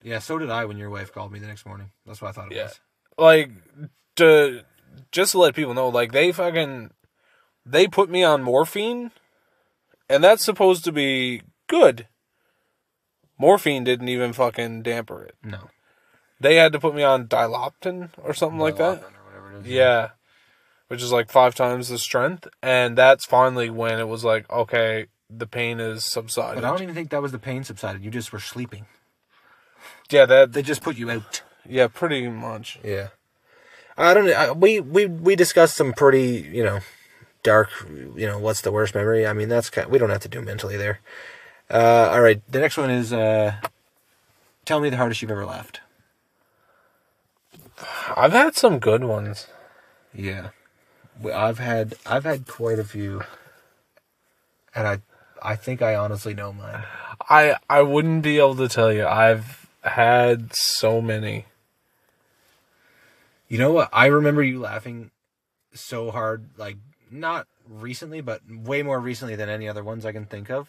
Yeah, 0.02 0.20
so 0.20 0.38
did 0.38 0.50
I 0.50 0.64
when 0.64 0.76
your 0.76 0.90
wife 0.90 1.12
called 1.12 1.32
me 1.32 1.38
the 1.40 1.48
next 1.48 1.66
morning. 1.66 1.90
That's 2.06 2.22
what 2.22 2.28
I 2.28 2.32
thought 2.32 2.52
it 2.52 2.56
Yeah. 2.56 2.64
was. 2.64 2.80
like 3.18 3.50
to 4.16 4.62
just 5.12 5.32
to 5.32 5.38
let 5.38 5.54
people 5.54 5.74
know, 5.74 5.88
like 5.88 6.12
they 6.12 6.32
fucking 6.32 6.90
they 7.64 7.86
put 7.88 8.08
me 8.08 8.22
on 8.22 8.42
morphine, 8.42 9.10
and 10.08 10.22
that's 10.22 10.44
supposed 10.44 10.84
to 10.84 10.92
be 10.92 11.42
good. 11.66 12.06
Morphine 13.38 13.84
didn't 13.84 14.08
even 14.08 14.32
fucking 14.32 14.82
damper 14.82 15.22
it. 15.24 15.34
No. 15.42 15.68
They 16.41 16.57
had 16.57 16.72
to 16.72 16.80
put 16.80 16.95
me 16.95 17.03
on 17.03 17.26
diloptin 17.28 18.11
or 18.22 18.34
something 18.34 18.59
like 18.59 18.76
that. 18.76 19.03
Or 19.03 19.11
whatever 19.24 19.53
it 19.59 19.66
is. 19.66 19.72
Yeah, 19.72 20.11
which 20.89 21.03
is 21.03 21.12
like 21.12 21.30
five 21.30 21.55
times 21.55 21.89
the 21.89 21.99
strength, 21.99 22.47
and 22.62 22.97
that's 22.97 23.24
finally 23.24 23.70
when 23.70 23.99
it 23.99 24.09
was 24.09 24.24
like, 24.24 24.49
okay, 24.51 25.07
the 25.30 25.47
pain 25.47 25.80
is 25.80 26.05
subsided. 26.05 26.57
But 26.57 26.64
I 26.64 26.70
don't 26.70 26.82
even 26.82 26.95
think 26.95 27.11
that 27.11 27.22
was 27.22 27.32
the 27.32 27.39
pain 27.39 27.64
subsided. 27.64 28.05
You 28.05 28.11
just 28.11 28.32
were 28.32 28.41
sleeping. 28.41 28.87
yeah, 30.11 30.26
that 30.26 30.53
They 30.53 30.62
just 30.62 30.82
put 30.82 30.97
you 30.97 31.11
out. 31.11 31.43
yeah, 31.68 31.89
pretty 31.89 32.28
much. 32.28 32.78
Yeah. 32.84 33.09
I 33.99 34.12
don't 34.12 34.26
know. 34.26 34.53
We 34.53 34.78
we 34.78 35.07
we 35.07 35.37
discussed 35.37 35.74
some 35.74 35.95
pretty 35.95 36.47
you 36.53 36.62
know 36.62 36.80
dark. 37.43 37.70
You 37.89 38.26
know 38.26 38.39
what's 38.39 38.61
the 38.61 38.70
worst 38.70 38.95
memory? 38.95 39.26
I 39.26 39.32
mean 39.32 39.49
that's 39.49 39.70
kind. 39.70 39.89
We 39.91 39.99
don't 39.99 40.11
have 40.11 40.20
to 40.20 40.28
do 40.28 40.43
mentally 40.43 40.76
there. 40.76 41.01
Uh, 41.70 42.11
all 42.12 42.20
right. 42.20 42.43
The 42.53 42.61
next 42.61 42.76
one 42.76 42.91
is 42.91 43.11
uh, 43.11 43.55
tell 44.66 44.80
me 44.80 44.91
the 44.91 44.99
hardest 44.99 45.22
you've 45.22 45.30
ever 45.30 45.47
laughed. 45.47 45.80
I've 48.16 48.32
had 48.32 48.56
some 48.56 48.78
good 48.78 49.04
ones. 49.04 49.46
Yeah, 50.14 50.50
I've 51.32 51.58
had 51.58 51.94
I've 52.06 52.24
had 52.24 52.46
quite 52.46 52.78
a 52.78 52.84
few, 52.84 53.22
and 54.74 54.86
I 54.86 55.00
I 55.42 55.56
think 55.56 55.82
I 55.82 55.94
honestly 55.94 56.34
know 56.34 56.52
mine. 56.52 56.84
I 57.28 57.56
I 57.68 57.82
wouldn't 57.82 58.22
be 58.22 58.38
able 58.38 58.56
to 58.56 58.68
tell 58.68 58.92
you. 58.92 59.06
I've 59.06 59.68
had 59.82 60.54
so 60.54 61.00
many. 61.00 61.46
You 63.48 63.58
know 63.58 63.72
what? 63.72 63.88
I 63.92 64.06
remember 64.06 64.42
you 64.42 64.58
laughing 64.58 65.10
so 65.72 66.10
hard, 66.10 66.48
like 66.56 66.76
not 67.10 67.46
recently, 67.68 68.20
but 68.20 68.40
way 68.50 68.82
more 68.82 68.98
recently 68.98 69.36
than 69.36 69.48
any 69.48 69.68
other 69.68 69.84
ones 69.84 70.04
I 70.04 70.12
can 70.12 70.24
think 70.24 70.50
of, 70.50 70.68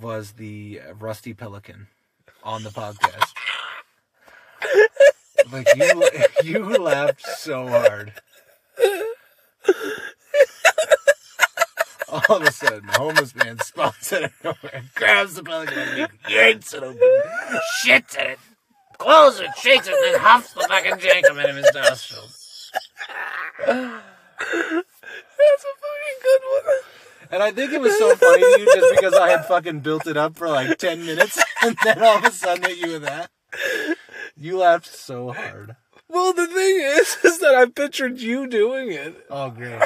was 0.00 0.32
the 0.32 0.80
Rusty 0.98 1.32
Pelican 1.32 1.86
on 2.42 2.64
the 2.64 2.70
podcast. 2.70 3.32
Like 5.52 5.68
you, 5.76 6.08
you 6.42 6.78
laughed 6.78 7.26
so 7.38 7.68
hard. 7.68 8.14
All 12.08 12.36
of 12.36 12.42
a 12.42 12.52
sudden, 12.52 12.88
a 12.88 12.98
homeless 12.98 13.34
man 13.34 13.58
spawns 13.60 14.12
out 14.12 14.24
of 14.24 14.32
nowhere, 14.44 14.84
grabs 14.94 15.34
the 15.34 15.42
pelican, 15.42 15.78
and 15.78 16.08
yanks 16.28 16.74
it 16.74 16.82
open, 16.82 17.00
shits 17.84 18.18
in 18.18 18.32
it, 18.32 18.38
closes 18.98 19.40
it, 19.40 19.50
shakes 19.56 19.88
it, 19.88 19.94
and 19.94 20.14
then 20.14 20.20
huffs 20.20 20.52
the 20.52 20.60
fucking 20.60 20.92
jenkem 20.92 21.42
into 21.42 21.54
his 21.54 21.70
nostrils. 21.74 22.70
That's 23.66 25.64
a 25.64 25.74
fucking 25.82 26.18
good 26.22 26.40
one. 26.50 26.76
And 27.30 27.42
I 27.42 27.50
think 27.50 27.72
it 27.72 27.80
was 27.80 27.96
so 27.96 28.14
funny 28.14 28.42
to 28.42 28.60
you 28.60 28.66
just 28.74 28.94
because 28.94 29.14
I 29.14 29.30
had 29.30 29.46
fucking 29.46 29.80
built 29.80 30.06
it 30.06 30.18
up 30.18 30.36
for 30.36 30.48
like 30.48 30.76
10 30.76 31.06
minutes 31.06 31.42
and 31.62 31.76
then 31.82 32.02
all 32.02 32.18
of 32.18 32.24
a 32.24 32.30
sudden 32.30 32.64
hit 32.64 32.78
you 32.78 32.92
with 32.92 33.02
that. 33.02 33.30
You 34.42 34.58
laughed 34.58 34.92
so 34.92 35.30
hard. 35.30 35.76
Well, 36.08 36.32
the 36.32 36.48
thing 36.48 36.80
is, 36.80 37.16
is 37.24 37.38
that 37.38 37.54
I 37.54 37.66
pictured 37.66 38.18
you 38.20 38.48
doing 38.48 38.90
it. 38.90 39.24
Oh, 39.30 39.50
great. 39.50 39.80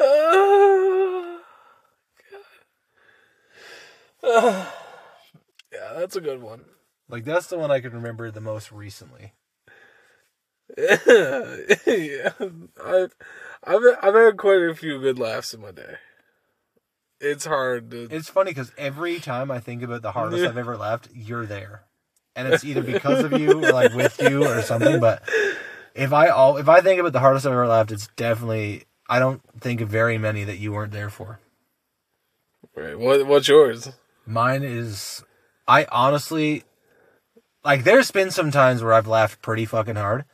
Oh, 0.00 1.40
God. 4.22 4.66
yeah, 5.72 5.92
that's 5.98 6.16
a 6.16 6.20
good 6.20 6.42
one. 6.42 6.64
Like, 7.08 7.24
that's 7.24 7.46
the 7.46 7.56
one 7.56 7.70
I 7.70 7.78
can 7.78 7.92
remember 7.92 8.32
the 8.32 8.40
most 8.40 8.72
recently. 8.72 9.34
yeah, 10.76 12.32
I've, 12.84 13.14
I've 13.62 13.84
I've 14.02 14.14
had 14.14 14.36
quite 14.36 14.62
a 14.62 14.74
few 14.74 14.98
good 14.98 15.20
laughs 15.20 15.54
in 15.54 15.60
my 15.60 15.70
day. 15.70 15.98
It's 17.20 17.44
hard 17.44 17.90
to. 17.90 18.08
It's 18.10 18.28
funny 18.28 18.50
because 18.50 18.72
every 18.76 19.18
time 19.20 19.50
I 19.50 19.60
think 19.60 19.82
about 19.82 20.02
the 20.02 20.12
hardest 20.12 20.44
I've 20.44 20.58
ever 20.58 20.76
laughed, 20.76 21.08
you're 21.14 21.46
there. 21.46 21.84
And 22.36 22.52
it's 22.52 22.64
either 22.64 22.82
because 22.82 23.24
of 23.24 23.32
you 23.40 23.64
or 23.64 23.72
like 23.72 23.94
with 23.94 24.20
you 24.20 24.44
or 24.44 24.60
something. 24.62 25.00
But 25.00 25.22
if 25.94 26.12
I 26.12 26.28
all 26.28 26.56
if 26.56 26.68
I 26.68 26.80
think 26.80 27.00
about 27.00 27.12
the 27.12 27.20
hardest 27.20 27.46
I've 27.46 27.52
ever 27.52 27.66
laughed, 27.66 27.92
it's 27.92 28.08
definitely 28.16 28.84
I 29.08 29.18
don't 29.18 29.40
think 29.60 29.80
of 29.80 29.88
very 29.88 30.18
many 30.18 30.44
that 30.44 30.58
you 30.58 30.72
weren't 30.72 30.92
there 30.92 31.10
for. 31.10 31.38
Right, 32.74 32.98
what 32.98 33.26
what's 33.26 33.48
yours? 33.48 33.92
Mine 34.26 34.64
is 34.64 35.22
I 35.68 35.86
honestly 35.92 36.64
like 37.64 37.84
there's 37.84 38.10
been 38.10 38.32
some 38.32 38.50
times 38.50 38.82
where 38.82 38.92
I've 38.92 39.06
laughed 39.06 39.40
pretty 39.40 39.64
fucking 39.64 39.96
hard, 39.96 40.24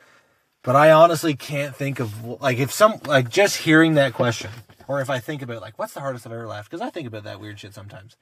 but 0.63 0.75
I 0.75 0.91
honestly 0.91 1.35
can't 1.35 1.77
think 1.77 2.01
of 2.01 2.41
like 2.41 2.59
if 2.59 2.73
some 2.73 3.01
like 3.05 3.29
just 3.29 3.59
hearing 3.59 3.95
that 3.95 4.15
question 4.15 4.51
or 4.91 5.01
if 5.01 5.09
I 5.09 5.21
think 5.21 5.41
about 5.41 5.61
like 5.61 5.79
what's 5.79 5.95
the 5.95 6.01
hardest 6.01 6.27
I've 6.27 6.33
ever 6.33 6.49
laughed 6.49 6.69
because 6.69 6.85
I 6.85 6.91
think 6.91 7.07
about 7.07 7.23
that 7.23 7.39
weird 7.39 7.61
shit 7.61 7.75
sometimes. 7.75 8.17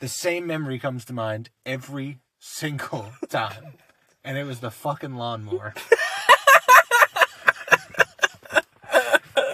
The 0.00 0.08
same 0.08 0.48
memory 0.48 0.80
comes 0.80 1.04
to 1.04 1.12
mind 1.12 1.48
every 1.64 2.18
single 2.40 3.12
time. 3.28 3.74
And 4.24 4.36
it 4.36 4.42
was 4.42 4.58
the 4.58 4.72
fucking 4.72 5.14
lawnmower. 5.14 5.74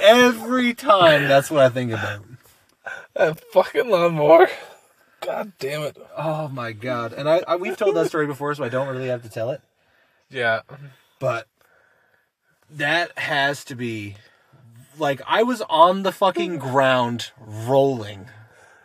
every 0.01 0.73
time 0.73 1.29
that's 1.29 1.51
what 1.51 1.61
I 1.61 1.69
think 1.69 1.93
about. 1.93 2.25
That 3.15 3.45
fucking 3.53 3.91
lawnmower. 3.91 4.49
God 5.21 5.53
damn 5.59 5.83
it. 5.83 5.99
Oh 6.17 6.49
my 6.49 6.73
god! 6.73 7.13
And 7.13 7.29
I, 7.29 7.43
I 7.47 7.57
we've 7.57 7.77
told 7.77 7.95
that 7.97 8.09
story 8.09 8.27
before, 8.27 8.55
so 8.55 8.65
I 8.65 8.71
don't 8.71 8.89
really 8.89 9.09
have 9.09 9.23
to 9.25 9.29
tell 9.29 9.51
it. 9.51 9.61
Yeah. 10.31 10.63
But 11.19 11.47
that 12.71 13.19
has 13.19 13.65
to 13.65 13.75
be 13.75 14.17
like 14.99 15.21
I 15.27 15.43
was 15.43 15.63
on 15.63 16.03
the 16.03 16.13
fucking 16.13 16.59
ground 16.59 17.31
rolling. 17.39 18.27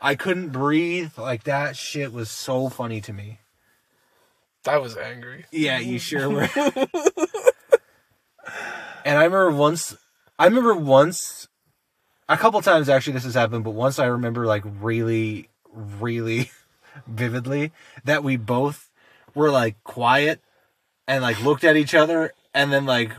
I 0.02 0.16
couldn't 0.16 0.50
breathe. 0.50 1.18
Like 1.18 1.44
that 1.44 1.76
shit 1.76 2.12
was 2.12 2.30
so 2.30 2.70
funny 2.70 3.02
to 3.02 3.14
me. 3.14 3.40
I 4.68 4.78
was 4.78 4.96
angry. 4.96 5.46
Yeah, 5.52 5.80
you 5.80 6.00
sure 6.00 6.30
were. 6.30 6.50
and 9.06 9.18
I 9.18 9.24
remember 9.26 9.52
once 9.52 9.96
I 10.40 10.46
remember 10.46 10.76
once 10.76 11.48
a 12.30 12.38
couple 12.38 12.62
times 12.62 12.90
actually 12.90 13.14
this 13.14 13.26
has 13.26 13.34
happened, 13.34 13.64
but 13.64 13.72
once 13.72 14.00
I 14.00 14.06
remember 14.06 14.46
like 14.46 14.64
really 14.66 15.50
really 15.74 16.52
vividly 17.08 17.72
that 18.04 18.24
we 18.24 18.38
both 18.38 18.90
were 19.34 19.52
like 19.52 19.84
quiet 19.84 20.42
and 21.08 21.22
like 21.22 21.44
looked 21.44 21.64
at 21.64 21.76
each 21.76 21.94
other 21.94 22.34
and 22.54 22.72
then 22.72 22.86
like 22.86 23.12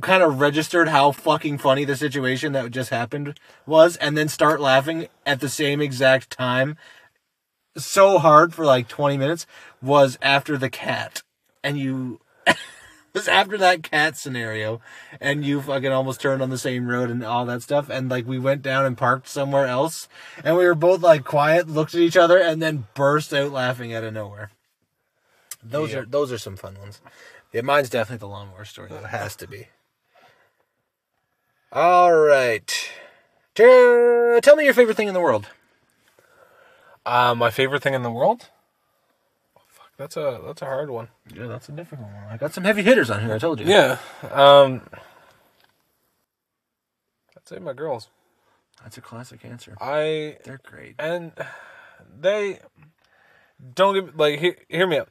kind 0.00 0.22
of 0.22 0.40
registered 0.40 0.88
how 0.88 1.10
fucking 1.12 1.58
funny 1.58 1.84
the 1.84 1.96
situation 1.96 2.52
that 2.52 2.70
just 2.70 2.90
happened 2.90 3.38
was 3.64 3.96
and 3.96 4.16
then 4.16 4.28
start 4.28 4.60
laughing 4.60 5.08
at 5.24 5.40
the 5.40 5.48
same 5.48 5.80
exact 5.80 6.30
time 6.30 6.76
so 7.76 8.18
hard 8.18 8.54
for 8.54 8.64
like 8.64 8.88
20 8.88 9.16
minutes 9.16 9.46
was 9.82 10.18
after 10.22 10.56
the 10.56 10.70
cat. 10.70 11.22
And 11.62 11.78
you 11.78 12.20
was 13.12 13.28
after 13.28 13.58
that 13.58 13.82
cat 13.82 14.16
scenario. 14.16 14.80
And 15.20 15.44
you 15.44 15.60
fucking 15.60 15.92
almost 15.92 16.20
turned 16.20 16.42
on 16.42 16.50
the 16.50 16.58
same 16.58 16.86
road 16.88 17.10
and 17.10 17.24
all 17.24 17.44
that 17.46 17.62
stuff. 17.62 17.88
And 17.90 18.10
like 18.10 18.26
we 18.26 18.38
went 18.38 18.62
down 18.62 18.86
and 18.86 18.96
parked 18.96 19.28
somewhere 19.28 19.66
else. 19.66 20.08
And 20.44 20.56
we 20.56 20.64
were 20.64 20.74
both 20.74 21.02
like 21.02 21.24
quiet 21.24 21.68
looked 21.68 21.94
at 21.94 22.00
each 22.00 22.16
other 22.16 22.38
and 22.38 22.62
then 22.62 22.86
burst 22.94 23.32
out 23.34 23.52
laughing 23.52 23.94
out 23.94 24.04
of 24.04 24.14
nowhere. 24.14 24.50
Those 25.62 25.92
Yeah. 25.92 25.98
are 26.00 26.04
those 26.06 26.32
are 26.32 26.38
some 26.38 26.56
fun 26.56 26.78
ones. 26.78 27.00
Yeah 27.52 27.62
mine's 27.62 27.90
definitely 27.90 28.20
the 28.20 28.28
lawnmower 28.28 28.64
story. 28.64 28.88
Though 28.88 28.98
it 28.98 29.06
has 29.06 29.36
to 29.36 29.48
be 29.48 29.68
all 31.72 32.12
right 32.14 32.90
Tell 33.54 34.40
tell 34.42 34.56
me 34.56 34.64
your 34.64 34.74
favorite 34.74 34.96
thing 34.96 35.08
in 35.08 35.14
the 35.14 35.20
world 35.20 35.48
Uh, 37.04 37.34
my 37.34 37.50
favorite 37.50 37.82
thing 37.82 37.94
in 37.94 38.02
the 38.02 38.10
world? 38.10 38.48
Oh, 39.56 39.62
fuck, 39.68 39.90
that's 39.96 40.16
a 40.16 40.40
that's 40.46 40.62
a 40.62 40.66
hard 40.66 40.90
one. 40.90 41.08
yeah 41.34 41.46
that's 41.46 41.68
a 41.68 41.72
difficult 41.72 42.08
one 42.08 42.24
i 42.30 42.36
got 42.36 42.52
some 42.54 42.64
heavy 42.64 42.82
hitters 42.82 43.10
on 43.10 43.22
here 43.24 43.34
i 43.34 43.38
told 43.38 43.60
you 43.60 43.66
Yeah. 43.66 43.98
Um 44.30 44.82
I'd 47.36 47.46
say 47.48 47.58
my 47.58 47.72
girls. 47.74 48.08
that's 48.82 48.98
a 48.98 49.00
classic 49.00 49.44
answer 49.44 49.76
I 49.80 50.38
they're 50.44 50.60
great 50.64 50.96
and 50.98 51.32
they 52.20 52.60
don't 53.74 53.94
get 53.94 54.16
like 54.16 54.38
hear, 54.38 54.56
hear 54.68 54.86
me 54.86 54.98
out. 54.98 55.08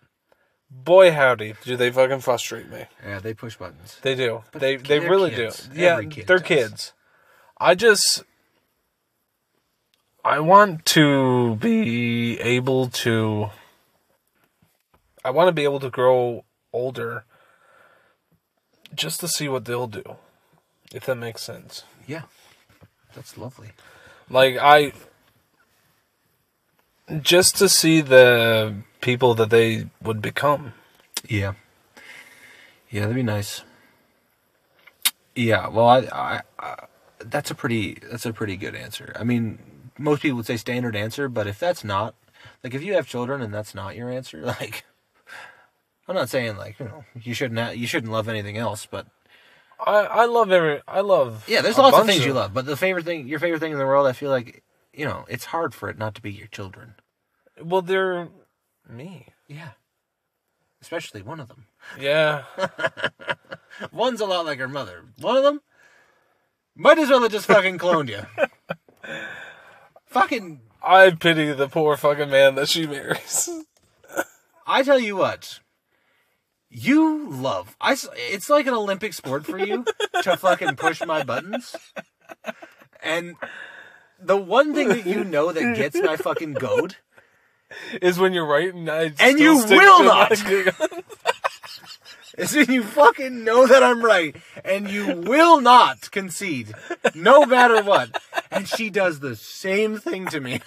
Boy 0.69 1.11
howdy, 1.11 1.53
do 1.63 1.77
they 1.77 1.91
fucking 1.91 2.19
frustrate 2.21 2.69
me. 2.69 2.85
yeah 3.05 3.19
they 3.19 3.33
push 3.33 3.55
buttons 3.55 3.97
They 4.01 4.15
do. 4.15 4.43
But 4.51 4.61
they 4.61 4.75
they 4.77 4.99
really 4.99 5.31
kids. 5.31 5.67
do. 5.67 5.79
Yeah, 5.79 6.01
kid 6.03 6.27
they're 6.27 6.39
does. 6.39 6.47
kids. 6.47 6.93
I 7.59 7.75
just 7.75 8.23
I 10.23 10.39
want 10.39 10.85
to 10.87 11.55
be 11.57 12.39
able 12.39 12.87
to 12.87 13.49
I 15.23 15.29
want 15.31 15.47
to 15.47 15.51
be 15.53 15.63
able 15.63 15.79
to 15.79 15.89
grow 15.89 16.45
older 16.73 17.25
just 18.93 19.19
to 19.21 19.27
see 19.27 19.47
what 19.47 19.65
they'll 19.65 19.87
do. 19.87 20.03
If 20.93 21.05
that 21.05 21.15
makes 21.15 21.41
sense. 21.41 21.83
yeah 22.07 22.23
that's 23.13 23.37
lovely 23.37 23.69
Like 24.29 24.57
I 24.57 24.91
just 27.21 27.57
to 27.57 27.69
see 27.69 28.01
the 28.01 28.75
people 29.01 29.33
that 29.35 29.49
they 29.49 29.89
would 30.01 30.21
become. 30.21 30.73
Yeah. 31.27 31.53
Yeah, 32.89 33.01
that'd 33.01 33.15
be 33.15 33.23
nice. 33.23 33.63
Yeah, 35.35 35.67
well, 35.67 35.87
I, 35.87 35.97
I, 36.11 36.41
I, 36.59 36.85
that's 37.19 37.51
a 37.51 37.55
pretty, 37.55 37.97
that's 38.09 38.25
a 38.25 38.33
pretty 38.33 38.55
good 38.55 38.73
answer. 38.73 39.13
I 39.19 39.23
mean, 39.23 39.59
most 39.97 40.21
people 40.21 40.37
would 40.37 40.45
say 40.45 40.57
standard 40.57 40.95
answer, 40.95 41.27
but 41.27 41.45
if 41.45 41.59
that's 41.59 41.83
not, 41.83 42.15
like, 42.63 42.73
if 42.73 42.81
you 42.81 42.93
have 42.93 43.07
children 43.07 43.41
and 43.41 43.53
that's 43.53 43.75
not 43.75 43.95
your 43.95 44.09
answer, 44.09 44.41
like, 44.59 44.85
I'm 46.07 46.15
not 46.15 46.29
saying 46.29 46.57
like 46.57 46.79
you 46.79 46.85
know 46.85 47.03
you 47.21 47.33
shouldn't 47.33 47.59
ha- 47.59 47.71
you 47.71 47.87
shouldn't 47.87 48.11
love 48.11 48.29
anything 48.29 48.57
else, 48.57 48.85
but 48.85 49.07
I 49.79 50.01
I 50.01 50.25
love 50.25 50.51
every 50.51 50.81
I 50.87 51.01
love 51.01 51.45
yeah, 51.47 51.61
there's 51.61 51.77
lots 51.77 51.97
of 51.97 52.05
things 52.05 52.25
you 52.25 52.33
love. 52.33 52.53
But 52.53 52.65
the 52.65 52.77
favorite 52.77 53.05
thing, 53.05 53.27
your 53.27 53.39
favorite 53.39 53.59
thing 53.59 53.71
in 53.71 53.79
the 53.79 53.85
world, 53.85 54.07
I 54.07 54.13
feel 54.13 54.29
like 54.29 54.63
you 54.95 55.05
know 55.05 55.25
it's 55.27 55.45
hard 55.45 55.73
for 55.73 55.89
it 55.89 55.97
not 55.97 56.15
to 56.15 56.21
be 56.21 56.31
your 56.31 56.47
children. 56.47 56.95
Well, 57.61 57.81
they're 57.81 58.29
me. 58.89 59.27
Yeah, 59.47 59.71
especially 60.81 61.21
one 61.21 61.39
of 61.39 61.47
them. 61.47 61.67
Yeah. 61.99 62.43
One's 63.91 64.21
a 64.21 64.25
lot 64.25 64.45
like 64.45 64.59
her 64.59 64.67
mother. 64.67 65.03
One 65.19 65.37
of 65.37 65.43
them 65.43 65.61
might 66.75 66.97
as 66.97 67.09
well 67.09 67.21
have 67.21 67.31
just 67.31 67.47
fucking 67.47 67.77
cloned 67.77 68.09
you. 68.09 68.25
fucking 70.05 70.61
I 70.81 71.11
pity 71.11 71.51
the 71.51 71.67
poor 71.67 71.97
fucking 71.97 72.29
man 72.29 72.55
that 72.55 72.69
she 72.69 72.85
marries. 72.85 73.49
I 74.67 74.83
tell 74.83 74.99
you 74.99 75.15
what, 75.15 75.59
you 76.69 77.29
love. 77.29 77.75
I. 77.79 77.95
It's 78.15 78.49
like 78.49 78.67
an 78.67 78.73
Olympic 78.73 79.13
sport 79.13 79.45
for 79.45 79.57
you 79.59 79.85
to 80.23 80.37
fucking 80.37 80.75
push 80.75 81.01
my 81.05 81.23
buttons. 81.23 81.75
And 83.01 83.35
the 84.19 84.37
one 84.37 84.73
thing 84.73 84.89
that 84.89 85.05
you 85.05 85.23
know 85.23 85.51
that 85.51 85.75
gets 85.75 85.99
my 86.01 86.17
fucking 86.17 86.53
goad 86.53 86.95
Is 88.01 88.19
when 88.19 88.33
you're 88.33 88.45
right 88.45 88.73
and 88.73 88.89
I 88.89 89.11
And 89.19 89.39
you 89.39 89.65
will 89.65 90.03
not. 90.03 90.31
is 92.37 92.53
when 92.55 92.71
you 92.71 92.83
fucking 92.83 93.43
know 93.43 93.67
that 93.67 93.83
I'm 93.83 94.03
right 94.03 94.35
and 94.63 94.89
you 94.89 95.21
will 95.21 95.61
not 95.61 96.11
concede, 96.11 96.73
no 97.13 97.45
matter 97.45 97.83
what. 97.83 98.21
And 98.51 98.67
she 98.67 98.89
does 98.89 99.19
the 99.19 99.35
same 99.35 99.97
thing 99.97 100.27
to 100.27 100.39
me. 100.39 100.61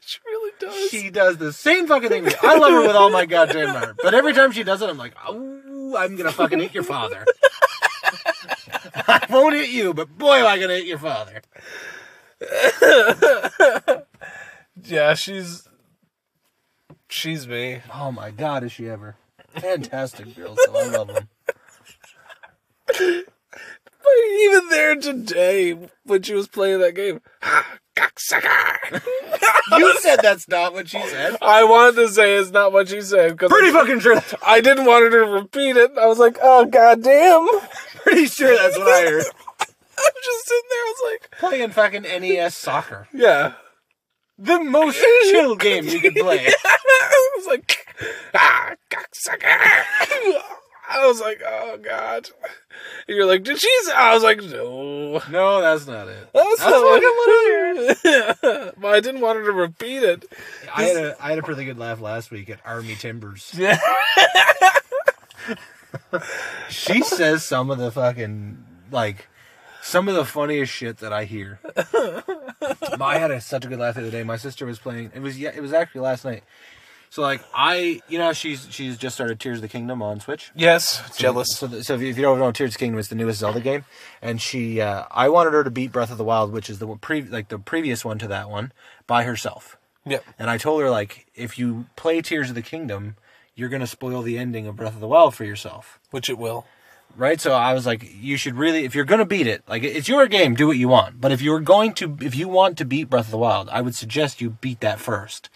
she 0.00 0.18
really 0.26 0.52
does. 0.58 0.90
She 0.90 1.10
does 1.10 1.38
the 1.38 1.52
same 1.52 1.86
fucking 1.86 2.08
thing 2.08 2.24
to 2.24 2.30
me. 2.30 2.36
I 2.42 2.58
love 2.58 2.72
her 2.72 2.86
with 2.86 2.96
all 2.96 3.10
my 3.10 3.26
goddamn 3.26 3.68
heart. 3.68 3.96
But 4.02 4.14
every 4.14 4.32
time 4.32 4.52
she 4.52 4.64
does 4.64 4.82
it, 4.82 4.88
I'm 4.88 4.98
like, 4.98 5.14
oh, 5.26 5.96
I'm 5.96 6.16
gonna 6.16 6.32
fucking 6.32 6.58
hit 6.58 6.74
your 6.74 6.84
father. 6.84 7.24
I 9.08 9.26
won't 9.30 9.54
hit 9.54 9.70
you, 9.70 9.94
but 9.94 10.16
boy, 10.18 10.36
am 10.36 10.46
I 10.46 10.58
gonna 10.58 10.74
hit 10.74 10.86
your 10.86 10.98
father. 10.98 11.40
yeah, 14.84 15.14
she's 15.14 15.66
she's 17.08 17.48
me. 17.48 17.80
Oh 17.92 18.12
my 18.12 18.30
god, 18.30 18.64
is 18.64 18.72
she 18.72 18.88
ever? 18.88 19.16
Fantastic 19.56 20.36
girls, 20.36 20.58
so 20.64 20.76
I 20.76 20.84
love 20.84 21.08
them. 21.08 21.28
But 24.08 24.24
even 24.40 24.68
there 24.68 24.96
today 24.96 25.78
when 26.04 26.22
she 26.22 26.34
was 26.34 26.48
playing 26.48 26.80
that 26.80 26.94
game, 26.94 27.20
cocksucker. 28.18 29.02
You 29.70 29.98
said 30.00 30.20
that's 30.22 30.48
not 30.48 30.72
what 30.72 30.88
she 30.88 31.00
said. 31.08 31.36
I 31.42 31.62
wanted 31.64 31.96
to 31.96 32.08
say 32.08 32.36
it's 32.36 32.50
not 32.50 32.72
what 32.72 32.88
she 32.88 33.02
said 33.02 33.32
because 33.32 33.50
Pretty 33.50 33.70
fucking 33.70 34.00
sure. 34.00 34.22
I 34.44 34.62
didn't 34.62 34.86
want 34.86 35.04
her 35.04 35.10
to 35.10 35.30
repeat 35.30 35.76
it. 35.76 35.92
I 35.98 36.06
was 36.06 36.18
like, 36.18 36.38
oh 36.40 36.64
goddamn. 36.64 37.46
pretty 38.02 38.26
sure 38.26 38.56
that's 38.56 38.78
what 38.78 38.88
I 38.88 39.10
heard. 39.10 39.24
I'm 39.60 40.12
just 40.24 40.46
sitting 40.48 40.68
there. 40.70 40.80
I 40.80 40.94
was 40.96 41.12
like, 41.12 41.30
Playing 41.38 41.70
fucking 41.70 42.02
NES 42.02 42.54
soccer, 42.54 43.08
yeah. 43.12 43.52
the 44.38 44.58
most 44.58 45.04
chill 45.30 45.54
game 45.54 45.84
you 45.86 46.00
could 46.00 46.14
play. 46.14 46.46
I 46.64 47.32
was 47.36 47.46
like, 47.46 47.86
ah, 48.34 48.72
cocksucker. 48.90 50.42
I 50.88 51.06
was 51.06 51.20
like, 51.20 51.42
oh 51.46 51.78
god. 51.82 52.30
And 53.06 53.16
you're 53.16 53.26
like, 53.26 53.44
did 53.44 53.58
she? 53.58 53.68
I 53.94 54.14
was 54.14 54.22
like, 54.22 54.42
no. 54.42 55.22
No, 55.30 55.60
that's 55.60 55.86
not 55.86 56.08
it. 56.08 56.28
That's, 56.32 56.58
That's 56.58 56.70
not 56.70 57.02
fucking 57.02 58.02
what 58.02 58.48
I 58.48 58.72
But 58.80 58.94
I 58.94 59.00
didn't 59.00 59.20
want 59.20 59.38
her 59.38 59.44
to 59.44 59.52
repeat 59.52 60.02
it. 60.02 60.24
I 60.74 60.84
had 60.84 60.96
a 60.96 61.16
I 61.22 61.30
had 61.30 61.38
a 61.38 61.42
pretty 61.42 61.64
good 61.64 61.78
laugh 61.78 62.00
last 62.00 62.30
week 62.30 62.48
at 62.50 62.60
Army 62.64 62.94
Timbers. 62.94 63.54
Yeah. 63.58 63.78
She 66.68 67.02
says 67.02 67.44
some 67.44 67.70
of 67.70 67.78
the 67.78 67.90
fucking 67.90 68.62
like 68.90 69.28
some 69.82 70.08
of 70.08 70.14
the 70.14 70.24
funniest 70.24 70.72
shit 70.72 70.98
that 70.98 71.12
I 71.12 71.24
hear. 71.24 71.60
I 73.00 73.18
had 73.18 73.30
a, 73.30 73.40
such 73.40 73.64
a 73.64 73.68
good 73.68 73.78
laugh 73.78 73.94
the 73.94 74.02
other 74.02 74.10
day. 74.10 74.22
My 74.22 74.36
sister 74.36 74.66
was 74.66 74.78
playing. 74.78 75.12
It 75.14 75.20
was 75.20 75.38
yeah. 75.38 75.50
It 75.54 75.60
was 75.60 75.72
actually 75.72 76.02
last 76.02 76.24
night. 76.24 76.44
So 77.10 77.22
like 77.22 77.42
I, 77.54 78.00
you 78.08 78.18
know, 78.18 78.32
she's 78.32 78.66
she's 78.70 78.96
just 78.98 79.14
started 79.14 79.40
Tears 79.40 79.58
of 79.58 79.62
the 79.62 79.68
Kingdom 79.68 80.02
on 80.02 80.20
Switch. 80.20 80.50
Yes. 80.54 81.16
Jealous. 81.16 81.56
So, 81.56 81.66
the, 81.66 81.82
so 81.82 81.94
if 81.94 82.02
you, 82.02 82.12
don't 82.14 82.38
know, 82.38 82.52
Tears 82.52 82.70
of 82.70 82.74
the 82.74 82.78
Kingdom 82.78 82.98
is 82.98 83.08
the 83.08 83.14
newest 83.14 83.40
Zelda 83.40 83.60
game, 83.60 83.84
and 84.20 84.40
she, 84.40 84.80
uh, 84.80 85.04
I 85.10 85.28
wanted 85.28 85.52
her 85.54 85.64
to 85.64 85.70
beat 85.70 85.90
Breath 85.92 86.10
of 86.10 86.18
the 86.18 86.24
Wild, 86.24 86.52
which 86.52 86.68
is 86.68 86.78
the 86.78 86.86
pre, 86.96 87.22
like 87.22 87.48
the 87.48 87.58
previous 87.58 88.04
one 88.04 88.18
to 88.18 88.28
that 88.28 88.50
one, 88.50 88.72
by 89.06 89.24
herself. 89.24 89.76
Yep. 90.04 90.24
And 90.38 90.50
I 90.50 90.58
told 90.58 90.80
her 90.82 90.90
like, 90.90 91.26
if 91.34 91.58
you 91.58 91.86
play 91.96 92.20
Tears 92.22 92.50
of 92.50 92.54
the 92.54 92.62
Kingdom, 92.62 93.16
you're 93.54 93.68
gonna 93.68 93.86
spoil 93.86 94.22
the 94.22 94.38
ending 94.38 94.66
of 94.66 94.76
Breath 94.76 94.94
of 94.94 95.00
the 95.00 95.08
Wild 95.08 95.34
for 95.34 95.44
yourself, 95.44 95.98
Which 96.10 96.28
it 96.30 96.38
will. 96.38 96.66
right? 97.16 97.40
So 97.40 97.52
I 97.52 97.72
was 97.74 97.86
like, 97.86 98.08
you 98.14 98.36
should 98.36 98.54
really, 98.54 98.84
if 98.84 98.94
you're 98.94 99.04
gonna 99.04 99.26
beat 99.26 99.46
it, 99.46 99.62
like 99.66 99.82
it's 99.82 100.08
your 100.08 100.26
game, 100.28 100.54
do 100.54 100.66
what 100.66 100.76
you 100.76 100.88
want. 100.88 101.20
But 101.20 101.32
if 101.32 101.42
you're 101.42 101.60
going 101.60 101.94
to, 101.94 102.16
if 102.20 102.34
you 102.34 102.48
want 102.48 102.78
to 102.78 102.84
beat 102.84 103.10
Breath 103.10 103.26
of 103.26 103.30
the 103.32 103.38
Wild, 103.38 103.68
I 103.70 103.80
would 103.80 103.94
suggest 103.94 104.40
you 104.40 104.50
beat 104.50 104.80
that 104.80 105.00
first. 105.00 105.48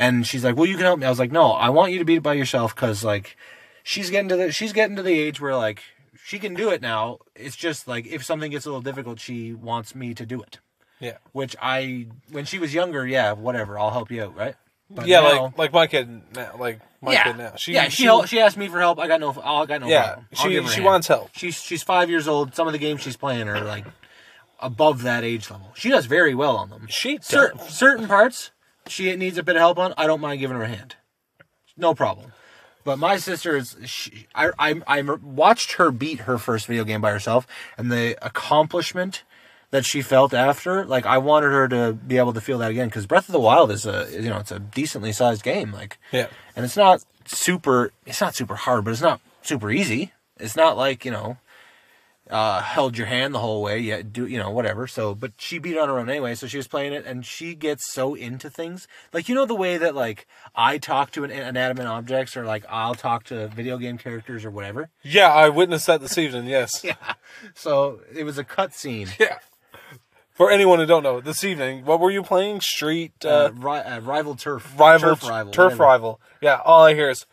And 0.00 0.26
she's 0.26 0.42
like, 0.42 0.56
well, 0.56 0.66
you 0.66 0.74
can 0.76 0.84
help 0.86 0.98
me. 0.98 1.06
I 1.06 1.10
was 1.10 1.18
like, 1.18 1.30
no, 1.30 1.52
I 1.52 1.68
want 1.68 1.92
you 1.92 1.98
to 2.00 2.04
beat 2.04 2.16
it 2.16 2.22
by 2.22 2.32
yourself 2.32 2.74
because 2.74 3.04
like, 3.04 3.36
she's 3.84 4.10
getting 4.10 4.28
to 4.30 4.36
the, 4.36 4.50
she's 4.52 4.72
getting 4.72 4.96
to 4.96 5.02
the 5.02 5.18
age 5.18 5.40
where 5.40 5.54
like 5.54 5.82
she 6.24 6.38
can 6.38 6.54
do 6.54 6.70
it 6.70 6.80
now. 6.82 7.18
It's 7.36 7.54
just 7.54 7.86
like 7.86 8.06
if 8.06 8.24
something 8.24 8.50
gets 8.50 8.64
a 8.66 8.70
little 8.70 8.80
difficult, 8.82 9.20
she 9.20 9.52
wants 9.52 9.94
me 9.94 10.14
to 10.14 10.24
do 10.26 10.42
it. 10.42 10.58
Yeah. 11.00 11.18
Which 11.32 11.54
I, 11.62 12.08
when 12.32 12.44
she 12.46 12.58
was 12.58 12.74
younger, 12.74 13.06
yeah, 13.06 13.32
whatever, 13.32 13.78
I'll 13.78 13.90
help 13.90 14.10
you 14.10 14.24
out, 14.24 14.36
right? 14.36 14.54
But 14.92 15.06
yeah, 15.06 15.20
now- 15.20 15.42
like 15.44 15.58
like 15.58 15.72
my 15.72 15.86
kid 15.86 16.22
now. 16.34 16.56
Like 16.58 16.80
my 17.00 17.12
yeah, 17.12 17.24
kid 17.24 17.36
now. 17.38 17.52
She, 17.56 17.74
yeah, 17.74 17.88
she, 17.88 18.04
hel- 18.04 18.24
she 18.26 18.40
asked 18.40 18.56
me 18.56 18.66
for 18.68 18.80
help. 18.80 18.98
I 18.98 19.06
got 19.06 19.20
no, 19.20 19.30
I 19.40 19.64
got 19.66 19.82
no 19.82 19.86
Yeah, 19.86 20.20
she- 20.32 20.48
give 20.50 20.64
her 20.64 20.70
a 20.70 20.72
she 20.74 20.80
wants 20.80 21.06
help. 21.06 21.30
She's 21.36 21.54
she's 21.62 21.82
five 21.84 22.10
years 22.10 22.26
old. 22.26 22.54
Some 22.56 22.66
of 22.66 22.72
the 22.72 22.78
games 22.80 23.00
she's 23.02 23.16
playing 23.16 23.48
are 23.48 23.60
like 23.60 23.84
above 24.60 25.02
that 25.02 25.24
age 25.24 25.50
level. 25.50 25.72
She 25.76 25.90
does 25.90 26.06
very 26.06 26.34
well 26.34 26.56
on 26.56 26.70
them. 26.70 26.86
She 26.88 27.18
Cer- 27.22 27.52
does. 27.56 27.68
certain 27.68 28.08
parts 28.08 28.50
she 28.90 29.14
needs 29.16 29.38
a 29.38 29.42
bit 29.42 29.56
of 29.56 29.60
help 29.60 29.78
on. 29.78 29.94
I 29.96 30.06
don't 30.06 30.20
mind 30.20 30.40
giving 30.40 30.56
her 30.56 30.62
a 30.64 30.68
hand. 30.68 30.96
No 31.76 31.94
problem. 31.94 32.32
But 32.84 32.98
my 32.98 33.16
sister 33.18 33.56
is. 33.56 33.76
She, 33.84 34.26
I, 34.34 34.50
I 34.58 34.80
I 34.86 35.02
watched 35.02 35.72
her 35.72 35.90
beat 35.90 36.20
her 36.20 36.38
first 36.38 36.66
video 36.66 36.84
game 36.84 37.00
by 37.00 37.10
herself, 37.10 37.46
and 37.76 37.90
the 37.92 38.16
accomplishment 38.24 39.22
that 39.70 39.84
she 39.84 40.02
felt 40.02 40.34
after, 40.34 40.84
like 40.84 41.06
I 41.06 41.18
wanted 41.18 41.52
her 41.52 41.68
to 41.68 41.92
be 41.92 42.16
able 42.18 42.32
to 42.32 42.40
feel 42.40 42.58
that 42.58 42.70
again. 42.70 42.88
Because 42.88 43.06
Breath 43.06 43.28
of 43.28 43.32
the 43.32 43.40
Wild 43.40 43.70
is 43.70 43.86
a 43.86 44.08
you 44.10 44.30
know 44.30 44.38
it's 44.38 44.50
a 44.50 44.58
decently 44.58 45.12
sized 45.12 45.42
game, 45.42 45.72
like 45.72 45.98
Yeah. 46.10 46.28
and 46.56 46.64
it's 46.64 46.76
not 46.76 47.04
super. 47.26 47.92
It's 48.06 48.20
not 48.20 48.34
super 48.34 48.56
hard, 48.56 48.84
but 48.84 48.92
it's 48.92 49.02
not 49.02 49.20
super 49.42 49.70
easy. 49.70 50.12
It's 50.38 50.56
not 50.56 50.76
like 50.76 51.04
you 51.04 51.10
know 51.10 51.36
uh, 52.30 52.60
held 52.62 52.96
your 52.96 53.06
hand 53.08 53.34
the 53.34 53.38
whole 53.40 53.60
way. 53.62 53.78
Yeah, 53.80 54.02
do 54.02 54.26
you 54.26 54.38
know 54.38 54.50
whatever. 54.50 54.86
So, 54.86 55.14
but 55.14 55.32
she 55.36 55.58
beat 55.58 55.72
it 55.74 55.78
on 55.78 55.88
her 55.88 55.98
own 55.98 56.08
anyway. 56.08 56.34
So 56.34 56.46
she 56.46 56.56
was 56.56 56.68
playing 56.68 56.92
it, 56.92 57.04
and 57.04 57.26
she 57.26 57.54
gets 57.54 57.92
so 57.92 58.14
into 58.14 58.48
things. 58.48 58.86
Like 59.12 59.28
you 59.28 59.34
know 59.34 59.46
the 59.46 59.54
way 59.54 59.76
that 59.78 59.94
like 59.94 60.26
I 60.54 60.78
talk 60.78 61.10
to 61.12 61.24
an 61.24 61.30
inanimate 61.30 61.86
objects, 61.86 62.36
or 62.36 62.44
like 62.44 62.64
I'll 62.68 62.94
talk 62.94 63.24
to 63.24 63.48
video 63.48 63.76
game 63.78 63.98
characters 63.98 64.44
or 64.44 64.50
whatever. 64.50 64.90
Yeah, 65.02 65.32
I 65.32 65.48
witnessed 65.48 65.86
that 65.88 66.00
this 66.00 66.16
evening. 66.18 66.46
Yes. 66.46 66.84
Yeah. 66.84 66.94
So 67.54 68.00
it 68.14 68.24
was 68.24 68.38
a 68.38 68.44
cut 68.44 68.72
scene. 68.74 69.08
Yeah. 69.18 69.38
For 70.32 70.50
anyone 70.50 70.78
who 70.78 70.86
don't 70.86 71.02
know, 71.02 71.20
this 71.20 71.44
evening, 71.44 71.84
what 71.84 72.00
were 72.00 72.10
you 72.10 72.22
playing? 72.22 72.60
Street 72.62 73.12
Uh, 73.24 73.28
uh, 73.28 73.50
ri- 73.54 73.78
uh, 73.80 74.00
rival 74.00 74.34
turf, 74.34 74.72
rival, 74.78 75.10
turf 75.16 75.28
rival, 75.28 75.52
turf 75.52 75.64
whatever. 75.72 75.82
rival. 75.84 76.20
Yeah, 76.40 76.60
all 76.64 76.84
I 76.84 76.94
hear 76.94 77.10
is 77.10 77.26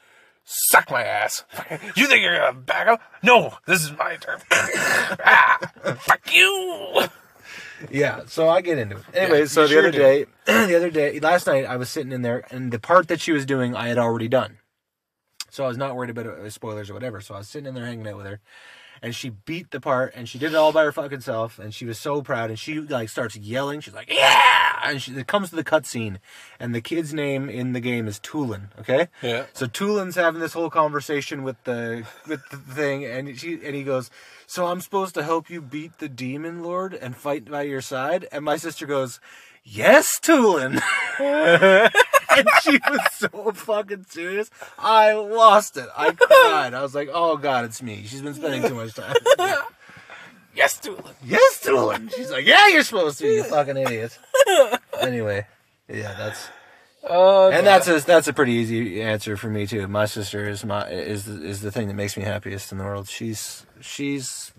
"suck 0.48 0.90
my 0.90 1.04
ass." 1.04 1.44
You 1.96 2.08
think 2.08 2.22
you're 2.24 2.38
gonna 2.38 2.54
back 2.58 2.88
up? 2.88 3.02
No, 3.22 3.54
this 3.66 3.84
is 3.84 3.92
my 3.98 4.16
turf. 4.16 4.44
ah, 4.52 5.60
fuck 6.00 6.34
you. 6.34 7.04
Yeah, 7.92 8.22
so 8.26 8.50
I 8.50 8.62
get 8.62 8.80
into 8.80 8.98
it. 8.98 9.04
Anyway, 9.14 9.40
Yeah, 9.42 9.46
so 9.46 9.62
the 9.64 9.68
sure 9.68 9.80
other 9.80 9.92
do. 9.92 9.98
day, 10.00 10.26
the 10.46 10.76
other 10.76 10.90
day, 10.90 11.20
last 11.20 11.46
night, 11.46 11.66
I 11.66 11.76
was 11.78 11.90
sitting 11.90 12.12
in 12.12 12.24
there, 12.24 12.44
and 12.50 12.72
the 12.72 12.80
part 12.80 13.08
that 13.10 13.22
she 13.22 13.32
was 13.32 13.46
doing, 13.46 13.76
I 13.76 13.88
had 13.90 13.98
already 14.00 14.28
done. 14.28 14.58
So 15.52 15.64
I 15.64 15.68
was 15.68 15.78
not 15.78 15.96
worried 15.96 16.10
about 16.10 16.26
uh, 16.26 16.50
spoilers 16.50 16.90
or 16.90 16.94
whatever. 16.96 17.22
So 17.22 17.36
I 17.36 17.40
was 17.40 17.48
sitting 17.50 17.68
in 17.68 17.76
there 17.76 17.86
hanging 17.86 18.08
out 18.08 18.18
with 18.18 18.26
her, 18.26 18.40
and 19.02 19.16
she 19.16 19.30
beat 19.30 19.72
the 19.72 19.80
part, 19.80 20.14
and 20.16 20.28
she 20.28 20.38
did 20.38 20.54
it 20.54 20.56
all 20.56 20.72
by 20.72 20.84
her 20.84 20.92
fucking 20.92 21.22
self, 21.22 21.60
and 21.60 21.74
she 21.74 21.86
was 21.86 22.00
so 22.00 22.22
proud, 22.22 22.50
and 22.50 22.60
she 22.60 22.80
like 22.80 23.10
starts 23.10 23.36
yelling. 23.36 23.82
She's 23.82 23.94
like, 23.94 24.12
"Yeah!" 24.12 24.80
And 24.84 25.02
she, 25.02 25.12
it 25.14 25.28
comes 25.28 25.50
to 25.50 25.56
the 25.56 25.64
cutscene, 25.64 26.18
and 26.60 26.74
the 26.74 26.82
kid's 26.82 27.14
name 27.14 27.50
in 27.50 27.74
the 27.74 27.80
game 27.80 28.08
is 28.08 28.20
Tulin. 28.20 28.68
Okay. 28.80 29.08
Yeah. 29.22 29.46
So 29.54 29.66
Tulin's 29.66 30.16
having 30.16 30.40
this 30.42 30.54
whole 30.54 30.70
conversation 30.70 31.44
with 31.44 31.62
the 31.64 32.06
with 32.28 32.48
the 32.50 32.58
thing, 32.58 33.06
and 33.06 33.38
she 33.38 33.54
and 33.54 33.76
he 33.76 33.84
goes, 33.84 34.10
"So 34.46 34.68
I'm 34.68 34.82
supposed 34.82 35.16
to 35.16 35.24
help 35.24 35.50
you 35.50 35.62
beat 35.62 36.00
the 36.00 36.10
demon 36.10 36.64
lord 36.64 36.94
and 36.94 37.16
fight 37.16 37.46
by 37.46 37.64
your 37.64 37.82
side?" 37.82 38.28
And 38.32 38.44
my 38.44 38.58
sister 38.58 38.86
goes, 38.86 39.20
"Yes, 39.70 40.20
Tulin." 40.22 40.82
and 41.20 42.48
she 42.62 42.80
was 42.90 43.00
so 43.14 43.52
fucking 43.54 44.06
serious. 44.10 44.50
I 44.78 45.14
lost 45.14 45.78
it. 45.78 45.88
I 45.96 46.12
cried. 46.12 46.74
I 46.74 46.82
was 46.82 46.96
like, 46.96 47.10
"Oh 47.14 47.38
God, 47.38 47.66
it's 47.66 47.82
me." 47.82 48.04
She's 48.06 48.22
been 48.22 48.34
spending 48.34 48.64
too 48.64 48.76
much 48.76 48.94
time. 48.94 49.16
Yes, 50.56 50.80
Tulin. 50.80 51.14
yes, 51.24 51.62
Tulin. 51.64 52.12
She's 52.16 52.32
like, 52.32 52.46
"Yeah, 52.48 52.68
you're 52.70 52.84
supposed 52.84 53.20
to. 53.20 53.28
You 53.28 53.44
fucking 53.44 53.78
idiot." 53.78 54.18
Anyway, 55.00 55.46
yeah, 55.88 56.16
that's. 56.18 56.50
Uh, 57.08 57.50
And 57.50 57.66
that's 57.66 57.88
a 57.88 58.00
that's 58.02 58.28
a 58.28 58.34
pretty 58.34 58.54
easy 58.54 59.02
answer 59.02 59.38
for 59.38 59.48
me 59.48 59.68
too. 59.68 59.88
My 59.88 60.06
sister 60.06 60.50
is 60.50 60.66
my 60.66 60.90
is 60.90 61.26
the, 61.26 61.42
is 61.46 61.62
the 61.62 61.72
thing 61.72 61.88
that 61.90 61.94
makes 61.94 62.18
me 62.18 62.24
happiest 62.24 62.72
in 62.72 62.80
the 62.80 62.84
world. 62.84 63.08
She's 63.08 63.66
she's 63.80 64.52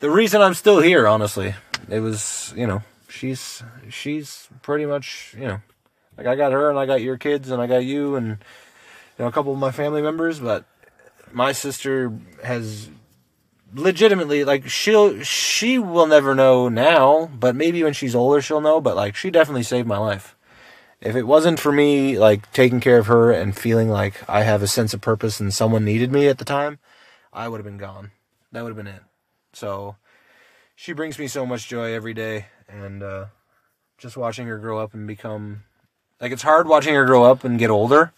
the 0.00 0.08
reason 0.10 0.40
I'm 0.40 0.54
still 0.54 0.80
here. 0.80 1.06
Honestly, 1.08 1.54
it 1.90 2.00
was 2.00 2.54
you 2.56 2.66
know 2.66 2.82
she's 3.14 3.62
she's 3.88 4.48
pretty 4.62 4.86
much 4.86 5.34
you 5.38 5.46
know 5.46 5.60
like 6.16 6.26
I 6.26 6.34
got 6.34 6.52
her 6.52 6.70
and 6.70 6.78
I 6.78 6.86
got 6.86 7.00
your 7.02 7.16
kids 7.16 7.50
and 7.50 7.60
I 7.60 7.66
got 7.66 7.84
you 7.84 8.16
and 8.16 8.28
you 8.28 8.36
know 9.20 9.26
a 9.26 9.32
couple 9.32 9.52
of 9.52 9.58
my 9.58 9.70
family 9.70 10.02
members, 10.02 10.40
but 10.40 10.64
my 11.32 11.52
sister 11.52 12.12
has 12.42 12.90
legitimately 13.74 14.44
like 14.44 14.68
she'll 14.68 15.22
she 15.22 15.78
will 15.78 16.06
never 16.06 16.34
know 16.34 16.68
now, 16.68 17.30
but 17.38 17.56
maybe 17.56 17.82
when 17.82 17.92
she's 17.92 18.14
older 18.14 18.40
she'll 18.40 18.60
know. 18.60 18.80
But 18.80 18.96
like 18.96 19.16
she 19.16 19.30
definitely 19.30 19.64
saved 19.64 19.86
my 19.86 19.98
life 19.98 20.34
if 21.04 21.14
it 21.14 21.26
wasn't 21.26 21.60
for 21.60 21.70
me 21.70 22.18
like 22.18 22.50
taking 22.52 22.80
care 22.80 22.98
of 22.98 23.06
her 23.06 23.30
and 23.30 23.56
feeling 23.56 23.90
like 23.90 24.28
I 24.28 24.42
have 24.42 24.62
a 24.62 24.66
sense 24.66 24.94
of 24.94 25.02
purpose 25.02 25.38
and 25.38 25.52
someone 25.52 25.84
needed 25.84 26.10
me 26.10 26.28
at 26.28 26.38
the 26.38 26.44
time, 26.46 26.78
I 27.32 27.46
would 27.46 27.58
have 27.58 27.64
been 27.64 27.78
gone. 27.78 28.10
That 28.52 28.62
would 28.62 28.70
have 28.70 28.76
been 28.76 28.86
it. 28.86 29.02
So 29.52 29.96
she 30.74 30.94
brings 30.94 31.18
me 31.18 31.28
so 31.28 31.44
much 31.44 31.68
joy 31.68 31.92
every 31.92 32.14
day 32.14 32.46
and 32.82 33.02
uh 33.02 33.26
just 33.98 34.16
watching 34.16 34.46
her 34.46 34.58
grow 34.58 34.78
up 34.78 34.94
and 34.94 35.06
become 35.06 35.62
like 36.20 36.32
it's 36.32 36.42
hard 36.42 36.66
watching 36.66 36.94
her 36.94 37.04
grow 37.04 37.24
up 37.24 37.44
and 37.44 37.58
get 37.58 37.70
older, 37.70 38.12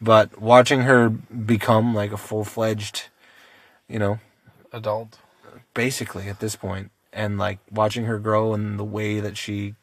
but 0.00 0.40
watching 0.40 0.82
her 0.82 1.08
become 1.08 1.94
like 1.94 2.12
a 2.12 2.16
full-fledged, 2.16 3.08
you 3.88 3.98
know, 3.98 4.18
Adult. 4.72 5.18
basically 5.74 6.28
at 6.28 6.40
this 6.40 6.56
point 6.56 6.90
and 7.12 7.38
like 7.38 7.58
watching 7.70 8.04
her 8.04 8.18
grow 8.18 8.54
and 8.54 8.78
the 8.78 8.84
way 8.84 9.20
that 9.20 9.36
she 9.36 9.74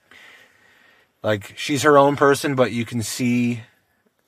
like 1.24 1.54
she's 1.58 1.84
her 1.84 1.98
own 1.98 2.16
person 2.16 2.56
but 2.56 2.72
you 2.72 2.86
can 2.86 3.04
see 3.04 3.62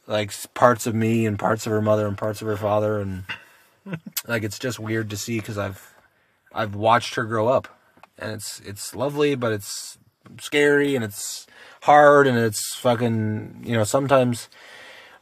like 0.06 0.34
parts 0.54 0.86
of 0.86 0.94
me 0.94 1.26
and 1.26 1.40
parts 1.40 1.66
of 1.66 1.72
her 1.72 1.82
mother 1.82 2.08
and 2.08 2.18
parts 2.18 2.42
of 2.42 2.48
her 2.48 2.58
father 2.58 3.00
and 3.00 3.24
like 4.28 4.44
it's 4.44 4.60
just 4.60 4.80
weird 4.80 5.10
to 5.10 5.18
see 5.18 5.40
cuz 5.40 5.58
I've 5.58 5.94
I've 6.54 6.76
watched 6.76 7.16
her 7.16 7.24
grow 7.24 7.48
up 7.48 7.79
and 8.20 8.32
it's 8.32 8.60
it's 8.62 8.96
lovely 8.96 9.36
but 9.36 9.52
it's 9.52 9.98
scary 10.40 10.96
and 10.96 11.04
it's 11.04 11.48
hard 11.84 12.28
and 12.28 12.38
it's 12.38 12.76
fucking 12.76 13.62
you 13.66 13.74
know 13.74 13.84
sometimes 13.84 14.50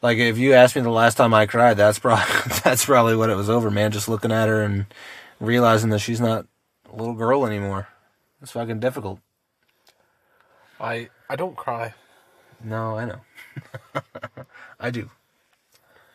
like 0.01 0.17
if 0.17 0.37
you 0.37 0.53
asked 0.53 0.75
me 0.75 0.81
the 0.81 0.89
last 0.89 1.15
time 1.15 1.33
I 1.33 1.45
cried 1.45 1.77
that's 1.77 1.99
probably 1.99 2.25
that's 2.63 2.85
probably 2.85 3.15
what 3.15 3.29
it 3.29 3.35
was 3.35 3.49
over 3.49 3.71
man 3.71 3.91
just 3.91 4.09
looking 4.09 4.31
at 4.31 4.47
her 4.47 4.61
and 4.61 4.85
realizing 5.39 5.89
that 5.91 5.99
she's 5.99 6.21
not 6.21 6.45
a 6.91 6.95
little 6.95 7.13
girl 7.13 7.45
anymore. 7.45 7.87
It's 8.41 8.51
fucking 8.51 8.79
difficult. 8.79 9.19
I 10.79 11.09
I 11.29 11.35
don't 11.35 11.55
cry. 11.55 11.93
No, 12.63 12.97
I 12.97 13.05
know. 13.05 13.21
I 14.79 14.91
do. 14.91 15.09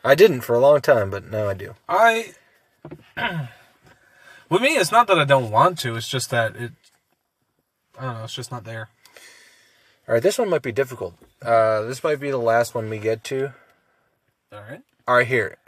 I 0.04 0.14
didn't 0.14 0.40
for 0.40 0.54
a 0.54 0.60
long 0.60 0.80
time, 0.80 1.10
but 1.10 1.30
now 1.30 1.48
I 1.48 1.54
do. 1.54 1.74
I 1.88 2.32
with 4.52 4.62
me, 4.62 4.76
it's 4.76 4.92
not 4.92 5.06
that 5.08 5.18
I 5.18 5.24
don't 5.24 5.50
want 5.50 5.78
to. 5.80 5.96
It's 5.96 6.08
just 6.08 6.30
that 6.30 6.54
it. 6.56 6.72
I 7.98 8.04
don't 8.04 8.14
know. 8.18 8.24
It's 8.24 8.34
just 8.34 8.52
not 8.52 8.64
there. 8.64 8.88
All 10.08 10.14
right, 10.14 10.22
this 10.22 10.38
one 10.38 10.48
might 10.48 10.62
be 10.62 10.72
difficult. 10.72 11.14
Uh, 11.40 11.82
this 11.82 12.02
might 12.04 12.20
be 12.20 12.30
the 12.30 12.38
last 12.38 12.74
one 12.74 12.88
we 12.88 12.98
get 12.98 13.24
to. 13.24 13.52
All 14.52 14.60
right. 14.68 14.82
All 15.08 15.16
right, 15.16 15.26
here. 15.26 15.58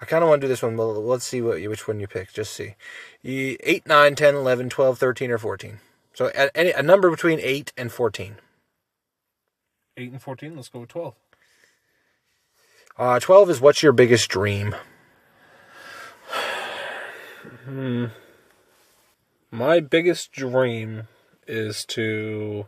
I 0.00 0.04
kind 0.06 0.22
of 0.22 0.28
want 0.28 0.40
to 0.40 0.46
do 0.46 0.48
this 0.48 0.62
one. 0.62 0.76
Well, 0.76 0.92
let's 0.94 1.24
see 1.24 1.40
what 1.40 1.60
you, 1.60 1.70
which 1.70 1.88
one 1.88 2.00
you 2.00 2.06
pick. 2.06 2.32
Just 2.32 2.52
see. 2.52 2.74
You, 3.22 3.56
8, 3.60 3.86
9, 3.86 4.14
10, 4.14 4.34
11, 4.34 4.68
12, 4.68 4.98
13, 4.98 5.30
or 5.30 5.38
14. 5.38 5.78
So 6.12 6.30
a, 6.34 6.56
any, 6.56 6.70
a 6.72 6.82
number 6.82 7.10
between 7.10 7.40
8 7.40 7.72
and 7.76 7.90
14. 7.90 8.36
Eight 9.96 10.10
and 10.10 10.20
fourteen. 10.20 10.56
Let's 10.56 10.68
go 10.68 10.80
with 10.80 10.88
twelve. 10.88 11.14
Uh, 12.98 13.20
12 13.20 13.50
is 13.50 13.60
what's 13.60 13.82
your 13.82 13.92
biggest 13.92 14.28
dream? 14.28 14.74
Hmm. 17.64 18.06
My 19.50 19.80
biggest 19.80 20.32
dream 20.32 21.08
is 21.46 21.84
to 21.86 22.66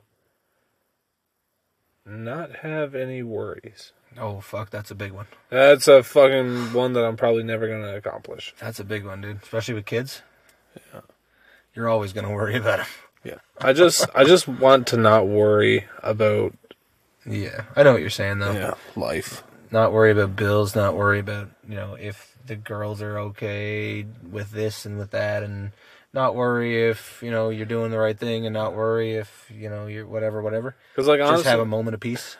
not 2.04 2.56
have 2.56 2.94
any 2.94 3.22
worries. 3.22 3.92
Oh, 4.18 4.40
fuck, 4.40 4.70
that's 4.70 4.90
a 4.90 4.94
big 4.94 5.12
one. 5.12 5.26
That's 5.50 5.88
a 5.88 6.02
fucking 6.02 6.72
one 6.72 6.92
that 6.94 7.04
I'm 7.04 7.16
probably 7.16 7.42
never 7.42 7.68
gonna 7.68 7.96
accomplish. 7.96 8.54
That's 8.58 8.80
a 8.80 8.84
big 8.84 9.04
one, 9.04 9.20
dude. 9.20 9.42
Especially 9.42 9.74
with 9.74 9.84
kids. 9.84 10.22
Yeah. 10.92 11.00
You're 11.74 11.88
always 11.88 12.12
going 12.14 12.26
to 12.26 12.32
worry 12.32 12.56
about 12.56 12.78
them. 12.78 12.86
Yeah. 13.24 13.38
I 13.60 13.72
just 13.72 14.06
I 14.14 14.24
just 14.24 14.46
want 14.48 14.86
to 14.88 14.96
not 14.96 15.26
worry 15.26 15.84
about 16.02 16.54
Yeah. 17.26 17.64
I 17.74 17.82
know 17.82 17.92
what 17.92 18.00
you're 18.00 18.10
saying, 18.10 18.38
though. 18.38 18.52
yeah 18.52 18.74
life. 18.94 19.42
Not 19.70 19.92
worry 19.92 20.12
about 20.12 20.36
bills, 20.36 20.74
not 20.76 20.94
worry 20.96 21.18
about, 21.18 21.48
you 21.68 21.74
know, 21.74 21.94
if 22.00 22.35
the 22.46 22.56
girls 22.56 23.02
are 23.02 23.18
okay 23.18 24.06
with 24.30 24.50
this 24.50 24.86
and 24.86 24.98
with 24.98 25.10
that, 25.10 25.42
and 25.42 25.72
not 26.12 26.34
worry 26.34 26.88
if, 26.88 27.22
you 27.22 27.30
know, 27.30 27.50
you're 27.50 27.66
doing 27.66 27.90
the 27.90 27.98
right 27.98 28.18
thing, 28.18 28.46
and 28.46 28.54
not 28.54 28.74
worry 28.74 29.14
if, 29.14 29.50
you 29.54 29.68
know, 29.68 29.86
you're 29.86 30.06
whatever, 30.06 30.42
whatever. 30.42 30.74
Because 30.94 31.08
like 31.08 31.20
honestly, 31.20 31.38
Just 31.38 31.50
have 31.50 31.60
a 31.60 31.66
moment 31.66 31.94
of 31.94 32.00
peace. 32.00 32.36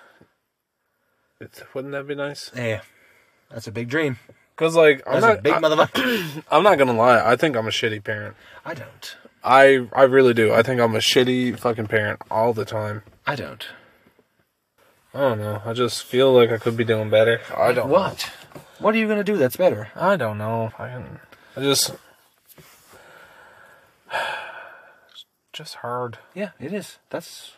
it's, 1.40 1.62
wouldn't 1.74 1.92
that 1.92 2.06
be 2.06 2.14
nice? 2.14 2.50
Yeah. 2.56 2.80
That's 3.50 3.66
a 3.66 3.72
big 3.72 3.88
dream. 3.88 4.18
Because 4.56 4.74
like 4.74 5.02
I'm 5.06 5.20
That's 5.20 5.26
not 5.26 5.38
a 5.38 5.42
big 5.42 5.52
I, 5.52 5.60
motherfucker. 5.60 6.44
I'm 6.50 6.62
not 6.62 6.78
gonna 6.78 6.94
lie. 6.94 7.20
I 7.20 7.36
think 7.36 7.56
I'm 7.56 7.66
a 7.66 7.70
shitty 7.70 8.02
parent. 8.02 8.36
I 8.64 8.74
don't. 8.74 9.16
I 9.44 9.86
I 9.92 10.04
really 10.04 10.32
do. 10.32 10.52
I 10.52 10.62
think 10.62 10.80
I'm 10.80 10.94
a 10.94 10.98
shitty 10.98 11.58
fucking 11.58 11.86
parent 11.88 12.22
all 12.30 12.52
the 12.54 12.64
time. 12.64 13.02
I 13.26 13.36
don't. 13.36 13.66
I 15.12 15.20
don't 15.20 15.38
know. 15.38 15.62
I 15.64 15.72
just 15.74 16.04
feel 16.04 16.32
like 16.32 16.50
I 16.50 16.56
could 16.58 16.76
be 16.76 16.84
doing 16.84 17.10
better. 17.10 17.40
I 17.56 17.72
don't. 17.72 17.90
What? 17.90 18.30
What 18.78 18.94
are 18.94 18.98
you 18.98 19.06
going 19.06 19.18
to 19.18 19.24
do 19.24 19.36
that's 19.36 19.56
better? 19.56 19.88
I 19.96 20.16
don't 20.16 20.38
know. 20.38 20.72
I 20.78 20.88
can. 20.88 21.20
I 21.56 21.60
just. 21.60 21.94
It's 24.12 25.24
just 25.52 25.76
hard. 25.76 26.18
Yeah, 26.34 26.50
it 26.60 26.72
is. 26.72 26.98
That's 27.10 27.52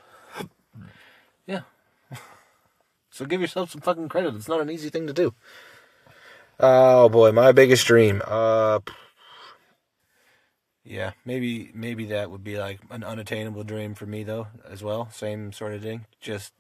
yeah. 1.47 1.63
so 3.11 3.25
give 3.25 3.41
yourself 3.41 3.71
some 3.73 3.81
fucking 3.81 4.09
credit. 4.09 4.35
It's 4.35 4.49
not 4.49 4.61
an 4.61 4.71
easy 4.71 4.91
thing 4.91 5.07
to 5.07 5.13
do. 5.13 5.35
Oh 6.61 7.09
boy, 7.09 7.33
my 7.33 7.53
biggest 7.53 7.87
dream. 7.87 8.23
Uh 8.25 8.81
Yeah, 10.85 11.13
maybe 11.25 11.71
maybe 11.75 12.07
that 12.07 12.31
would 12.31 12.45
be 12.45 12.59
like 12.59 12.81
an 12.91 13.03
unattainable 13.03 13.65
dream 13.65 13.95
for 13.95 14.07
me 14.07 14.23
though 14.23 14.49
as 14.69 14.83
well. 14.83 15.11
Same 15.11 15.53
sort 15.53 15.75
of 15.75 15.83
thing. 15.83 16.07
Just 16.21 16.53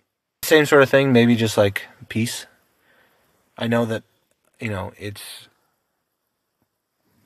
same 0.42 0.66
sort 0.66 0.82
of 0.82 0.90
thing, 0.90 1.12
maybe 1.12 1.36
just 1.36 1.56
like 1.56 1.82
peace. 2.08 2.46
I 3.56 3.66
know 3.66 3.84
that 3.86 4.02
you 4.60 4.70
know, 4.70 4.92
it's 4.98 5.48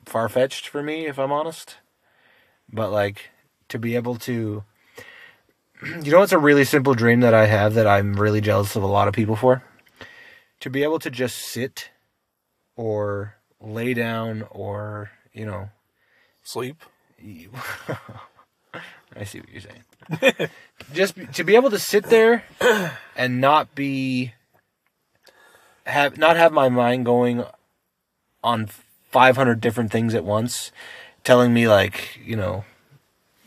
far 0.05 0.29
fetched 0.29 0.67
for 0.67 0.83
me 0.83 1.05
if 1.07 1.17
I'm 1.17 1.31
honest. 1.31 1.77
But 2.71 2.91
like 2.91 3.31
to 3.69 3.79
be 3.79 3.95
able 3.95 4.15
to 4.15 4.63
you 6.03 6.11
know 6.11 6.21
it's 6.21 6.31
a 6.31 6.37
really 6.37 6.63
simple 6.63 6.93
dream 6.93 7.21
that 7.21 7.33
I 7.33 7.45
have 7.45 7.73
that 7.73 7.87
I'm 7.87 8.13
really 8.13 8.41
jealous 8.41 8.75
of 8.75 8.83
a 8.83 8.87
lot 8.87 9.07
of 9.07 9.13
people 9.13 9.35
for? 9.35 9.63
To 10.61 10.69
be 10.69 10.83
able 10.83 10.99
to 10.99 11.09
just 11.09 11.37
sit 11.37 11.89
or 12.75 13.35
lay 13.59 13.93
down 13.93 14.45
or, 14.49 15.11
you 15.33 15.45
know, 15.45 15.69
Sleep. 16.43 16.81
I 19.15 19.23
see 19.23 19.39
what 19.39 19.49
you're 19.49 19.61
saying. 19.61 20.49
just 20.93 21.15
be, 21.15 21.25
to 21.27 21.43
be 21.43 21.55
able 21.55 21.69
to 21.69 21.79
sit 21.79 22.05
there 22.05 22.43
and 23.15 23.39
not 23.39 23.73
be 23.75 24.33
have 25.85 26.17
not 26.17 26.37
have 26.37 26.51
my 26.51 26.69
mind 26.69 27.05
going 27.05 27.43
on 28.43 28.67
500 29.11 29.61
different 29.61 29.91
things 29.91 30.13
at 30.13 30.23
once 30.23 30.71
telling 31.23 31.53
me 31.53 31.67
like, 31.67 32.19
you 32.23 32.35
know, 32.35 32.65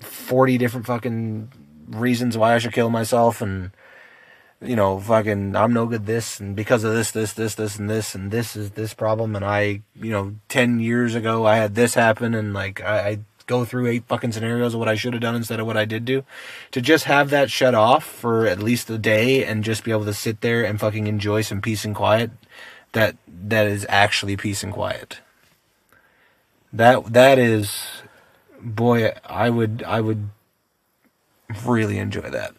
40 0.01 0.59
different 0.59 0.87
fucking 0.87 1.53
reasons 1.89 2.37
why 2.37 2.55
I 2.55 2.59
should 2.59 2.73
kill 2.73 2.91
myself 2.91 3.41
and 3.41 3.71
you 4.63 4.75
know, 4.75 4.99
fucking 4.99 5.55
I'm 5.55 5.75
no 5.75 5.85
good 5.87 6.07
this 6.07 6.41
and 6.41 6.57
because 6.57 6.83
of 6.83 6.95
this 6.95 7.11
this 7.11 7.35
this 7.35 7.55
this 7.55 7.79
and 7.79 7.91
this 7.91 8.15
and 8.15 8.31
this 8.31 8.57
is 8.57 8.71
this 8.71 8.95
problem 8.95 9.37
and 9.37 9.45
I, 9.45 9.83
you 9.95 10.11
know, 10.11 10.37
10 10.49 10.81
years 10.81 11.15
ago 11.15 11.47
I 11.47 11.57
had 11.57 11.75
this 11.75 11.95
happen 11.95 12.35
and 12.35 12.55
like 12.55 12.81
I, 12.81 13.09
I 13.09 13.19
go 13.47 13.65
through 13.65 13.87
eight 13.87 14.05
fucking 14.07 14.33
scenarios 14.33 14.75
of 14.75 14.81
what 14.81 14.89
I 14.89 14.95
should 14.95 15.13
have 15.13 15.23
done 15.23 15.37
instead 15.37 15.61
of 15.61 15.67
what 15.67 15.77
I 15.77 15.85
did 15.85 16.05
do. 16.05 16.25
To 16.73 16.81
just 16.81 17.05
have 17.05 17.31
that 17.31 17.51
shut 17.51 17.75
off 17.75 18.05
for 18.05 18.47
at 18.47 18.63
least 18.63 18.91
a 18.91 18.99
day 18.99 19.45
and 19.45 19.65
just 19.65 19.85
be 19.85 19.91
able 19.91 20.05
to 20.05 20.15
sit 20.15 20.41
there 20.41 20.65
and 20.65 20.81
fucking 20.81 21.07
enjoy 21.07 21.43
some 21.43 21.61
peace 21.61 21.85
and 21.85 21.95
quiet 21.95 22.31
that 22.93 23.17
that 23.29 23.67
is 23.67 23.87
actually 23.89 24.37
peace 24.37 24.63
and 24.63 24.73
quiet. 24.73 25.21
That 26.73 27.13
that 27.13 27.39
is 27.39 28.03
boy, 28.61 29.13
I 29.25 29.51
would 29.51 29.85
I 29.87 30.01
would 30.01 30.31
really 31.65 31.99
enjoy 31.99 32.31
that. 32.31 32.55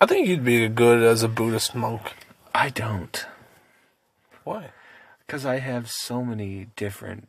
I 0.00 0.06
think 0.06 0.28
you'd 0.28 0.44
be 0.44 0.66
good 0.68 1.02
as 1.02 1.22
a 1.22 1.28
Buddhist 1.28 1.74
monk. 1.74 2.14
I 2.54 2.70
don't. 2.70 3.24
Why? 4.44 4.70
Because 5.26 5.46
I 5.46 5.58
have 5.58 5.90
so 5.90 6.24
many 6.24 6.66
different 6.74 7.28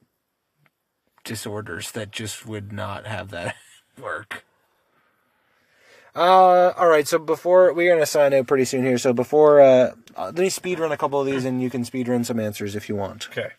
disorders 1.24 1.92
that 1.92 2.12
just 2.12 2.46
would 2.46 2.72
not 2.72 3.06
have 3.08 3.30
that 3.32 3.56
work. 4.02 4.44
Uh, 6.16 6.74
all 6.78 6.88
right. 6.88 7.08
So 7.08 7.18
before 7.20 7.72
we're 7.74 7.94
gonna 7.94 8.06
sign 8.06 8.34
out 8.34 8.48
pretty 8.48 8.66
soon 8.66 8.84
here. 8.84 8.98
So 8.98 9.14
before, 9.14 9.62
uh, 9.62 9.92
uh, 10.18 10.26
let 10.26 10.36
me 10.40 10.50
speed 10.50 10.80
run 10.80 10.92
a 10.92 10.98
couple 10.98 11.20
of 11.22 11.26
these, 11.26 11.46
and 11.46 11.62
you 11.62 11.70
can 11.70 11.86
speed 11.86 12.08
run 12.10 12.24
some 12.26 12.40
answers 12.40 12.76
if 12.76 12.90
you 12.90 12.96
want. 12.96 13.30
Okay. 13.30 13.52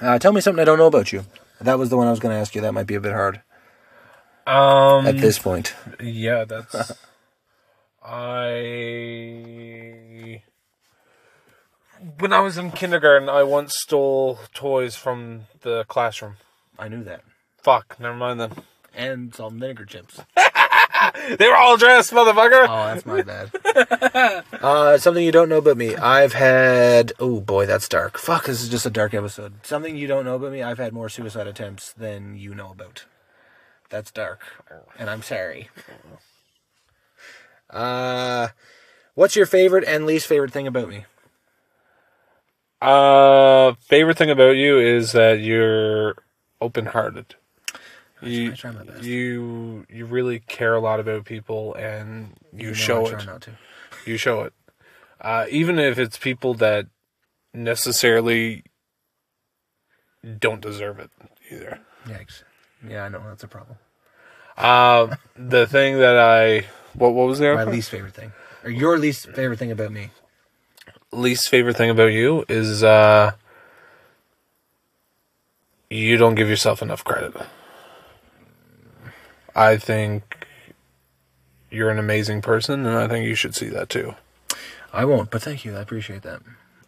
Uh, 0.00 0.18
tell 0.18 0.32
me 0.32 0.42
something 0.42 0.60
I 0.60 0.64
don't 0.66 0.76
know 0.78 0.86
about 0.88 1.10
you. 1.12 1.24
That 1.60 1.78
was 1.78 1.88
the 1.88 1.96
one 1.96 2.06
I 2.06 2.10
was 2.10 2.20
gonna 2.20 2.34
ask 2.34 2.54
you. 2.54 2.60
That 2.60 2.74
might 2.74 2.86
be 2.86 2.96
a 2.96 3.00
bit 3.00 3.12
hard 3.14 3.40
Um. 4.46 5.06
at 5.06 5.16
this 5.16 5.38
point. 5.38 5.74
Yeah, 6.02 6.44
that's. 6.48 6.92
I. 8.76 10.42
When 12.18 12.32
I 12.34 12.40
was 12.40 12.58
in 12.58 12.72
kindergarten, 12.72 13.28
I 13.30 13.42
once 13.42 13.74
stole 13.78 14.38
toys 14.52 14.96
from 14.96 15.46
the 15.62 15.84
classroom. 15.88 16.36
I 16.78 16.88
knew 16.88 17.04
that. 17.04 17.22
Fuck, 17.62 17.98
never 17.98 18.16
mind 18.16 18.40
then. 18.40 18.52
And 18.94 19.34
some 19.34 19.58
vinegar 19.58 19.84
chips. 19.84 20.20
they 21.38 21.48
were 21.48 21.56
all 21.56 21.76
dressed, 21.76 22.12
motherfucker. 22.12 22.66
Oh, 22.68 22.94
that's 22.94 23.06
my 23.06 23.22
bad. 23.22 24.44
uh, 24.62 24.98
something 24.98 25.24
you 25.24 25.32
don't 25.32 25.48
know 25.48 25.58
about 25.58 25.76
me. 25.76 25.94
I've 25.96 26.32
had. 26.32 27.12
Oh 27.18 27.40
boy, 27.40 27.66
that's 27.66 27.88
dark. 27.88 28.18
Fuck, 28.18 28.46
this 28.46 28.62
is 28.62 28.68
just 28.68 28.86
a 28.86 28.90
dark 28.90 29.14
episode. 29.14 29.66
Something 29.66 29.96
you 29.96 30.06
don't 30.06 30.24
know 30.24 30.36
about 30.36 30.52
me. 30.52 30.62
I've 30.62 30.78
had 30.78 30.92
more 30.92 31.08
suicide 31.08 31.46
attempts 31.46 31.92
than 31.92 32.36
you 32.36 32.54
know 32.54 32.70
about. 32.70 33.04
That's 33.90 34.10
dark, 34.10 34.42
and 34.98 35.08
I'm 35.08 35.22
sorry. 35.22 35.68
Uh, 37.70 38.48
what's 39.14 39.36
your 39.36 39.46
favorite 39.46 39.84
and 39.84 40.06
least 40.06 40.26
favorite 40.26 40.52
thing 40.52 40.66
about 40.66 40.88
me? 40.88 41.04
Uh, 42.80 43.74
favorite 43.80 44.18
thing 44.18 44.30
about 44.30 44.56
you 44.56 44.78
is 44.78 45.12
that 45.12 45.40
you're 45.40 46.16
You, 48.22 48.52
try 48.56 48.70
my 48.72 48.82
best. 48.82 49.04
you 49.04 49.84
you 49.90 50.06
really 50.06 50.40
care 50.40 50.74
a 50.74 50.80
lot 50.80 51.00
about 51.00 51.24
people, 51.26 51.74
and 51.74 52.34
you 52.52 52.68
No, 52.68 52.72
show 52.72 53.06
I 53.06 53.10
try 53.10 53.20
it. 53.20 53.26
not 53.26 53.42
to. 53.42 53.50
You 54.06 54.16
show 54.16 54.42
it. 54.42 54.52
Uh, 55.20 55.46
even 55.50 55.78
if 55.78 55.98
it's 55.98 56.16
people 56.18 56.54
that 56.54 56.86
necessarily 57.52 58.64
don't 60.38 60.60
deserve 60.60 60.98
it 60.98 61.10
either. 61.50 61.80
Yikes. 62.06 62.42
Yeah, 62.86 63.04
I 63.04 63.08
know 63.08 63.22
that's 63.26 63.44
a 63.44 63.48
problem. 63.48 63.78
Uh, 64.56 65.16
the 65.36 65.66
thing 65.66 65.98
that 65.98 66.16
I 66.18 66.66
what 66.94 67.12
what 67.12 67.26
was 67.26 67.38
the 67.38 67.52
My 67.52 67.62
other 67.62 67.70
least 67.70 67.90
favorite 67.90 68.14
thing, 68.14 68.32
or 68.64 68.70
your 68.70 68.98
least 68.98 69.26
favorite 69.32 69.58
thing 69.58 69.70
about 69.70 69.92
me. 69.92 70.10
least 71.12 71.48
favorite 71.50 71.76
thing 71.76 71.90
about 71.90 72.12
you 72.12 72.44
is 72.48 72.82
uh, 72.82 73.32
you 75.90 76.16
don't 76.16 76.34
give 76.34 76.48
yourself 76.48 76.82
enough 76.82 77.04
credit. 77.04 77.34
I 79.54 79.76
think 79.76 80.46
you're 81.70 81.90
an 81.90 81.98
amazing 81.98 82.42
person, 82.42 82.86
and 82.86 82.96
I 82.96 83.08
think 83.08 83.26
you 83.26 83.34
should 83.34 83.54
see 83.54 83.68
that 83.70 83.88
too. 83.88 84.14
I 84.92 85.04
won't, 85.04 85.30
but 85.30 85.42
thank 85.42 85.64
you. 85.64 85.76
I 85.76 85.80
appreciate 85.80 86.22
that. 86.22 86.40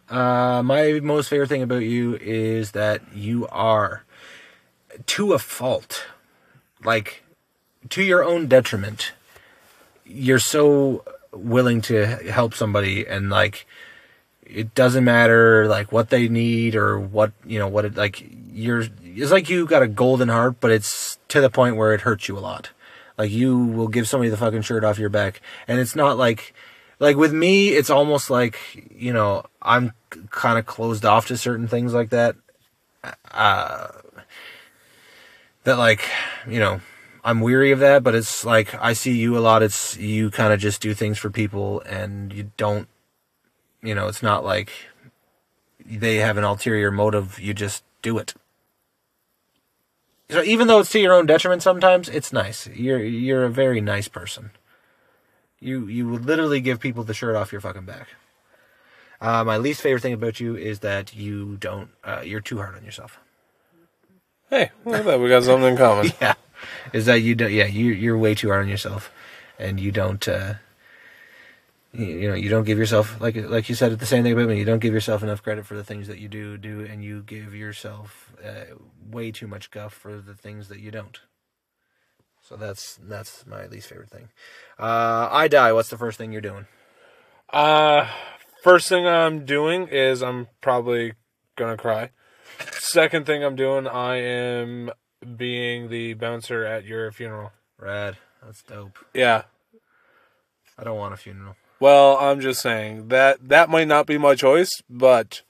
Uh, 0.09 0.63
my 0.63 0.99
most 1.01 1.29
favorite 1.29 1.49
thing 1.49 1.61
about 1.61 1.83
you 1.83 2.15
is 2.15 2.71
that 2.71 3.01
you 3.13 3.47
are, 3.49 4.03
to 5.05 5.33
a 5.33 5.39
fault, 5.39 6.05
like 6.83 7.23
to 7.89 8.03
your 8.03 8.23
own 8.23 8.47
detriment, 8.47 9.13
you're 10.05 10.39
so 10.39 11.03
willing 11.31 11.81
to 11.81 12.05
help 12.05 12.55
somebody 12.55 13.05
and 13.05 13.29
like 13.29 13.67
it 14.51 14.73
doesn't 14.73 15.03
matter 15.03 15.67
like 15.67 15.91
what 15.91 16.09
they 16.09 16.27
need 16.27 16.75
or 16.75 16.99
what 16.99 17.31
you 17.45 17.59
know 17.59 17.67
what 17.67 17.85
it 17.85 17.95
like 17.95 18.25
you're 18.51 18.83
it's 19.03 19.31
like 19.31 19.49
you 19.49 19.65
got 19.65 19.83
a 19.83 19.87
golden 19.87 20.29
heart 20.29 20.59
but 20.59 20.71
it's 20.71 21.19
to 21.27 21.39
the 21.39 21.49
point 21.49 21.75
where 21.75 21.93
it 21.93 22.01
hurts 22.01 22.27
you 22.27 22.37
a 22.37 22.41
lot. 22.41 22.71
Like 23.17 23.31
you 23.31 23.57
will 23.57 23.87
give 23.87 24.07
somebody 24.07 24.29
the 24.29 24.37
fucking 24.37 24.61
shirt 24.61 24.83
off 24.83 24.97
your 24.97 25.09
back. 25.09 25.41
And 25.67 25.79
it's 25.79 25.95
not 25.95 26.17
like 26.17 26.53
like 26.99 27.15
with 27.15 27.33
me 27.33 27.69
it's 27.69 27.89
almost 27.89 28.29
like 28.29 28.59
you 28.91 29.13
know 29.13 29.43
i'm 29.61 29.93
kind 30.31 30.57
of 30.59 30.65
closed 30.65 31.05
off 31.05 31.27
to 31.27 31.37
certain 31.37 31.67
things 31.67 31.93
like 31.93 32.09
that. 32.09 32.35
Uh 33.31 33.87
that 35.63 35.77
like 35.77 36.09
you 36.47 36.59
know 36.59 36.81
i'm 37.23 37.41
weary 37.41 37.71
of 37.71 37.79
that 37.79 38.01
but 38.01 38.15
it's 38.15 38.43
like 38.45 38.73
i 38.81 38.93
see 38.93 39.15
you 39.17 39.37
a 39.37 39.39
lot. 39.39 39.61
It's 39.61 39.95
you 39.97 40.31
kind 40.31 40.53
of 40.53 40.59
just 40.59 40.81
do 40.81 40.93
things 40.93 41.19
for 41.19 41.29
people 41.29 41.81
and 41.81 42.33
you 42.33 42.51
don't 42.57 42.87
you 43.81 43.95
know 43.95 44.07
it's 44.07 44.23
not 44.23 44.43
like 44.43 44.71
they 45.85 46.17
have 46.17 46.37
an 46.37 46.43
ulterior 46.43 46.91
motive 46.91 47.39
you 47.39 47.53
just 47.53 47.83
do 48.01 48.17
it. 48.17 48.33
So 50.29 50.43
even 50.43 50.67
though 50.67 50.79
it's 50.79 50.91
to 50.91 50.99
your 50.99 51.13
own 51.13 51.25
detriment 51.25 51.63
sometimes 51.63 52.09
it's 52.09 52.31
nice. 52.31 52.67
You're 52.67 53.03
you're 53.03 53.45
a 53.45 53.49
very 53.49 53.81
nice 53.81 54.07
person. 54.07 54.51
You 55.59 55.87
you 55.87 56.07
would 56.09 56.25
literally 56.25 56.61
give 56.61 56.79
people 56.79 57.03
the 57.03 57.13
shirt 57.13 57.35
off 57.35 57.51
your 57.51 57.61
fucking 57.61 57.85
back. 57.85 58.07
Uh, 59.21 59.43
my 59.43 59.57
least 59.57 59.81
favorite 59.81 60.01
thing 60.01 60.13
about 60.13 60.39
you 60.39 60.55
is 60.55 60.79
that 60.79 61.13
you 61.15 61.57
don't 61.57 61.89
uh, 62.03 62.21
you're 62.23 62.39
too 62.39 62.57
hard 62.57 62.75
on 62.75 62.85
yourself. 62.85 63.19
Hey, 64.49 64.71
look 64.85 64.99
at 64.99 65.05
that. 65.05 65.19
We 65.19 65.29
got 65.29 65.43
something 65.43 65.69
in 65.69 65.77
common. 65.77 66.11
yeah. 66.21 66.33
Is 66.93 67.05
that 67.05 67.21
you 67.21 67.35
don't 67.35 67.51
yeah 67.51 67.65
you 67.65 67.91
you're 67.91 68.17
way 68.17 68.35
too 68.35 68.49
hard 68.49 68.63
on 68.63 68.69
yourself. 68.69 69.11
And 69.57 69.79
you 69.79 69.91
don't 69.91 70.25
uh 70.27 70.55
you, 71.91 72.05
you 72.05 72.29
know 72.29 72.35
you 72.35 72.49
don't 72.49 72.65
give 72.65 72.77
yourself 72.77 73.19
like 73.19 73.35
like 73.35 73.67
you 73.69 73.75
said 73.75 73.97
the 73.97 74.05
same 74.05 74.23
thing 74.23 74.33
about 74.33 74.47
me. 74.47 74.59
You 74.59 74.65
don't 74.65 74.79
give 74.79 74.93
yourself 74.93 75.23
enough 75.23 75.41
credit 75.41 75.65
for 75.65 75.75
the 75.75 75.83
things 75.83 76.07
that 76.07 76.19
you 76.19 76.27
do 76.27 76.57
do 76.57 76.85
and 76.85 77.03
you 77.03 77.23
give 77.23 77.55
yourself 77.55 78.33
uh, 78.45 78.75
way 79.09 79.31
too 79.31 79.47
much 79.47 79.71
guff 79.71 79.93
for 79.93 80.17
the 80.19 80.35
things 80.35 80.67
that 80.67 80.79
you 80.79 80.91
don't. 80.91 81.19
So 82.41 82.55
that's 82.55 82.99
that's 83.01 83.45
my 83.45 83.65
least 83.67 83.89
favorite 83.89 84.09
thing. 84.09 84.29
Uh 84.77 85.29
i 85.31 85.47
die. 85.47 85.73
What's 85.73 85.89
the 85.89 85.97
first 85.97 86.17
thing 86.17 86.31
you're 86.31 86.41
doing? 86.41 86.67
Uh, 87.51 88.07
first 88.63 88.87
thing 88.89 89.07
I'm 89.07 89.43
doing 89.45 89.87
is 89.87 90.21
I'm 90.21 90.47
probably 90.61 91.13
gonna 91.55 91.77
cry. 91.77 92.11
Second 92.73 93.25
thing 93.25 93.43
I'm 93.43 93.55
doing, 93.55 93.87
I 93.87 94.17
am 94.17 94.91
being 95.35 95.89
the 95.89 96.13
bouncer 96.13 96.63
at 96.63 96.85
your 96.85 97.11
funeral. 97.11 97.51
rad. 97.77 98.17
That's 98.43 98.61
dope. 98.63 98.97
Yeah. 99.13 99.43
i 100.77 100.83
don't 100.83 100.97
want 100.97 101.13
a 101.13 101.17
funeral 101.17 101.55
Well, 101.79 102.17
I'm 102.17 102.39
just 102.41 102.61
saying 102.61 103.07
that 103.07 103.47
that 103.49 103.69
might 103.69 103.87
not 103.87 104.05
be 104.05 104.17
my 104.17 104.35
choice, 104.35 104.69
but 104.89 105.41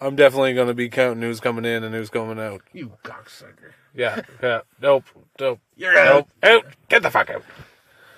I'm 0.00 0.16
definitely 0.16 0.54
gonna 0.54 0.74
be 0.74 0.88
counting 0.88 1.22
who's 1.22 1.40
coming 1.40 1.64
in 1.64 1.84
and 1.84 1.94
who's 1.94 2.10
coming 2.10 2.38
out. 2.40 2.62
you 2.72 2.92
cocksucker 3.04 3.72
Yeah. 3.94 4.22
Yeah. 4.42 4.60
Nope. 4.80 5.04
Nope. 5.40 5.60
you're 5.76 5.94
Nope. 5.94 6.28
Out. 6.42 6.64
Get 6.88 7.02
the 7.02 7.10
fuck 7.10 7.30
out. 7.30 7.44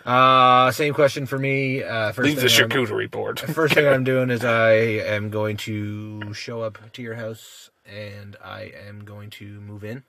uh 0.07 0.71
same 0.73 0.95
question 0.95 1.27
for 1.27 1.39
me 1.39 1.83
uh 1.83 2.13
first 2.13 2.27
Leave 2.27 2.41
the 2.41 2.49
thing 2.49 2.61
I'm- 2.63 2.71
charcuterie 2.71 3.11
board. 3.11 3.39
First 3.61 3.75
thing 3.75 3.87
I'm 3.87 4.05
doing 4.05 4.31
is 4.31 4.45
I 4.45 4.73
am 5.15 5.29
going 5.31 5.57
to 5.59 6.33
show 6.33 6.63
up 6.63 6.79
to 6.95 7.03
your 7.03 7.15
house 7.17 7.69
and 7.87 8.37
I 8.43 8.73
am 8.89 9.05
going 9.05 9.29
to 9.31 9.61
move 9.61 9.85
in. 9.85 10.05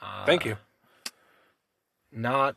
Uh, 0.00 0.24
Thank 0.26 0.44
you. 0.44 0.56
Not 2.12 2.56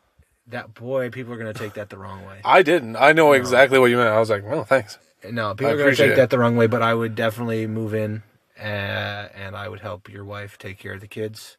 that 0.50 0.74
boy. 0.74 1.10
People 1.10 1.32
are 1.32 1.38
going 1.38 1.52
to 1.52 1.58
take 1.58 1.74
that 1.74 1.90
the 1.90 1.98
wrong 1.98 2.24
way. 2.26 2.40
I 2.44 2.62
didn't. 2.62 2.96
I 2.96 3.12
know 3.12 3.32
exactly 3.32 3.78
what 3.78 3.90
you 3.90 3.96
meant. 3.96 4.08
I 4.08 4.18
was 4.18 4.30
like, 4.30 4.44
well, 4.44 4.64
thanks. 4.64 4.98
No, 5.24 5.54
people 5.54 5.68
I 5.68 5.70
are 5.70 5.76
going 5.76 5.76
to 5.76 5.82
appreciate 5.82 6.06
take 6.06 6.12
it. 6.14 6.16
that 6.16 6.30
the 6.30 6.38
wrong 6.38 6.56
way. 6.56 6.66
But 6.66 6.82
I 6.82 6.94
would 6.94 7.14
definitely 7.14 7.66
move 7.66 7.94
in, 7.94 8.22
uh, 8.58 8.62
and 8.62 9.54
I 9.54 9.68
would 9.68 9.80
help 9.80 10.08
your 10.08 10.24
wife 10.24 10.58
take 10.58 10.78
care 10.78 10.94
of 10.94 11.00
the 11.00 11.08
kids, 11.08 11.56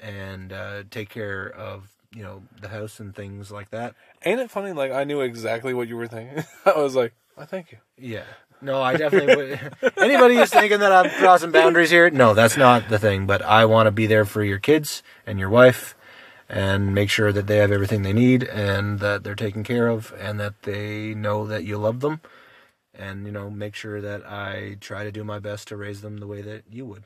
and 0.00 0.52
uh, 0.52 0.84
take 0.90 1.10
care 1.10 1.46
of 1.48 1.92
you 2.14 2.22
know 2.22 2.42
the 2.60 2.68
house 2.68 3.00
and 3.00 3.14
things 3.14 3.50
like 3.50 3.70
that. 3.70 3.94
Ain't 4.24 4.40
it 4.40 4.50
funny? 4.50 4.72
Like 4.72 4.92
I 4.92 5.04
knew 5.04 5.20
exactly 5.20 5.74
what 5.74 5.88
you 5.88 5.96
were 5.96 6.08
thinking. 6.08 6.44
I 6.64 6.78
was 6.78 6.96
like, 6.96 7.12
I 7.36 7.44
thank 7.44 7.72
you. 7.72 7.78
Yeah. 7.98 8.24
No, 8.60 8.82
I 8.82 8.96
definitely 8.96 9.36
would. 9.36 9.92
Anybody 9.98 10.34
who's 10.34 10.50
thinking 10.50 10.80
that 10.80 10.90
I'm 10.90 11.10
crossing 11.10 11.52
boundaries 11.52 11.90
here, 11.90 12.10
no, 12.10 12.34
that's 12.34 12.56
not 12.56 12.88
the 12.88 12.98
thing. 12.98 13.24
But 13.24 13.40
I 13.42 13.66
want 13.66 13.86
to 13.86 13.92
be 13.92 14.06
there 14.06 14.24
for 14.24 14.42
your 14.42 14.58
kids 14.58 15.04
and 15.26 15.38
your 15.38 15.48
wife 15.48 15.94
and 16.48 16.94
make 16.94 17.10
sure 17.10 17.32
that 17.32 17.46
they 17.46 17.58
have 17.58 17.70
everything 17.70 18.02
they 18.02 18.12
need 18.12 18.42
and 18.44 19.00
that 19.00 19.22
they're 19.22 19.34
taken 19.34 19.62
care 19.62 19.88
of 19.88 20.14
and 20.18 20.40
that 20.40 20.62
they 20.62 21.14
know 21.14 21.46
that 21.46 21.64
you 21.64 21.76
love 21.76 22.00
them. 22.00 22.20
And, 22.94 23.26
you 23.26 23.32
know, 23.32 23.50
make 23.50 23.74
sure 23.74 24.00
that 24.00 24.26
I 24.26 24.76
try 24.80 25.04
to 25.04 25.12
do 25.12 25.22
my 25.22 25.38
best 25.38 25.68
to 25.68 25.76
raise 25.76 26.00
them 26.00 26.18
the 26.18 26.26
way 26.26 26.42
that 26.42 26.64
you 26.70 26.84
would. 26.86 27.04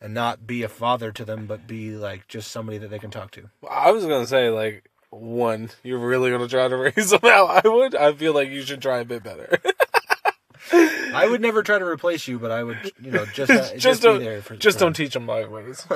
And 0.00 0.14
not 0.14 0.46
be 0.46 0.62
a 0.62 0.68
father 0.68 1.12
to 1.12 1.24
them, 1.24 1.46
but 1.46 1.66
be 1.66 1.96
like 1.96 2.28
just 2.28 2.50
somebody 2.50 2.78
that 2.78 2.88
they 2.88 2.98
can 2.98 3.10
talk 3.10 3.32
to. 3.32 3.50
I 3.68 3.90
was 3.90 4.04
gonna 4.04 4.26
say 4.26 4.50
like 4.50 4.90
one, 5.10 5.70
you're 5.82 5.98
really 5.98 6.30
gonna 6.30 6.48
try 6.48 6.68
to 6.68 6.76
raise 6.96 7.10
them 7.10 7.24
out. 7.24 7.64
I 7.64 7.68
would. 7.68 7.94
I 7.94 8.12
feel 8.12 8.34
like 8.34 8.50
you 8.50 8.62
should 8.62 8.82
try 8.82 8.98
a 8.98 9.04
bit 9.04 9.22
better. 9.22 9.58
I 10.72 11.26
would 11.28 11.40
never 11.40 11.62
try 11.62 11.78
to 11.78 11.84
replace 11.84 12.26
you, 12.26 12.38
but 12.38 12.50
I 12.50 12.64
would, 12.64 12.92
you 13.00 13.12
know, 13.12 13.24
just, 13.26 13.50
uh, 13.50 13.56
just, 13.72 13.78
just 13.78 14.02
don't. 14.02 14.20
there 14.20 14.42
for 14.42 14.56
just 14.56 14.78
don't 14.78 14.94
teach 14.94 15.14
them 15.14 15.26
my 15.26 15.46
ways. 15.46 15.86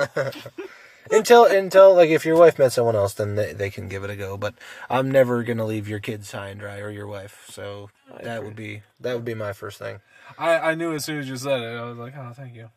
Until 1.11 1.45
until 1.45 1.95
like 1.95 2.09
if 2.09 2.25
your 2.25 2.37
wife 2.37 2.59
met 2.59 2.71
someone 2.71 2.95
else 2.95 3.13
then 3.13 3.35
they, 3.35 3.53
they 3.53 3.69
can 3.69 3.87
give 3.87 4.03
it 4.03 4.09
a 4.09 4.15
go 4.15 4.37
but 4.37 4.53
i'm 4.89 5.09
never 5.09 5.43
gonna 5.43 5.65
leave 5.65 5.87
your 5.87 5.99
kids 5.99 6.31
high 6.31 6.49
and 6.49 6.59
dry 6.59 6.79
or 6.79 6.89
your 6.89 7.07
wife 7.07 7.45
so 7.49 7.89
that 8.23 8.43
would 8.43 8.55
be 8.55 8.81
that 8.99 9.13
would 9.15 9.25
be 9.25 9.33
my 9.33 9.53
first 9.53 9.77
thing 9.79 9.99
I 10.37 10.59
I 10.59 10.75
knew 10.75 10.93
as 10.93 11.05
soon 11.05 11.17
as 11.19 11.27
you 11.27 11.37
said 11.37 11.59
it. 11.61 11.75
I 11.75 11.83
was 11.89 11.97
like, 11.97 12.15
oh, 12.15 12.31
thank 12.35 12.53
you. 12.53 12.69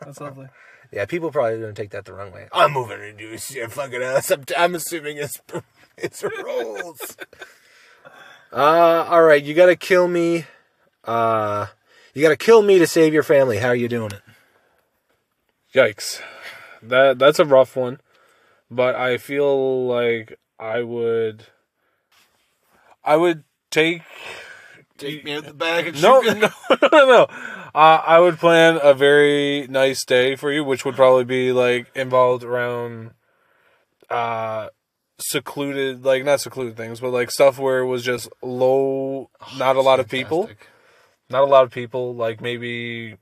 That's 0.00 0.20
lovely. 0.20 0.48
yeah 0.92 1.06
people 1.06 1.30
probably 1.30 1.58
gonna 1.58 1.72
take 1.72 1.90
that 1.90 2.04
the 2.04 2.12
wrong 2.12 2.30
way 2.30 2.46
i'm 2.52 2.72
moving 2.72 3.02
into 3.02 3.32
a 3.32 3.38
shit 3.38 3.72
fucking 3.72 4.02
house 4.02 4.30
i'm, 4.30 4.44
I'm 4.56 4.74
assuming 4.74 5.16
it's 5.16 5.40
it's 5.96 6.22
rolls 6.22 7.16
uh 8.52 9.06
all 9.08 9.22
right 9.22 9.42
you 9.42 9.54
gotta 9.54 9.76
kill 9.76 10.06
me 10.08 10.44
uh 11.04 11.66
you 12.12 12.22
gotta 12.22 12.36
kill 12.36 12.62
me 12.62 12.78
to 12.78 12.86
save 12.86 13.14
your 13.14 13.22
family 13.22 13.58
how 13.58 13.68
are 13.68 13.74
you 13.74 13.88
doing 13.88 14.10
it 14.12 14.20
Yikes. 15.74 16.20
That 16.88 17.18
that's 17.18 17.38
a 17.38 17.44
rough 17.44 17.76
one. 17.76 18.00
But 18.70 18.94
I 18.94 19.18
feel 19.18 19.86
like 19.86 20.38
I 20.58 20.82
would 20.82 21.46
I 23.04 23.16
would 23.16 23.44
take 23.70 24.02
take 24.98 25.24
me 25.24 25.34
out 25.34 25.58
the 25.58 25.64
and 25.64 26.02
no, 26.02 26.22
shoot 26.22 26.38
no, 26.40 26.88
no, 26.92 27.06
no. 27.06 27.26
Uh, 27.74 28.02
I 28.06 28.20
would 28.20 28.38
plan 28.38 28.78
a 28.82 28.94
very 28.94 29.66
nice 29.68 30.04
day 30.04 30.36
for 30.36 30.52
you, 30.52 30.62
which 30.62 30.84
would 30.84 30.94
probably 30.94 31.24
be 31.24 31.52
like 31.52 31.90
involved 31.96 32.44
around 32.44 33.10
uh, 34.08 34.68
secluded, 35.18 36.04
like 36.04 36.24
not 36.24 36.40
secluded 36.40 36.76
things, 36.76 37.00
but 37.00 37.10
like 37.10 37.30
stuff 37.30 37.58
where 37.58 37.80
it 37.80 37.86
was 37.86 38.04
just 38.04 38.28
low, 38.42 39.30
not 39.56 39.76
a 39.76 39.80
lot 39.80 40.00
of 40.00 40.08
people, 40.08 40.48
not 41.28 41.42
a 41.42 41.46
lot 41.46 41.64
of 41.64 41.72
people, 41.72 42.14
like 42.14 42.40
maybe, 42.40 43.16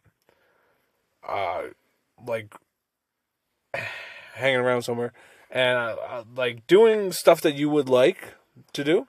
uh, 1.27 1.63
like 2.27 2.55
hanging 4.35 4.59
around 4.61 4.83
somewhere, 4.83 5.13
and 5.51 5.77
uh, 5.79 5.97
uh, 6.09 6.25
like 6.37 6.67
doing 6.67 7.13
stuff 7.13 7.41
that 7.43 7.55
you 7.55 7.69
would 7.71 7.89
like 7.89 8.35
to 8.73 8.85
do, 8.85 9.07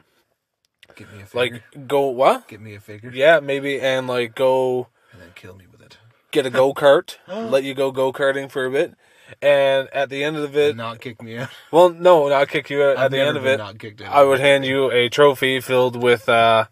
Get 0.95 1.11
me 1.11 1.21
a 1.21 1.25
figure. 1.25 1.63
like 1.75 1.87
go 1.87 2.01
what? 2.07 2.47
get 2.47 2.61
me 2.61 2.75
a 2.75 2.79
figure. 2.79 3.11
Yeah, 3.13 3.39
maybe, 3.39 3.79
and 3.79 4.07
like 4.07 4.35
go 4.35 4.87
And 5.11 5.21
then 5.21 5.29
kill 5.35 5.55
me 5.55 5.65
with 5.71 5.81
it. 5.81 5.97
get 6.31 6.45
a 6.45 6.49
go 6.49 6.73
kart, 6.73 7.17
let 7.27 7.63
you 7.63 7.73
go 7.73 7.91
go 7.91 8.11
karting 8.13 8.49
for 8.51 8.65
a 8.65 8.71
bit, 8.71 8.93
and 9.41 9.87
at 9.93 10.09
the 10.09 10.23
end 10.23 10.37
of 10.37 10.55
it, 10.55 10.69
And 10.69 10.77
not 10.77 10.99
kick 10.99 11.21
me 11.21 11.37
out. 11.37 11.49
well, 11.71 11.89
no, 11.89 12.27
not 12.29 12.47
kick 12.49 12.69
you 12.69 12.83
out. 12.83 12.97
I've 12.97 13.05
At 13.05 13.11
the 13.11 13.19
end 13.21 13.37
of 13.37 13.45
it, 13.45 13.57
not 13.57 13.79
kicked 13.79 14.01
out. 14.01 14.13
I 14.13 14.23
would 14.23 14.39
hand 14.39 14.65
you 14.65 14.91
a 14.91 15.09
trophy 15.09 15.59
filled 15.59 16.01
with 16.01 16.29
uh, 16.29 16.65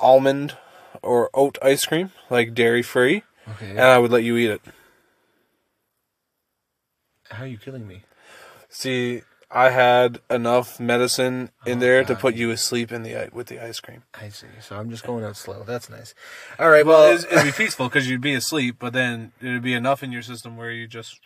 almond 0.00 0.56
or 1.02 1.30
oat 1.34 1.56
ice 1.62 1.84
cream, 1.86 2.10
like 2.28 2.52
dairy 2.54 2.82
free, 2.82 3.22
Okay. 3.48 3.70
and 3.70 3.80
I 3.80 3.98
would 3.98 4.10
let 4.10 4.22
you 4.22 4.36
eat 4.36 4.50
it. 4.50 4.60
How 7.30 7.44
are 7.44 7.46
you 7.46 7.58
killing 7.58 7.86
me? 7.86 8.02
See, 8.68 9.22
I 9.50 9.70
had 9.70 10.20
enough 10.30 10.78
medicine 10.78 11.50
in 11.66 11.78
oh, 11.78 11.80
there 11.80 12.04
to 12.04 12.14
put 12.14 12.34
you 12.36 12.50
asleep 12.50 12.92
in 12.92 13.02
the 13.02 13.30
with 13.32 13.48
the 13.48 13.58
ice 13.58 13.80
cream. 13.80 14.04
I 14.14 14.28
see. 14.28 14.46
So 14.60 14.76
I'm 14.76 14.90
just 14.90 15.04
going 15.04 15.24
out 15.24 15.36
slow. 15.36 15.64
That's 15.64 15.90
nice. 15.90 16.14
All 16.58 16.70
right. 16.70 16.86
Well, 16.86 17.12
it'd, 17.12 17.30
it'd 17.32 17.44
be 17.44 17.52
peaceful 17.52 17.88
because 17.88 18.08
you'd 18.08 18.20
be 18.20 18.34
asleep, 18.34 18.76
but 18.78 18.92
then 18.92 19.32
it'd 19.40 19.62
be 19.62 19.74
enough 19.74 20.02
in 20.02 20.12
your 20.12 20.22
system 20.22 20.56
where 20.56 20.70
you 20.70 20.86
just 20.86 21.20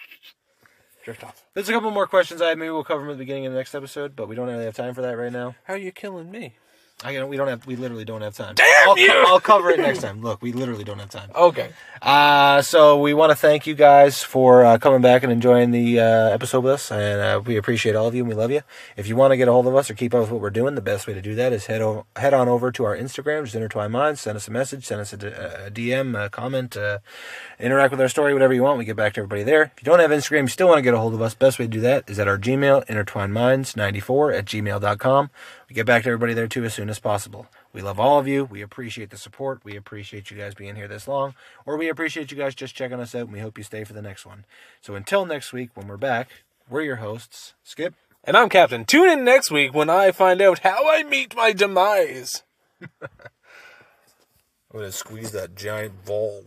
drift 1.05 1.23
off. 1.23 1.45
there's 1.53 1.69
a 1.69 1.73
couple 1.73 1.91
more 1.91 2.07
questions 2.07 2.41
I 2.41 2.49
had 2.49 2.59
maybe 2.59 2.71
we'll 2.71 2.83
cover 2.83 3.03
them 3.03 3.11
at 3.11 3.15
the 3.15 3.19
beginning 3.19 3.45
of 3.45 3.53
the 3.53 3.59
next 3.59 3.75
episode, 3.75 4.17
but 4.17 4.27
we 4.27 4.35
don't 4.35 4.49
really 4.49 4.65
have 4.65 4.75
time 4.75 4.95
for 4.95 5.03
that 5.03 5.19
right 5.19 5.33
now. 5.33 5.55
How 5.65 5.75
are 5.75 5.79
you 5.79 5.93
killing 5.93 6.31
me? 6.31 6.57
I 7.03 7.13
don't, 7.13 7.29
we 7.29 7.37
don't 7.37 7.49
have. 7.49 7.67
We 7.67 7.77
literally 7.77 8.05
don't 8.05 8.23
have 8.23 8.35
time. 8.37 8.55
Damn 8.55 8.89
I'll, 8.89 8.99
you! 8.99 9.11
I'll 9.27 9.41
cover 9.41 9.69
it 9.71 9.81
next 9.81 10.01
time. 10.01 10.23
Look, 10.23 10.41
we 10.41 10.53
literally 10.53 10.85
don't 10.85 11.01
have 11.01 11.11
time. 11.11 11.29
Okay. 11.35 11.71
Uh, 12.01 12.63
so 12.63 13.01
we 13.01 13.15
want 13.15 13.31
to 13.31 13.37
thank 13.37 13.67
you 13.67 13.75
guys 13.75 14.23
for 14.23 14.65
uh, 14.65 14.79
coming 14.79 15.01
back 15.01 15.23
and 15.23 15.33
enjoying 15.33 15.71
the 15.71 15.99
uh, 16.01 16.29
episode 16.31 16.61
with 16.61 16.75
us, 16.75 16.93
and 16.93 17.21
uh, 17.21 17.41
we 17.45 17.57
appreciate 17.57 17.97
all 17.97 18.07
of 18.07 18.15
you 18.15 18.23
and 18.23 18.29
we 18.29 18.35
love 18.35 18.51
you. 18.51 18.61
If 18.97 19.09
you 19.09 19.17
want 19.17 19.33
to 19.33 19.37
get 19.37 19.49
a 19.49 19.53
hold 19.53 19.67
of 19.67 19.75
us 19.75 19.91
or 19.91 19.95
keep 19.95 20.15
up 20.15 20.21
with 20.21 20.31
what 20.31 20.41
we're 20.41 20.51
doing, 20.51 20.77
the 20.77 20.81
best 20.83 21.07
way 21.07 21.15
to 21.15 21.21
do 21.23 21.35
that 21.35 21.53
is 21.53 21.67
head 21.67 21.83
o- 21.83 22.07
head 22.17 22.33
on 22.33 22.49
over 22.49 22.71
to 22.73 22.85
our 22.85 22.97
Instagram, 22.97 23.43
just 23.45 23.55
intertwine 23.57 23.91
minds, 23.91 24.21
send 24.21 24.37
us 24.37 24.47
a 24.49 24.51
message, 24.51 24.85
send 24.87 25.01
us 25.01 25.13
a, 25.13 25.17
d- 25.17 25.27
a 25.27 25.71
DM, 25.71 26.25
a 26.27 26.31
comment, 26.31 26.77
uh, 26.77 26.99
interact 27.59 27.91
with 27.91 28.01
our 28.01 28.09
story, 28.09 28.33
whatever 28.33 28.55
you 28.55 28.63
want. 28.63 28.79
We 28.79 28.85
get 28.85 28.97
back 28.97 29.15
to 29.15 29.21
everybody 29.21 29.43
there. 29.43 29.65
If 29.77 29.83
you 29.83 29.85
don't 29.87 29.99
have 30.01 30.11
Instagram, 30.11 30.43
you 30.43 30.49
still 30.49 30.69
want 30.69 30.79
to 30.79 30.83
get 30.83 30.95
a 30.95 30.99
hold 30.99 31.15
of 31.15 31.21
us, 31.23 31.35
best 31.35 31.59
way 31.59 31.65
to 31.67 31.71
do 31.71 31.81
that 31.81 32.09
is 32.09 32.19
at 32.19 32.29
our 32.29 32.39
Gmail, 32.39 32.87
intertwineminds94 32.87 34.39
at 34.39 34.45
gmail.com. 34.45 35.31
We 35.69 35.75
get 35.75 35.87
back 35.87 36.03
to 36.03 36.11
everybody 36.11 36.35
there 36.35 36.47
too 36.47 36.65
as 36.65 36.75
soon 36.75 36.91
as 36.91 36.99
possible. 36.99 37.47
We 37.73 37.81
love 37.81 37.99
all 37.99 38.19
of 38.19 38.29
you. 38.29 38.45
We 38.45 38.63
appreciate 38.63 39.11
the 39.11 39.17
support. 39.17 39.61
We 39.65 39.77
appreciate 39.77 40.31
you 40.31 40.37
guys 40.37 40.55
being 40.55 40.77
here 40.77 40.89
this 40.89 41.09
long, 41.09 41.35
or 41.65 41.77
we 41.77 41.89
appreciate 41.89 42.31
you 42.31 42.37
guys 42.37 42.55
just 42.55 42.75
checking 42.75 43.01
us 43.01 43.15
out, 43.15 43.23
and 43.23 43.33
we 43.33 43.41
hope 43.41 43.59
you 43.59 43.65
stay 43.65 43.85
for 43.85 43.93
the 43.93 44.03
next 44.03 44.27
one. 44.27 44.45
So 44.81 44.95
until 44.95 45.27
next 45.27 45.53
week, 45.53 45.71
when 45.75 45.89
we're 45.89 45.97
back, 45.97 46.29
we're 46.69 46.83
your 46.83 46.97
hosts, 46.97 47.55
Skip. 47.63 47.95
And 48.25 48.37
I'm 48.37 48.49
Captain. 48.49 48.85
Tune 48.85 49.11
in 49.11 49.25
next 49.25 49.51
week 49.51 49.75
when 49.75 49.91
I 49.91 50.11
find 50.11 50.41
out 50.41 50.61
how 50.61 50.91
I 50.91 51.03
meet 51.03 51.37
my 51.37 51.53
demise. 51.53 52.43
I'm 52.81 52.89
gonna 54.73 54.93
squeeze 54.93 55.31
that 55.33 55.55
giant 55.55 56.05
ball. 56.05 56.45